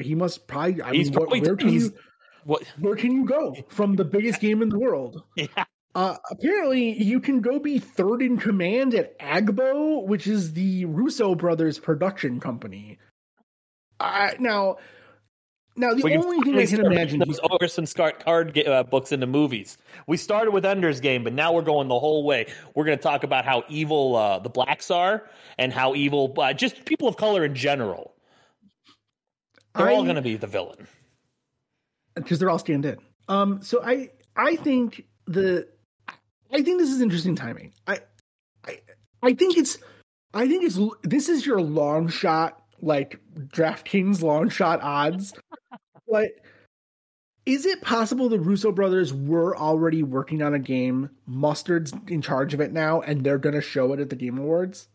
[0.00, 1.94] he must probably." I He's mean, where, probably where can he's- you
[2.44, 2.62] What?
[2.78, 5.24] where can you go from the biggest game in the world?
[5.34, 5.46] Yeah.
[5.96, 11.34] Uh, apparently, you can go be third in command at Agbo, which is the Russo
[11.34, 12.98] brothers production company.
[14.00, 14.76] Uh, now,
[15.76, 17.18] now the We only thing I can imagine.
[17.20, 19.78] those Orson Scott Card uh, books into movies.
[20.06, 22.46] We started with Ender's Game, but now we're going the whole way.
[22.74, 25.28] We're going to talk about how evil uh, the blacks are
[25.58, 28.14] and how evil uh, just people of color in general.
[29.74, 30.86] They're all going to be the villain.
[32.14, 32.96] because they're all stand in.
[33.28, 35.68] Um, so I I think the
[36.52, 37.74] I think this is interesting timing.
[37.86, 37.98] I
[38.64, 38.78] I
[39.22, 39.76] I think it's
[40.32, 45.32] I think it's this is your long shot like DraftKings long shot odds.
[46.08, 46.28] but
[47.46, 51.10] Is it possible the Russo brothers were already working on a game?
[51.26, 54.38] Mustard's in charge of it now, and they're going to show it at the Game
[54.38, 54.88] Awards.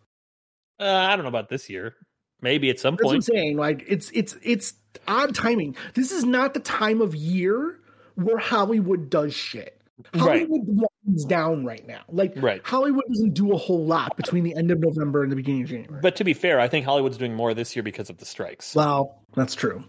[0.79, 1.95] Uh, I don't know about this year.
[2.41, 3.25] Maybe at some That's what I'm point.
[3.25, 3.57] saying.
[3.57, 4.73] Like it's it's it's
[5.07, 5.75] odd timing.
[5.93, 7.79] This is not the time of year
[8.15, 9.79] where Hollywood does shit.
[10.15, 10.21] Right.
[10.21, 10.83] Hollywood winds
[11.27, 12.01] down right now.
[12.09, 12.61] Like Right.
[12.63, 15.69] Hollywood doesn't do a whole lot between the end of November and the beginning of
[15.69, 15.99] January.
[16.01, 18.75] But to be fair, I think Hollywood's doing more this year because of the strikes.
[18.75, 19.83] Well, that's true.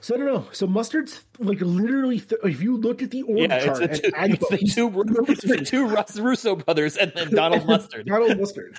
[0.00, 0.46] So I don't know.
[0.52, 2.20] So mustard's like literally.
[2.20, 5.42] Th- if you look at the org yeah, chart, and two, it's the two, it's
[5.42, 8.06] the two Russ Russo brothers and then Donald Mustard.
[8.06, 8.78] Donald Mustard.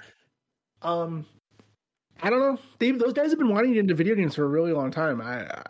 [0.81, 1.25] Um,
[2.21, 2.57] I don't know.
[2.79, 4.91] They, those guys have been wanting to get into video games for a really long
[4.91, 5.21] time.
[5.21, 5.63] I,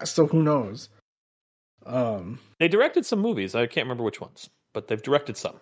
[0.00, 0.88] I so who knows?
[1.84, 3.54] Um, They directed some movies.
[3.54, 5.56] I can't remember which ones, but they've directed some.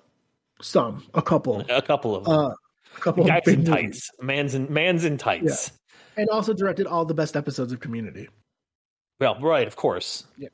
[0.60, 2.32] some, a couple, A couple of them.
[2.34, 3.24] uh, a couple.
[3.24, 3.68] Guys in movies.
[3.68, 4.10] tights.
[4.20, 5.70] Man's in man's in tights.
[6.16, 8.28] and also directed all the best episodes of Community,
[9.20, 10.24] Well, right, of course.
[10.36, 10.50] the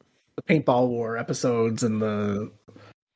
[0.46, 2.52] Paintball War episodes, and the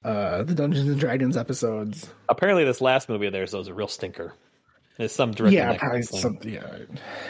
[0.02, 2.08] uh, the Dungeons and Dragons episodes.
[2.30, 4.32] Apparently, this last movie of theirs was a real stinker.
[4.96, 6.20] There's some directing yeah, probably kind of thing.
[6.20, 6.62] some, yeah.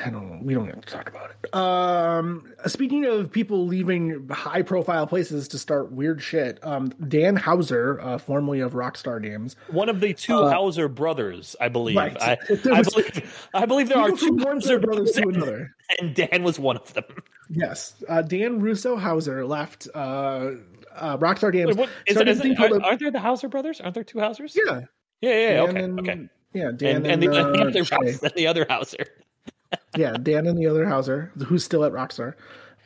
[0.05, 0.31] I don't.
[0.31, 0.39] know.
[0.43, 1.55] We don't have to talk about it.
[1.55, 7.99] Um, speaking of people leaving high profile places to start weird shit, um, Dan Houser,
[8.03, 11.97] uh, formerly of Rockstar Games, One of the two Uh, Houser brothers, I believe.
[11.97, 12.15] right.
[12.21, 13.49] I, There I believe.
[13.55, 15.75] I believe there are two from Houser brothers brothers, to and, another.
[16.01, 17.05] and Dan was one of them.
[17.49, 20.51] Yes, uh, Dan Russo Houser left uh,
[20.95, 21.77] uh, Rockstar Games.
[21.77, 23.81] What, is it, started is a thing it, are, a- aren't there the Houser brothers?
[23.81, 24.55] Aren't there two Housers?
[24.55, 24.83] yeah,
[25.23, 25.31] yeah, yeah.
[25.31, 26.29] yeah, Dan okay, and, okay.
[26.55, 27.85] Yeah, Dan And, and, and, the, uh, the other.
[27.85, 29.07] Haus- the other Houser.
[29.97, 32.35] yeah, Dan and the other Houser, who's still at Rockstar.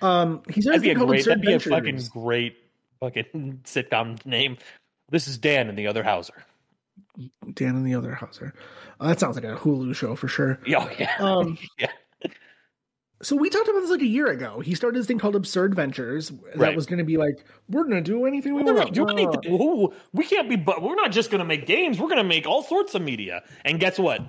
[0.00, 1.24] Um, he's That'd be a called great.
[1.24, 2.56] That'd be a fucking great
[3.00, 4.56] fucking sitcom name.
[5.10, 6.44] This is Dan and the other Houser.
[7.54, 8.54] Dan and the other Houser.
[9.00, 10.58] Uh, that sounds like a Hulu show for sure.
[10.76, 11.14] Oh yeah.
[11.18, 11.90] Um, Yeah.
[13.20, 14.60] So we talked about this like a year ago.
[14.60, 16.76] He started this thing called Absurd Ventures that Right.
[16.76, 18.86] was going to be like, we're going to do anything we We're want.
[18.88, 19.52] not doing anything.
[19.60, 20.54] Ooh, we can't be.
[20.54, 21.98] But we're not just going to make games.
[21.98, 23.42] We're going to make all sorts of media.
[23.64, 24.22] And guess what?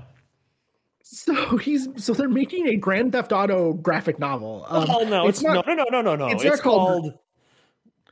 [1.03, 4.66] So he's so they're making a Grand Theft Auto graphic novel.
[4.70, 5.28] Um, oh no!
[5.28, 5.66] It's, not.
[5.68, 6.28] no, no, no, no, no, no.
[6.34, 7.14] it's It's, called- called.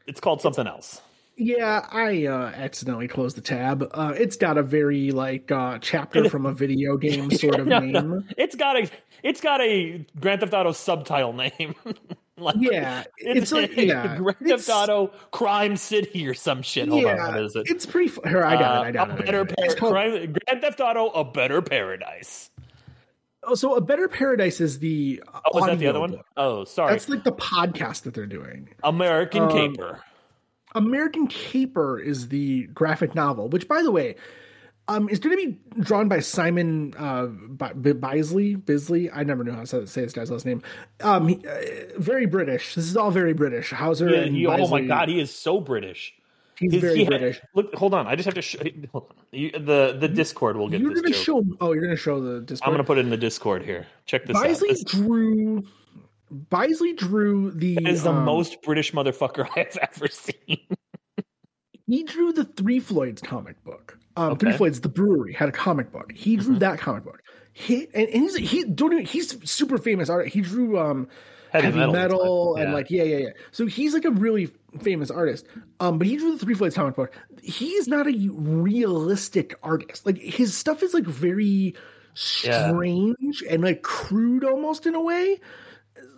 [0.08, 1.02] It's called something else.
[1.40, 3.88] Yeah, I uh, accidentally closed the tab.
[3.94, 7.80] Uh, it's got a very like uh, chapter from a video game sort of No,
[7.80, 7.92] name.
[7.94, 8.24] no.
[8.38, 8.90] It's got a.
[9.24, 11.76] It's got a Grand Theft Auto subtitle name.
[12.38, 16.88] like, Yeah, it's like yeah, Grand it's- Theft Auto Crime City or some shit.
[16.90, 17.68] Hold on, yeah, what is it?
[17.70, 18.12] it's pretty.
[18.28, 18.90] Here, I got it.
[18.90, 19.26] I got Uh, it.
[19.26, 19.54] better it.
[19.60, 22.50] It's called- Crime- Grand Theft Auto: A Better Paradise.
[23.44, 25.22] oh, so a better paradise is the.
[25.34, 26.10] Oh, was that the other one?
[26.12, 26.26] audiobook.
[26.36, 26.94] Oh, sorry.
[26.94, 28.70] That's like the podcast that they're doing.
[28.84, 30.02] American um, Caper.
[30.78, 34.16] American Caper is the graphic novel, which, by the way,
[34.88, 38.56] um, is going to be drawn by Simon uh, Bi- Bi- Bisley.
[38.56, 40.62] Bisley, I never knew how to say this guy's last name.
[41.02, 42.76] Um, he, uh, very British.
[42.76, 43.72] This is all very British.
[43.72, 46.14] Houser Yeah, and he- oh my god, he is so British.
[46.58, 47.42] he's very he had- British.
[47.54, 48.08] look, hold on.
[48.08, 48.60] I just have to show
[48.94, 49.16] hold on.
[49.32, 51.16] You, the the Discord will get You're to joke.
[51.16, 51.44] show.
[51.60, 52.68] Oh, you're going to show the Discord.
[52.68, 53.88] I'm going to put it in the Discord here.
[54.06, 54.76] Check this Bisley out.
[54.76, 55.64] This drew.
[56.32, 57.78] Bisley drew the.
[57.86, 60.60] is the um, most British motherfucker I've ever seen.
[61.86, 63.98] He drew the Three Floyds comic book.
[64.18, 66.12] Um, Three Floyds, the brewery, had a comic book.
[66.14, 67.22] He drew that comic book.
[67.54, 70.34] He and, and he's he don't even, he's super famous artist.
[70.34, 71.08] He drew um
[71.52, 72.74] heavy, metal, and Yeah.
[72.74, 73.30] like yeah yeah yeah.
[73.52, 74.50] So he's like a really
[74.82, 75.46] famous artist.
[75.80, 77.16] Um, but he drew the Three Floyds comic book.
[77.42, 80.06] He's not a realistic artist.
[80.06, 81.74] Like his stuff is like very
[82.44, 82.68] Yeah.
[82.70, 85.40] strange and like crude almost in a way.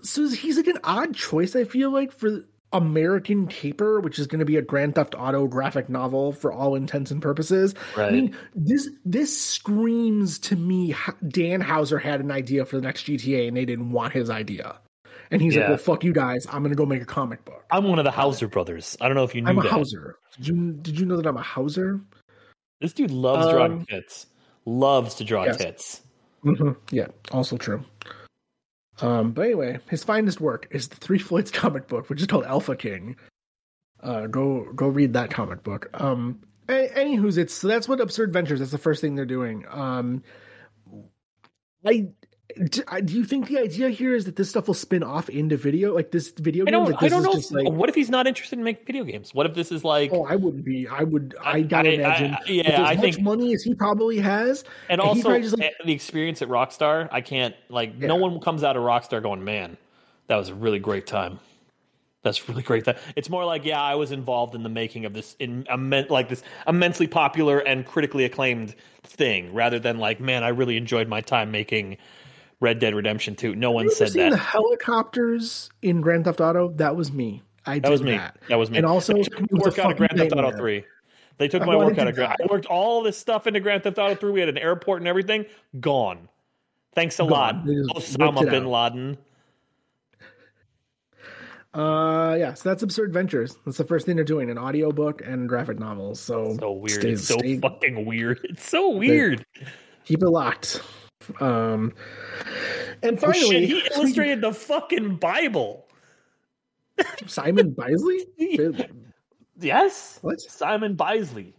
[0.01, 1.55] So he's like an odd choice.
[1.55, 5.47] I feel like for American Caper, which is going to be a Grand Theft Auto
[5.47, 7.73] graphic novel for all intents and purposes.
[7.97, 10.95] I mean, this this screams to me.
[11.27, 14.79] Dan Houser had an idea for the next GTA, and they didn't want his idea.
[15.31, 16.45] And he's like, "Well, fuck you guys.
[16.47, 17.63] I'm going to go make a comic book.
[17.71, 18.97] I'm one of the Houser brothers.
[18.99, 19.71] I don't know if you knew I'm a that.
[19.71, 20.17] Houser.
[20.37, 22.01] Did you did you know that I'm a Houser?
[22.81, 24.27] This dude loves drawing Um, tits.
[24.65, 25.57] Loves to draw yes.
[25.57, 26.01] tits.
[26.43, 27.83] hmm Yeah, also true.
[29.01, 32.45] Um, but anyway, his finest work is the Three Floyds comic book, which is called
[32.45, 33.15] Alpha King.
[34.01, 35.89] Uh, go go read that comic book.
[35.93, 38.59] Um, anywho's it's so that's what Absurd Ventures.
[38.59, 39.65] That's the first thing they're doing.
[39.69, 40.23] Um,
[41.85, 42.09] I
[42.69, 45.93] do, you think the idea here is that this stuff will spin off into video,
[45.93, 46.71] like this video I game?
[46.71, 46.91] don't.
[46.91, 47.61] Like I don't is know.
[47.61, 49.33] Like, what if he's not interested in making video games?
[49.33, 50.11] What if this is like?
[50.11, 50.87] oh, I wouldn't be.
[50.87, 51.35] I would.
[51.43, 52.33] I, I- gotta I- imagine.
[52.33, 55.43] I- yeah, as I much think- money as he probably has, and and also like-
[55.61, 57.07] eh, the experience at Rockstar.
[57.11, 57.95] I can't like.
[57.97, 59.77] No one comes out of Rockstar going, "Man,
[60.27, 61.39] that was a really great time."
[62.21, 62.83] That's really great.
[62.83, 66.09] That It's more like, yeah, I was involved in the making of this in immen-
[66.09, 71.07] like this immensely popular and critically acclaimed thing, rather than like, man, I really enjoyed
[71.07, 71.95] my time making
[72.61, 73.55] Red Dead Redemption 2.
[73.55, 74.31] No one said that.
[74.31, 76.69] the helicopters in Grand Theft Auto?
[76.73, 77.41] That was me.
[77.65, 78.11] I did That was me.
[78.11, 78.37] that.
[78.49, 78.77] That was me.
[78.77, 80.83] And also, They took it was work out of Grand Theft Auto 3.
[81.37, 82.35] They took I my work out of Grand.
[82.41, 84.31] I worked all this stuff into Grand Theft Auto 3.
[84.31, 85.45] We had an airport and everything.
[85.79, 86.27] Gone.
[86.95, 87.29] Thanks a Gone.
[87.29, 87.55] lot,
[87.95, 88.91] Osama bin out.
[88.93, 89.17] Laden.
[91.73, 92.53] Uh, yeah.
[92.55, 93.55] So that's Absurd Ventures.
[93.65, 96.19] That's the first thing they're doing: an audiobook and graphic novels.
[96.19, 96.99] So, So weird.
[96.99, 98.39] stay- it's so stay- fucking weird.
[98.43, 99.45] It's so weird.
[100.03, 100.81] keep it locked.
[101.39, 101.93] Um,
[103.01, 105.87] and Oh, finally, shit, he illustrated the fucking Bible.
[107.27, 108.25] Simon Bisley.
[109.61, 110.19] Yes.
[110.21, 110.39] What?
[110.39, 111.53] Simon Bisley.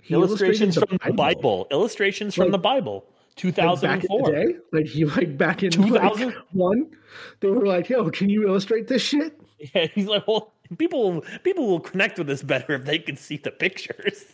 [0.00, 1.66] He Illustrations illustrated from the Bible.
[1.70, 3.04] Illustrations from the Bible.
[3.44, 4.22] Like back in 2004.
[4.24, 6.90] the day, like he like back in 2001, like
[7.40, 9.38] they were like, "Yo, can you illustrate this shit?"
[9.74, 13.36] Yeah, he's like, well, people people will connect with this better if they can see
[13.36, 14.24] the pictures.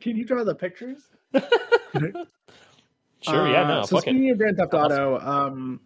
[0.00, 0.98] Can you draw the pictures?
[3.24, 4.10] Sure, yeah, Uh, so fuck it.
[4.10, 5.80] speaking of Grand Theft Auto, um,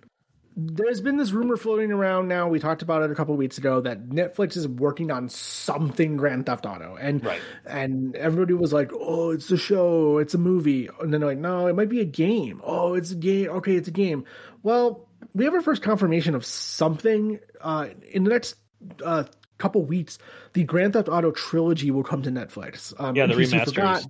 [0.56, 2.48] there's been this rumor floating around now.
[2.48, 6.46] We talked about it a couple weeks ago that Netflix is working on something Grand
[6.46, 7.40] Theft Auto, and Right.
[7.64, 11.38] and everybody was like, "Oh, it's a show, it's a movie," and then they're like,
[11.38, 13.50] "No, it might be a game." Oh, it's a game.
[13.50, 14.24] Okay, it's a game.
[14.64, 18.56] Well, we have our first confirmation of something uh, in the next
[19.04, 19.24] uh,
[19.58, 20.18] couple weeks.
[20.54, 22.92] The Grand Theft Auto trilogy will come to Netflix.
[23.00, 23.64] Um, Yeah, the remasters.
[23.66, 24.04] forgot,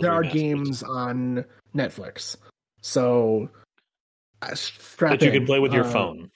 [0.00, 1.44] there are games on
[1.76, 2.36] Netflix.
[2.80, 3.48] So
[4.42, 5.38] uh, strap that you in.
[5.38, 6.30] can play with your Uh, phone.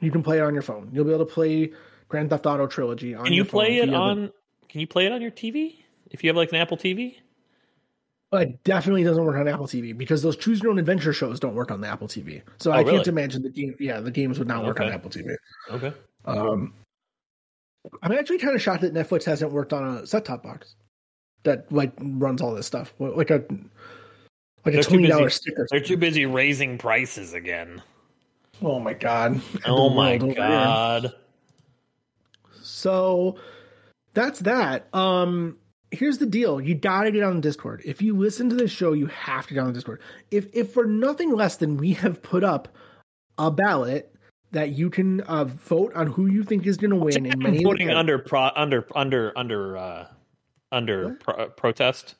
[0.00, 0.90] You can play it on your phone.
[0.92, 1.72] You'll be able to play
[2.08, 4.32] Grand Theft Auto trilogy on Can you play it via the- on?
[4.68, 7.16] Can you play it on your TV if you have like an Apple TV?
[8.32, 11.38] Well, it definitely doesn't work on Apple TV because those choose your own adventure shows
[11.38, 12.42] don't work on the Apple TV.
[12.58, 13.76] So Oh, I can't imagine the game.
[13.78, 15.36] Yeah, the games would not work on Apple TV.
[15.70, 15.92] Okay.
[16.24, 16.74] Um,
[18.02, 20.74] I'm actually kind of shocked that Netflix hasn't worked on a set top box
[21.44, 23.44] that like runs all this stuff, like a
[24.64, 25.36] like They're too twenty dollar busy.
[25.36, 25.66] sticker.
[25.70, 27.82] They're too busy raising prices again.
[28.62, 29.40] Oh my god!
[29.66, 30.34] Oh my world over here.
[30.36, 31.12] god.
[32.62, 33.36] So
[34.14, 34.88] that's that.
[34.94, 35.58] Um
[35.90, 36.60] here's the deal.
[36.60, 37.82] You gotta get on the Discord.
[37.84, 40.00] If you listen to this show, you have to get on the Discord.
[40.30, 42.68] If if for nothing less than we have put up
[43.38, 44.14] a ballot
[44.52, 47.90] that you can uh, vote on who you think is gonna win in many Voting
[47.90, 50.06] under pro, under under under uh
[50.72, 52.14] under pro, protest.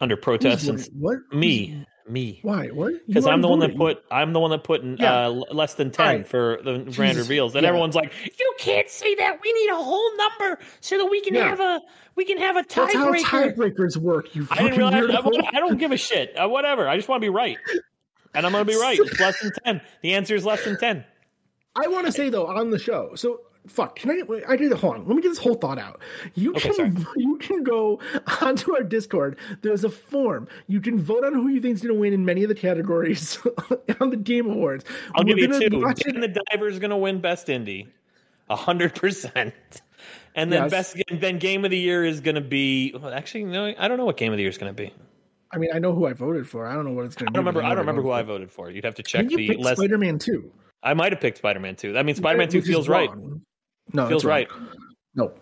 [0.00, 1.18] Under protest and what?
[1.32, 1.86] me.
[2.08, 2.38] Me.
[2.42, 2.68] Why?
[2.68, 2.92] What?
[3.08, 5.26] Because I'm the one that put I'm the one that put in, Yeah.
[5.26, 6.28] uh, less than ten Alright.
[6.28, 7.68] for the grand Jesus, reveals, and yeah.
[7.68, 9.38] everyone's like, "You can't say that.
[9.42, 11.48] We need a whole number so that we can Yeah.
[11.48, 11.80] have a
[12.14, 14.32] we can have a That's how tiebreaker." tiebreakers work.
[14.36, 15.02] You I didn't realize.
[15.10, 16.36] I, I don't give a shit.
[16.36, 16.88] Uh, whatever.
[16.88, 17.56] I just want to be right,
[18.34, 18.98] and I'm going to be right.
[19.00, 19.80] It's less than ten.
[20.02, 21.04] The answer is less than ten.
[21.74, 23.16] I want to say though on the show.
[23.16, 23.96] So fuck.
[23.96, 24.22] Can I?
[24.52, 24.72] I did.
[24.72, 25.06] Hold on.
[25.06, 26.00] Let me get this whole thought out.
[26.34, 28.00] You Okay, can you can go
[28.40, 29.38] onto our Discord.
[29.62, 30.48] There's a form.
[30.66, 33.38] You can vote on who you think's going to win in many of the categories
[34.00, 34.84] on the Game Awards.
[35.14, 35.80] I'll give We're you two.
[35.94, 37.88] Dan the Diver is going to win Best Indie,
[38.50, 39.54] hundred percent.
[40.34, 40.70] And then Yes.
[40.70, 42.92] best then Game of the Year is going to be.
[42.94, 44.92] Well, actually, no, I don't know what Game of the Year is going to be.
[45.50, 46.66] I mean, I know who I voted for.
[46.66, 47.36] I don't know what it's going to be.
[47.36, 47.62] don't remember.
[47.62, 48.70] I don't remember who I voted for.
[48.70, 49.78] You'd have to check I the less.
[49.78, 50.52] Spider-Man Two.
[50.82, 51.96] I might have picked Spider Man Two.
[51.96, 53.10] I mean, Spider Man Two feels right.
[53.92, 54.48] No, Feels right.
[55.14, 55.32] No.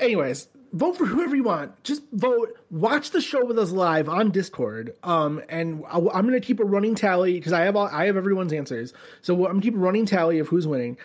[0.00, 1.82] Anyways, vote for whoever you want.
[1.82, 2.56] Just vote.
[2.70, 4.94] Watch the show with us live on Discord.
[5.02, 8.06] Um, and I, am going to keep a running tally because I have all, I
[8.06, 8.92] have everyone's answers.
[9.22, 10.96] So I'm going to keep a running tally of who's winning.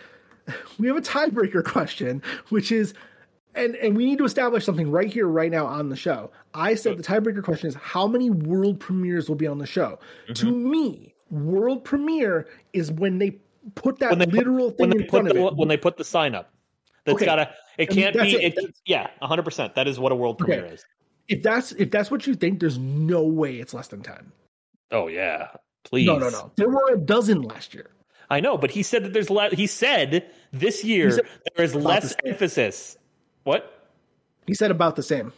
[0.78, 2.92] We have a tiebreaker question, which is,
[3.54, 6.30] and and we need to establish something right here, right now on the show.
[6.52, 9.98] I said the tiebreaker question is how many world premieres will be on the show.
[10.24, 10.32] Mm-hmm.
[10.34, 13.38] To me, world premiere is when they
[13.74, 15.56] put that When they put- literal thing when they in put front the of it.
[15.56, 16.52] when they put the sign up.
[17.04, 17.24] That's Okay.
[17.26, 17.50] gotta.
[17.78, 18.42] It can't that's be.
[18.44, 18.56] it.
[18.58, 19.74] It, yeah, hundred percent.
[19.74, 20.54] That is what a world Okay.
[20.56, 20.84] premiere is.
[21.28, 24.32] if that's if that's what you think, there's no way it's less than ten.
[24.90, 25.48] Oh yeah,
[25.84, 26.06] please.
[26.06, 26.52] No, no, no.
[26.56, 27.90] There were a dozen last year.
[28.30, 31.26] I know, but he said that there's le- he said this year said
[31.56, 32.96] there is less the emphasis.
[33.44, 33.70] What?
[34.46, 35.32] He said about the same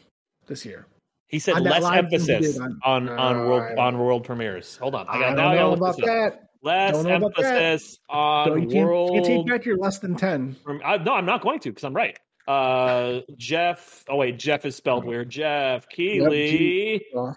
[0.47, 0.87] this year.
[1.29, 3.99] He said On less live thing he emphasis did on- on on, Uh, world on
[3.99, 4.77] world premieres.
[4.77, 5.43] Hold on, I I, got don't now.
[5.51, 6.33] Know gotta about look this up.
[6.33, 6.46] that.
[6.63, 7.45] Less Don't know about that.
[7.63, 9.15] emphasis on So you can't, world.
[9.15, 10.57] you can't take back your less than ten.
[10.65, 12.19] Rem- I, no, I'm not going to because I'm right.
[12.49, 14.05] Uh, Jeff.
[14.09, 15.29] Oh wait, Jeff is spelled weird.
[15.31, 16.51] Jeff Keighley.
[16.51, 17.33] G- uh,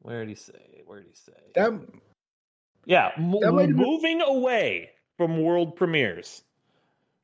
[0.00, 0.82] Where did he say?
[0.86, 1.32] Where did he say?
[1.54, 1.72] That
[2.84, 6.42] yeah, that might have been- moving away from world premieres.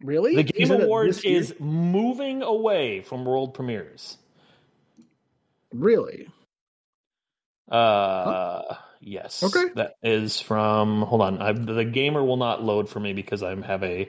[0.02, 4.18] really The Game that Awards is moving away from world premieres.
[5.72, 6.28] really
[7.70, 8.74] Uh,
[9.08, 9.42] yes.
[9.42, 9.72] Okay.
[9.74, 11.02] That is from.
[11.02, 11.42] Hold on.
[11.42, 14.08] I, the gamer will not load for me because I have a,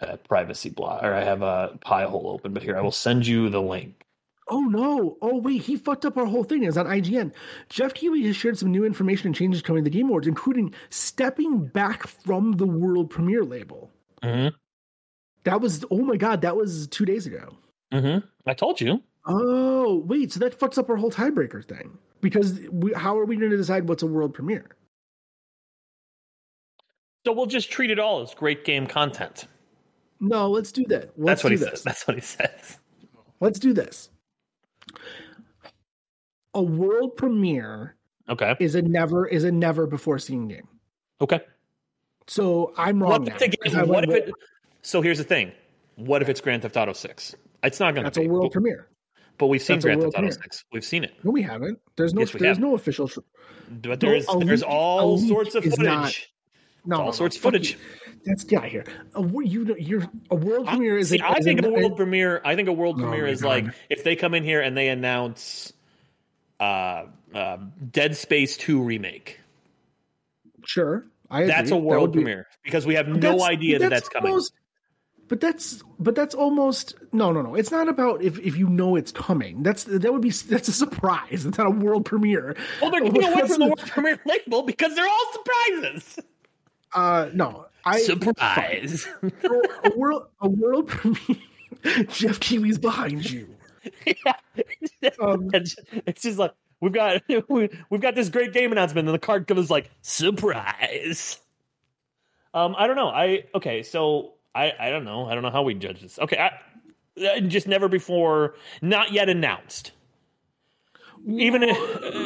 [0.00, 2.52] a privacy block or I have a Pi-hole open.
[2.54, 4.02] But here, I will send you the link.
[4.48, 5.18] Oh no!
[5.20, 6.62] Oh wait, he fucked up our whole thing.
[6.62, 7.32] It's on IGN.
[7.68, 10.72] Jeff Keighley has shared some new information and changes coming to the Game Awards, including
[10.88, 13.90] stepping back from the world premiere label.
[14.22, 14.54] Mhm.
[15.42, 17.56] That was oh my god, that was two days ago.
[17.92, 18.24] Mm-hmm.
[18.46, 19.02] I told you.
[19.26, 23.36] Oh wait, so that fucks up our whole tiebreaker thing because we, how are we
[23.36, 24.76] going to decide what's a world premiere?
[27.26, 29.48] So we'll just treat it all as great game content.
[30.20, 31.10] No, let's do that.
[31.16, 31.70] Let's That's what do he this.
[31.70, 31.82] says.
[31.82, 32.78] That's what he says.
[33.40, 34.10] Let's do this.
[36.54, 37.96] A world premiere
[38.28, 38.56] Okay.
[38.60, 40.68] is a never is a never before seen game.
[41.20, 41.40] Okay.
[42.28, 43.10] So I'm wrong.
[43.12, 44.30] What now, if, the because game, what if it?
[44.82, 45.52] So here's the thing.
[45.96, 47.34] What if it's Grand Theft Auto Six?
[47.62, 48.26] It's not going to That's be.
[48.26, 48.88] a world premiere.
[49.38, 50.30] But we've seen that's Grand Theft Auto.
[50.30, 50.64] Six.
[50.72, 51.14] We've seen it.
[51.24, 51.78] No, we haven't.
[51.96, 52.58] There's no Yes, there's have.
[52.60, 53.08] no official.
[53.08, 53.20] Tr-
[53.82, 55.78] But there's there's all sorts of footage.
[55.84, 56.14] not-
[56.88, 57.76] no, all no, sorts of footage.
[58.24, 58.84] That's get out here.
[59.14, 61.08] A, you you're a world premiere is.
[61.10, 62.40] See, a, I think a, a world premiere.
[62.44, 63.48] I think a world Oh premiere is God.
[63.48, 65.72] like if they come in here and they announce
[66.60, 67.58] uh, uh,
[67.90, 69.40] Dead Space Two remake.
[70.64, 71.44] Sure, I.
[71.46, 71.78] That's agree.
[71.78, 74.30] a world would be- premiere because we have no idea that that's coming.
[74.32, 74.52] almost-
[75.28, 77.54] but that's but that's almost no no no.
[77.54, 79.62] It's not about if if you know it's coming.
[79.62, 81.44] That's that would be that's a surprise.
[81.46, 82.56] It's not a world premiere.
[82.80, 86.18] well, they're getting away from the world premiere label because they're all surprises.
[86.94, 89.06] Uh, no, I Surprise!
[89.22, 91.42] a world a world premiere.
[92.08, 93.48] Jeff Kiwi's behind you.
[94.06, 94.32] yeah.
[95.20, 99.14] Um, it's, it's just like we've got we, we've got this great game announcement, and
[99.14, 101.38] the card comes like surprise.
[102.52, 103.08] Um, I don't know.
[103.08, 105.26] I okay, so I I don't know.
[105.26, 106.18] I don't know how we judge this.
[106.18, 109.92] Okay, I, uh, just never before, not yet announced,
[111.26, 111.76] even if,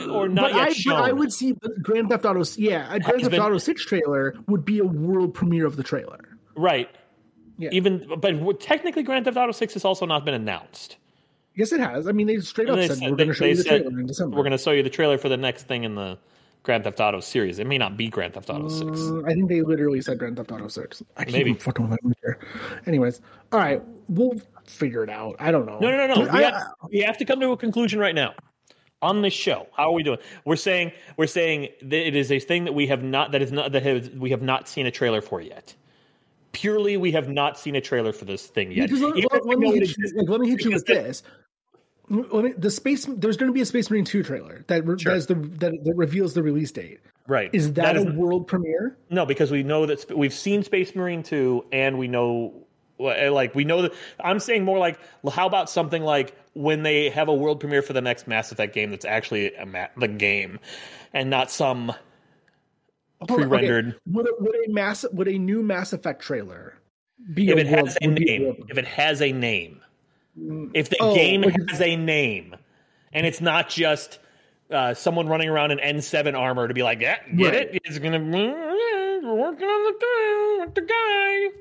[0.09, 0.95] or not but yet I, shown.
[0.95, 2.43] but I would see Grand Theft Auto.
[2.57, 5.83] Yeah, a Grand Theft been- Auto Six trailer would be a world premiere of the
[5.83, 6.19] trailer.
[6.57, 6.89] right.
[7.59, 7.69] Yeah.
[7.73, 10.97] Even but technically, Grand Theft Auto Six has also not been announced.
[11.55, 12.09] Yes, it has.
[12.09, 14.01] I mean, they straight up They said, said- we're going to show you the trailer
[14.01, 14.35] in December.
[14.37, 16.17] We're going to show you the trailer for the next thing in the
[16.63, 17.59] Grand Theft Auto series.
[17.59, 19.01] It may not be Grand Theft Auto Six.
[19.01, 21.03] Uh, I think they literally said Grand Theft Auto Six.
[21.17, 21.51] I can't Maybe.
[21.51, 22.39] even fucking here.
[22.87, 23.21] Anyways,
[23.53, 25.37] all right, we'll figure it out.
[25.39, 25.79] I don't know.
[25.79, 26.29] No, no, no, no.
[26.31, 26.63] I- We have,
[26.93, 28.35] we have to come to a conclusion right now
[29.01, 29.67] on this show.
[29.77, 30.19] How are we doing?
[30.45, 33.53] We're saying we're saying that it is a thing that we have not that is
[33.53, 35.75] not that has, we have not seen a trailer for yet.
[36.53, 38.89] Purely, we have not seen a trailer for this thing yet.
[38.91, 39.81] Because let, let- let me you,
[40.17, 41.23] like, let me hit you with this.
[42.11, 44.99] Let me, the space there's going to be a Space Marine Two trailer that re-
[44.99, 45.13] Sure.
[45.13, 46.99] that, is the, that that reveals the release date.
[47.29, 47.49] right?
[47.53, 48.97] Is that a world premiere?
[49.11, 49.25] no?
[49.25, 52.67] Because we know that sp- we've seen Space Marine two, and we know
[52.99, 53.93] eh, like we know that.
[54.19, 54.99] I'm saying more like
[55.33, 58.75] how about something like when they have a world premiere for the next Mass Effect
[58.75, 60.59] game that's actually a ma- the game,
[61.13, 61.97] and not some on,
[63.23, 63.35] okay.
[63.37, 63.95] pre-rendered.
[64.07, 66.75] Would a, would a mass would a new Mass Effect trailer
[67.35, 69.81] be if a it world, has a name, world- if it has a name,
[70.37, 72.57] if the Oh, game like- has a name,
[73.13, 74.19] and it's not just
[74.71, 77.75] uh, someone running around in N7 armor to be like, yeah, get Right.
[77.75, 77.83] it?
[77.85, 81.61] It's gonna we're working on the thing with the guy.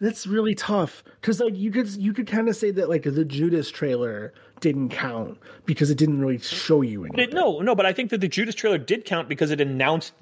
[0.00, 3.24] That's really tough because like you could you could kind of say that like the
[3.24, 7.20] Judas trailer didn't count because it didn't really show you anything.
[7.28, 10.14] It- no, no, but I think that the Judas trailer did count because it announced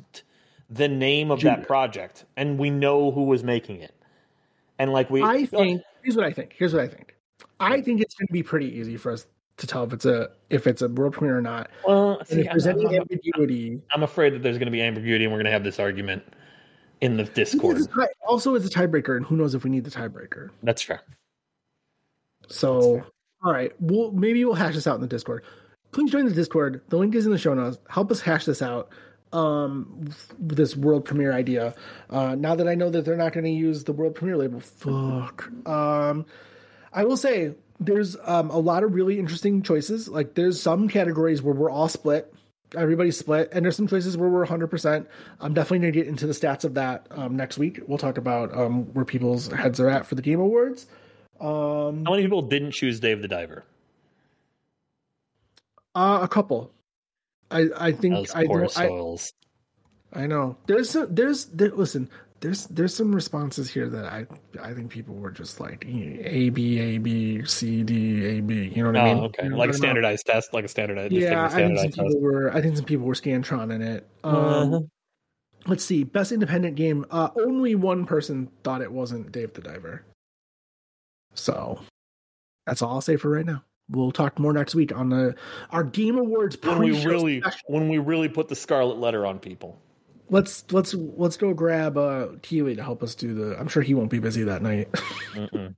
[0.68, 3.94] the name of that project, and we know who was making it.
[4.78, 6.54] And like we, I think here's what I think.
[6.56, 7.14] Here's what I think.
[7.58, 9.26] I think it's going to be pretty easy for us
[9.58, 11.70] to tell if it's a if it's a world premiere or not.
[11.86, 14.82] well, see, if there's I'm, any I'm- ambiguity, I'm afraid that there's going to be
[14.82, 16.22] ambiguity, and we're going to have this argument
[17.00, 17.76] in the Discord.
[17.78, 20.50] It's tie- also it's a tiebreaker, and who knows if we need the tiebreaker.
[20.62, 21.02] That's fair.
[22.48, 23.02] So,
[23.44, 25.44] all right, we'll maybe we'll hash this out in the Discord.
[25.92, 26.82] Please join the Discord.
[26.88, 27.78] The link is in the show notes.
[27.88, 28.90] Help us hash this out.
[29.32, 31.74] Um, this world premiere idea.
[32.08, 34.58] Uh, now that I know that they're not going to use the world premiere label,
[34.58, 35.48] fuck.
[35.66, 36.26] Um,
[36.92, 40.08] I will say there's um a lot of really interesting choices.
[40.08, 42.32] Like there's some categories where we're all split.
[42.76, 45.04] Everybody's split, and there's some choices where we're 100%.
[45.40, 47.80] I'm definitely going to get into the stats of that um, next week.
[47.88, 50.86] We'll talk about um, where people's heads are at for the Game Awards.
[51.40, 53.64] Um, How many people didn't choose Dave the Diver?
[55.96, 56.70] Uh, a couple.
[57.50, 59.16] I I think Those I poor I.
[60.12, 60.56] I know.
[60.66, 62.08] There's some, there's there, listen.
[62.40, 64.26] There's there's some responses here that I
[64.60, 68.72] I think people were just like A B A B C D A B.
[68.74, 69.24] You know what Oh, I mean?
[69.24, 69.42] okay.
[69.44, 69.84] You know, Like I a don't know.
[69.86, 71.12] standardized test, like a standardized.
[71.12, 71.96] Yeah, a I think some test.
[71.98, 72.52] people were.
[72.54, 74.06] I think some people were Scantron in it.
[74.24, 74.80] Um, Uh-huh.
[75.66, 76.04] Let's see.
[76.04, 77.04] Best independent game.
[77.10, 80.02] Uh, only one person thought it wasn't Dave the Diver.
[81.34, 81.78] So
[82.66, 83.62] that's all I'll say for right now.
[83.90, 85.34] We'll talk more next week on the
[85.70, 87.60] our Game Awards when we really special.
[87.66, 89.80] when we really put the scarlet letter on people.
[90.28, 93.58] Let's let's let's go grab uh Keighley to help us do the.
[93.58, 94.88] I'm sure he won't be busy that night.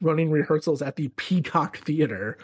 [0.00, 2.38] Running rehearsals at the Peacock Theater.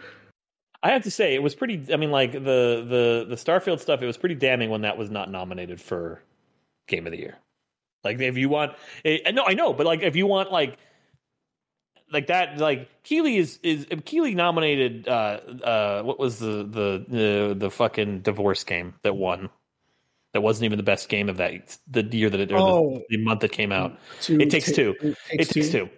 [0.84, 1.92] I have to say, it was pretty.
[1.92, 4.02] I mean, like the the the Starfield stuff.
[4.02, 6.22] It was pretty damning when that was not nominated for
[6.86, 7.38] Game of the Year.
[8.04, 8.72] Like if you want,
[9.04, 10.78] eh, no, I know, but like if you want like
[12.12, 15.08] like that, like Keighley is is Keighley nominated.
[15.08, 19.48] uh uh What was the the the the fucking divorce game that won?
[20.32, 23.02] That wasn't even the best game of that the year that it or Oh.
[23.10, 23.98] the, the month that came out.
[24.20, 24.94] Two- It Takes ta- Two.
[25.02, 25.88] It It takes two.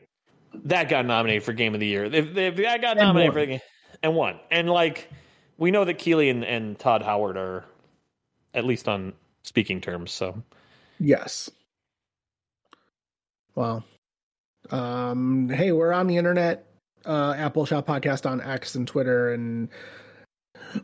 [0.66, 2.05] That got nominated for game of the year.
[2.05, 3.61] If, if that got nominated for the game
[4.03, 5.09] and won, and like
[5.59, 7.65] we know that Keighley and, and Todd Howard are
[8.55, 9.12] at least on
[9.43, 10.11] speaking terms.
[10.12, 10.43] So
[11.01, 11.51] Yes.
[13.55, 13.85] Well,
[14.70, 16.66] um, hey, we're on the internet.
[17.05, 19.69] Uh, Apple Shop Podcast on X and Twitter and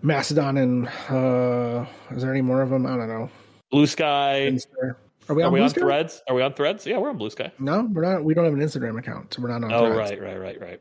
[0.03, 2.87] Mastodon and uh, is there any more of them?
[2.87, 3.31] I don't know.
[3.71, 4.49] Blue Sky.
[4.51, 4.97] Insta.
[5.29, 5.71] Are we Are on, we Blue on?
[5.71, 6.23] Threads?
[6.29, 6.87] Are we on Threads?
[6.87, 7.53] Yeah, we're on Blue Sky.
[7.59, 8.25] No, we're not.
[8.25, 9.73] We don't have an Instagram account, so we're not on.
[9.73, 10.11] Oh, Threads.
[10.11, 10.81] right, right, right, right.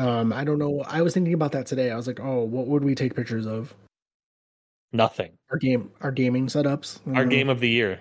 [0.00, 0.82] Um, I don't know.
[0.86, 1.90] I was thinking about that today.
[1.90, 3.74] I was like, oh, what would we take pictures of?
[4.92, 5.32] Nothing.
[5.50, 7.00] Our game, our gaming setups.
[7.14, 7.30] Our know.
[7.30, 8.00] game of the year.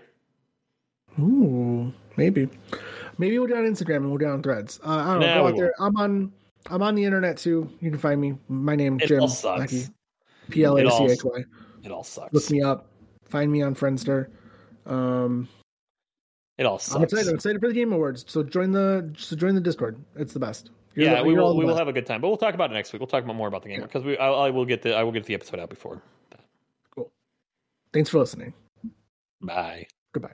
[1.19, 2.49] Ooh, maybe,
[3.17, 4.79] maybe we'll do it on Instagram and we'll do it on Threads.
[4.85, 5.41] Uh, I don't know.
[5.41, 5.73] Go out there.
[5.79, 6.31] I'm on.
[6.67, 7.69] I'm on the internet too.
[7.81, 8.35] You can find me.
[8.47, 9.05] My name Jim.
[9.05, 9.73] It Jim all sucks.
[9.73, 9.93] Plachy.
[10.49, 11.43] P L A C H Y.
[11.83, 12.33] It all sucks.
[12.33, 12.87] Look me up.
[13.25, 14.29] Find me on Friendster.
[14.85, 15.47] Um,
[16.57, 16.95] It all sucks.
[16.95, 17.29] I'm excited.
[17.29, 18.25] I'm excited for the Game Awards.
[18.27, 19.97] So join the so join the Discord.
[20.15, 20.69] It's the best.
[20.95, 21.57] You're yeah, the- we will.
[21.57, 22.99] We will have a good time, but we'll talk about it next week.
[22.99, 24.17] We'll talk about more about the game because we.
[24.17, 24.95] I, I will get the.
[24.95, 26.01] I will get the episode out before.
[26.95, 27.11] Cool.
[27.91, 28.53] Thanks for listening.
[29.41, 29.87] Bye.